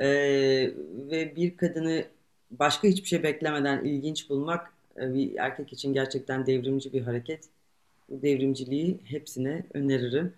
Ee, 0.00 0.06
ve 1.10 1.36
bir 1.36 1.56
kadını 1.56 2.04
başka 2.50 2.88
hiçbir 2.88 3.08
şey 3.08 3.22
beklemeden 3.22 3.84
ilginç 3.84 4.30
bulmak 4.30 4.72
e, 4.96 5.14
bir 5.14 5.34
erkek 5.38 5.72
için 5.72 5.92
gerçekten 5.94 6.46
devrimci 6.46 6.92
bir 6.92 7.02
hareket. 7.02 7.44
Bu 8.08 8.22
devrimciliği 8.22 9.00
hepsine 9.04 9.66
öneririm. 9.74 10.32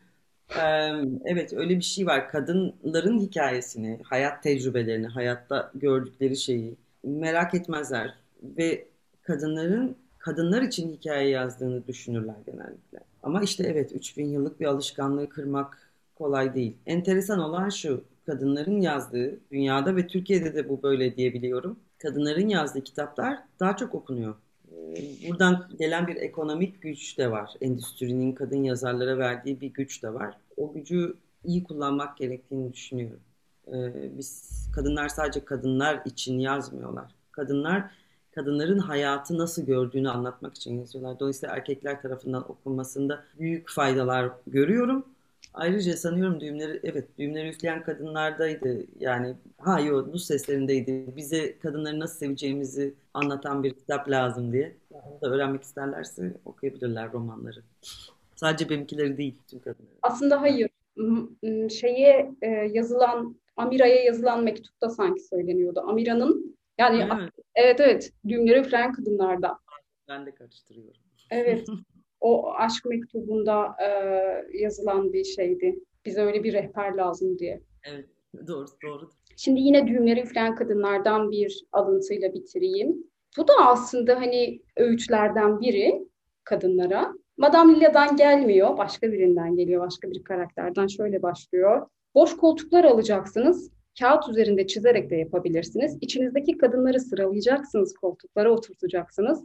Ee, 0.57 0.90
evet 1.24 1.52
öyle 1.52 1.76
bir 1.76 1.82
şey 1.82 2.07
var. 2.07 2.28
Kadınların 2.28 3.20
hikayesini, 3.20 4.00
hayat 4.05 4.42
tecrübelerini, 4.42 5.07
hayatta 5.07 5.70
gördükleri 5.74 6.36
şeyi 6.36 6.76
merak 7.05 7.55
etmezler 7.55 8.14
ve 8.42 8.86
kadınların 9.22 9.96
kadınlar 10.18 10.62
için 10.62 10.92
hikaye 10.92 11.28
yazdığını 11.28 11.86
düşünürler 11.86 12.34
genellikle. 12.46 12.98
Ama 13.22 13.42
işte 13.42 13.64
evet 13.66 13.92
3000 13.92 14.26
yıllık 14.26 14.61
bir 14.61 14.66
alışkanlığı 14.66 15.28
kırmak 15.28 15.84
kolay 16.14 16.54
değil. 16.54 16.76
Enteresan 16.86 17.38
olan 17.38 17.68
şu, 17.68 18.04
kadınların 18.26 18.80
yazdığı, 18.80 19.40
dünyada 19.50 19.96
ve 19.96 20.06
Türkiye'de 20.06 20.54
de 20.54 20.68
bu 20.68 20.82
böyle 20.82 21.16
diyebiliyorum. 21.16 21.78
Kadınların 21.98 22.48
yazdığı 22.48 22.84
kitaplar 22.84 23.38
daha 23.60 23.76
çok 23.76 23.94
okunuyor. 23.94 24.34
Ee, 24.72 25.28
buradan 25.28 25.68
gelen 25.78 26.06
bir 26.06 26.16
ekonomik 26.16 26.82
güç 26.82 27.18
de 27.18 27.30
var. 27.30 27.50
Endüstrinin 27.60 28.32
kadın 28.32 28.62
yazarlara 28.62 29.18
verdiği 29.18 29.60
bir 29.60 29.72
güç 29.72 30.02
de 30.02 30.14
var. 30.14 30.36
O 30.56 30.72
gücü 30.72 31.14
iyi 31.44 31.64
kullanmak 31.64 32.16
gerektiğini 32.16 32.72
düşünüyorum. 32.72 33.20
Ee, 33.68 33.92
biz 34.18 34.52
kadınlar 34.74 35.08
sadece 35.08 35.44
kadınlar 35.44 36.02
için 36.04 36.38
yazmıyorlar. 36.38 37.14
Kadınlar 37.32 37.90
kadınların 38.34 38.78
hayatı 38.78 39.38
nasıl 39.38 39.66
gördüğünü 39.66 40.10
anlatmak 40.10 40.56
için 40.56 40.78
yazıyorlar. 40.78 41.20
Dolayısıyla 41.20 41.56
erkekler 41.56 42.02
tarafından 42.02 42.50
okunmasında 42.50 43.24
büyük 43.38 43.70
faydalar 43.70 44.30
görüyorum. 44.46 45.06
Ayrıca 45.55 45.96
sanıyorum 45.96 46.40
düğümleri, 46.40 46.80
evet 46.82 47.18
düğümleri 47.18 47.48
üfleyen 47.48 47.82
kadınlardaydı. 47.82 48.84
Yani 49.00 49.34
ha 49.59 49.80
yok 49.80 50.12
bu 50.12 50.18
seslerindeydi. 50.18 51.16
Bize 51.16 51.59
kadınları 51.59 52.00
nasıl 52.00 52.18
seveceğimizi 52.18 52.94
anlatan 53.14 53.62
bir 53.62 53.74
kitap 53.74 54.11
lazım 54.11 54.52
diye. 54.52 54.76
Onu 54.90 55.20
da 55.20 55.34
öğrenmek 55.34 55.62
isterlerse 55.62 56.34
okuyabilirler 56.44 57.12
romanları. 57.12 57.62
Sadece 58.36 58.70
benimkileri 58.70 59.16
değil 59.16 59.34
tüm 59.50 59.61
kadınları. 59.61 59.98
Aslında 60.02 60.40
hayır. 60.40 60.70
Şeye 61.70 62.34
e, 62.42 62.48
yazılan, 62.48 63.36
Amira'ya 63.57 64.05
yazılan 64.05 64.44
mektupta 64.44 64.90
sanki 64.90 65.20
söyleniyordu. 65.20 65.80
Amira'nın 65.86 66.57
yani 66.78 67.09
evet. 67.12 67.30
evet 67.55 67.80
evet 67.80 68.12
düğümleri 68.28 68.61
üfleyen 68.61 68.92
kadınlarda. 68.92 69.59
Ben 70.09 70.26
de 70.26 70.34
karıştırıyorum. 70.34 71.00
Evet. 71.30 71.66
o 72.25 72.53
aşk 72.53 72.85
mektubunda 72.85 73.77
e, 73.83 73.89
yazılan 74.59 75.12
bir 75.12 75.25
şeydi. 75.25 75.79
Bize 76.05 76.22
öyle 76.22 76.45
bir 76.45 76.53
rehber 76.53 76.95
lazım 76.95 77.39
diye. 77.39 77.61
Evet, 77.85 78.09
doğru, 78.47 78.66
doğru. 78.83 79.11
Şimdi 79.37 79.61
yine 79.61 79.87
düğümleri 79.87 80.20
üfleyen 80.20 80.55
kadınlardan 80.55 81.31
bir 81.31 81.64
alıntıyla 81.72 82.35
bitireyim. 82.35 82.97
Bu 83.39 83.49
da 83.49 83.53
aslında 83.59 84.16
hani 84.16 84.61
öğütlerden 84.77 85.61
biri 85.61 86.09
kadınlara. 86.45 87.12
Madame 87.37 87.75
Lila'dan 87.75 88.16
gelmiyor, 88.16 88.79
başka 88.79 89.12
birinden 89.12 89.57
geliyor, 89.57 89.81
başka 89.87 90.11
bir 90.11 90.25
karakterden 90.25 90.87
şöyle 90.87 91.22
başlıyor. 91.22 91.87
Boş 92.14 92.37
koltuklar 92.37 92.85
alacaksınız, 92.85 93.70
kağıt 93.99 94.29
üzerinde 94.29 94.66
çizerek 94.66 95.11
de 95.11 95.16
yapabilirsiniz. 95.16 95.99
İçinizdeki 96.01 96.59
kadınları 96.59 97.01
sıralayacaksınız, 97.01 97.95
koltuklara 97.95 98.53
oturtacaksınız. 98.53 99.45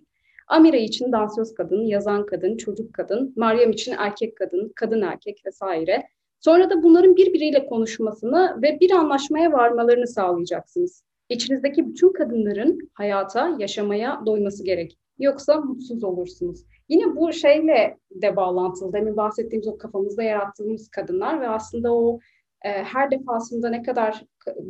Amira 0.50 0.78
için 0.78 1.12
dansöz 1.12 1.54
kadın, 1.54 1.82
yazan 1.82 2.26
kadın, 2.26 2.58
çocuk 2.58 2.93
kadın, 2.93 3.34
Meryem 3.36 3.72
için 3.72 3.95
erkek 3.97 4.36
kadın, 4.36 4.72
kadın 4.76 5.02
erkek 5.02 5.41
vesaire. 5.45 6.08
Sonra 6.39 6.70
da 6.70 6.84
bunların 6.84 7.16
birbiriyle 7.16 7.66
konuşmasını 7.66 8.60
ve 8.62 8.80
bir 8.80 8.91
anlaşmaya 8.91 9.52
varmalarını 9.52 10.08
sağlayacaksınız. 10.08 11.04
İçinizdeki 11.30 11.88
bütün 11.88 12.14
kadınların 12.14 12.89
hayata, 12.93 13.56
yaşamaya 13.60 14.22
doyması 14.26 14.64
gerek. 14.64 14.97
Yoksa 15.20 15.62
mutsuz 15.62 16.04
olursunuz. 16.04 16.66
Yine 16.89 17.16
bu 17.16 17.34
şeyle 17.34 17.97
de 18.12 18.36
bağlantılı. 18.36 18.93
Demin 18.93 19.18
bahsettiğimiz 19.18 19.68
o 19.68 19.78
kafamızda 19.78 20.24
yarattığımız 20.24 20.89
kadınlar 20.89 21.41
ve 21.41 21.50
aslında 21.50 21.95
o 21.95 22.20
e, 22.66 22.70
her 22.70 23.12
defasında 23.12 23.70
ne 23.70 23.84
kadar 23.84 24.24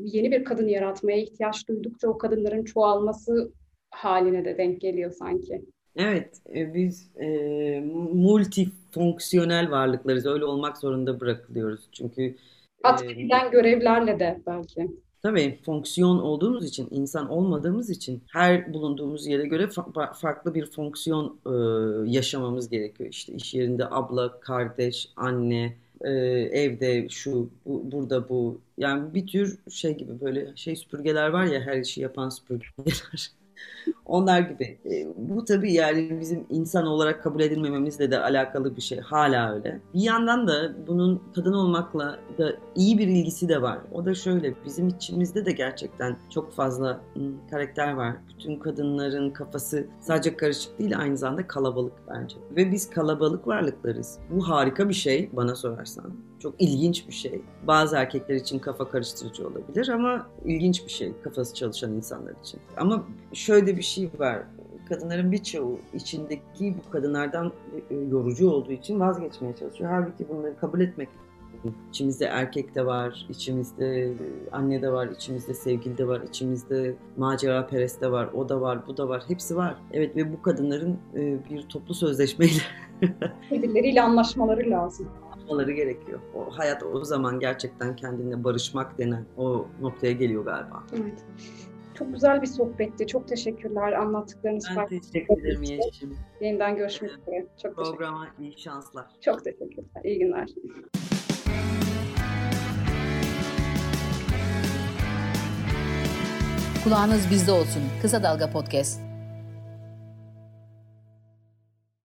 yeni 0.03 0.31
bir 0.31 0.43
kadın 0.43 0.67
yaratmaya 0.67 1.17
ihtiyaç 1.17 1.67
duydukça 1.67 2.07
o 2.07 2.17
kadınların 2.17 2.63
çoğalması 2.63 3.51
haline 3.91 4.45
de 4.45 4.57
denk 4.57 4.81
geliyor 4.81 5.11
sanki. 5.11 5.61
Evet, 5.95 6.41
e, 6.55 6.73
biz 6.73 7.11
e, 7.21 7.27
multifonksiyonel 8.13 9.71
varlıklarız. 9.71 10.25
Öyle 10.25 10.45
olmak 10.45 10.77
zorunda 10.77 11.19
bırakılıyoruz. 11.19 11.89
Çünkü 11.91 12.35
atfedilen 12.83 13.47
e, 13.47 13.49
görevlerle 13.49 14.19
de 14.19 14.41
belki. 14.47 14.87
Tabii 15.21 15.59
fonksiyon 15.65 16.19
olduğumuz 16.19 16.65
için, 16.65 16.87
insan 16.91 17.29
olmadığımız 17.29 17.89
için 17.89 18.23
her 18.31 18.73
bulunduğumuz 18.73 19.27
yere 19.27 19.47
göre 19.47 19.63
fa- 19.63 20.13
farklı 20.13 20.55
bir 20.55 20.65
fonksiyon 20.65 21.39
e, 21.45 21.51
yaşamamız 22.11 22.69
gerekiyor. 22.69 23.09
İşte 23.09 23.33
iş 23.33 23.53
yerinde 23.53 23.85
abla, 23.89 24.39
kardeş, 24.39 25.09
anne, 25.15 25.75
e, 26.01 26.09
evde 26.51 27.09
şu, 27.09 27.49
bu, 27.65 27.91
burada 27.91 28.29
bu. 28.29 28.61
Yani 28.77 29.13
bir 29.13 29.27
tür 29.27 29.59
şey 29.69 29.97
gibi 29.97 30.21
böyle 30.21 30.55
şey 30.55 30.75
süpürgeler 30.75 31.29
var 31.29 31.45
ya 31.45 31.61
her 31.61 31.77
işi 31.77 32.01
yapan 32.01 32.29
süpürgeler. 32.29 33.31
Onlar 34.05 34.39
gibi. 34.39 34.77
E, 34.85 35.07
bu 35.17 35.45
tabii 35.45 35.73
yani 35.73 36.19
bizim 36.19 36.45
insan 36.49 36.85
olarak 36.85 37.23
kabul 37.23 37.39
edilmememizle 37.39 38.11
de 38.11 38.19
alakalı 38.19 38.75
bir 38.75 38.81
şey. 38.81 38.99
Hala 38.99 39.55
öyle. 39.55 39.79
Bir 39.93 40.01
yandan 40.01 40.47
da 40.47 40.87
bunun 40.87 41.21
kadın 41.35 41.53
olmakla 41.53 42.19
da 42.37 42.53
iyi 42.75 42.97
bir 42.97 43.07
ilgisi 43.07 43.49
de 43.49 43.61
var. 43.61 43.79
O 43.91 44.05
da 44.05 44.15
şöyle. 44.15 44.53
Bizim 44.65 44.87
içimizde 44.87 45.45
de 45.45 45.51
gerçekten 45.51 46.17
çok 46.29 46.53
fazla 46.53 47.01
karakter 47.51 47.93
var. 47.93 48.15
Bütün 48.29 48.55
kadınların 48.59 49.29
kafası 49.29 49.87
sadece 49.99 50.37
karışık 50.37 50.79
değil 50.79 50.99
aynı 50.99 51.17
zamanda 51.17 51.47
kalabalık 51.47 51.93
bence. 52.09 52.35
Ve 52.55 52.71
biz 52.71 52.89
kalabalık 52.89 53.47
varlıklarız. 53.47 54.19
Bu 54.31 54.49
harika 54.49 54.89
bir 54.89 54.93
şey 54.93 55.29
bana 55.33 55.55
sorarsan. 55.55 56.13
Çok 56.39 56.61
ilginç 56.61 57.07
bir 57.07 57.13
şey. 57.13 57.41
Bazı 57.67 57.95
erkekler 57.95 58.35
için 58.35 58.59
kafa 58.59 58.89
karıştırıcı 58.89 59.47
olabilir 59.47 59.87
ama 59.87 60.27
ilginç 60.45 60.85
bir 60.85 60.91
şey 60.91 61.13
kafası 61.23 61.53
çalışan 61.53 61.93
insanlar 61.93 62.33
için. 62.43 62.59
Ama 62.77 63.03
şöyle 63.33 63.77
bir 63.79 63.83
şey 63.83 64.09
var. 64.19 64.43
Kadınların 64.89 65.31
birçoğu 65.31 65.79
içindeki 65.93 66.75
bu 66.77 66.91
kadınlardan 66.91 67.51
e, 67.89 67.95
yorucu 67.95 68.49
olduğu 68.49 68.71
için 68.71 68.99
vazgeçmeye 68.99 69.55
çalışıyor. 69.55 69.91
Halbuki 69.91 70.29
bunları 70.29 70.57
kabul 70.57 70.79
etmek 70.81 71.09
İçimizde 71.89 72.25
erkek 72.25 72.75
de 72.75 72.85
var, 72.85 73.25
içimizde 73.29 74.13
anne 74.51 74.81
de 74.81 74.91
var, 74.91 75.07
içimizde 75.07 75.53
sevgili 75.53 75.97
de 75.97 76.07
var, 76.07 76.21
içimizde 76.21 76.95
macera 77.17 77.67
perest 77.67 78.01
de 78.01 78.11
var, 78.11 78.29
o 78.33 78.49
da 78.49 78.61
var, 78.61 78.87
bu 78.87 78.97
da 78.97 79.09
var, 79.09 79.23
hepsi 79.27 79.55
var. 79.55 79.75
Evet 79.91 80.15
ve 80.15 80.33
bu 80.33 80.41
kadınların 80.41 80.97
e, 81.15 81.49
bir 81.49 81.61
toplu 81.61 81.93
sözleşmeyle 81.93 82.61
birbirleriyle 83.51 84.01
anlaşmaları 84.01 84.69
lazım. 84.69 85.07
Anlaşmaları 85.31 85.71
gerekiyor. 85.71 86.19
O 86.35 86.57
hayat 86.57 86.83
o 86.83 87.05
zaman 87.05 87.39
gerçekten 87.39 87.95
kendine 87.95 88.43
barışmak 88.43 88.97
denen 88.97 89.25
o 89.37 89.67
noktaya 89.81 90.13
geliyor 90.13 90.45
galiba. 90.45 90.83
Evet. 90.93 91.25
Çok 91.99 92.13
güzel 92.13 92.41
bir 92.41 92.47
sohbetti. 92.47 93.07
Çok 93.07 93.27
teşekkürler 93.27 93.91
anlattıklarınız 93.91 94.65
Ben 94.77 94.87
teşekkür 94.87 95.41
ederim 95.41 95.63
Yeşim. 95.63 96.17
Yeniden 96.41 96.75
görüşmek 96.75 97.11
üzere. 97.11 97.47
Çok 97.63 97.75
Programa 97.75 98.27
iyi 98.39 98.59
şanslar. 98.59 99.05
Çok 99.21 99.43
teşekkürler. 99.43 100.03
İyi 100.03 100.19
günler. 100.19 100.49
Kulağınız 106.83 107.31
bizde 107.31 107.51
olsun. 107.51 107.83
Kısa 108.01 108.23
Dalga 108.23 108.49
Podcast. 108.49 109.08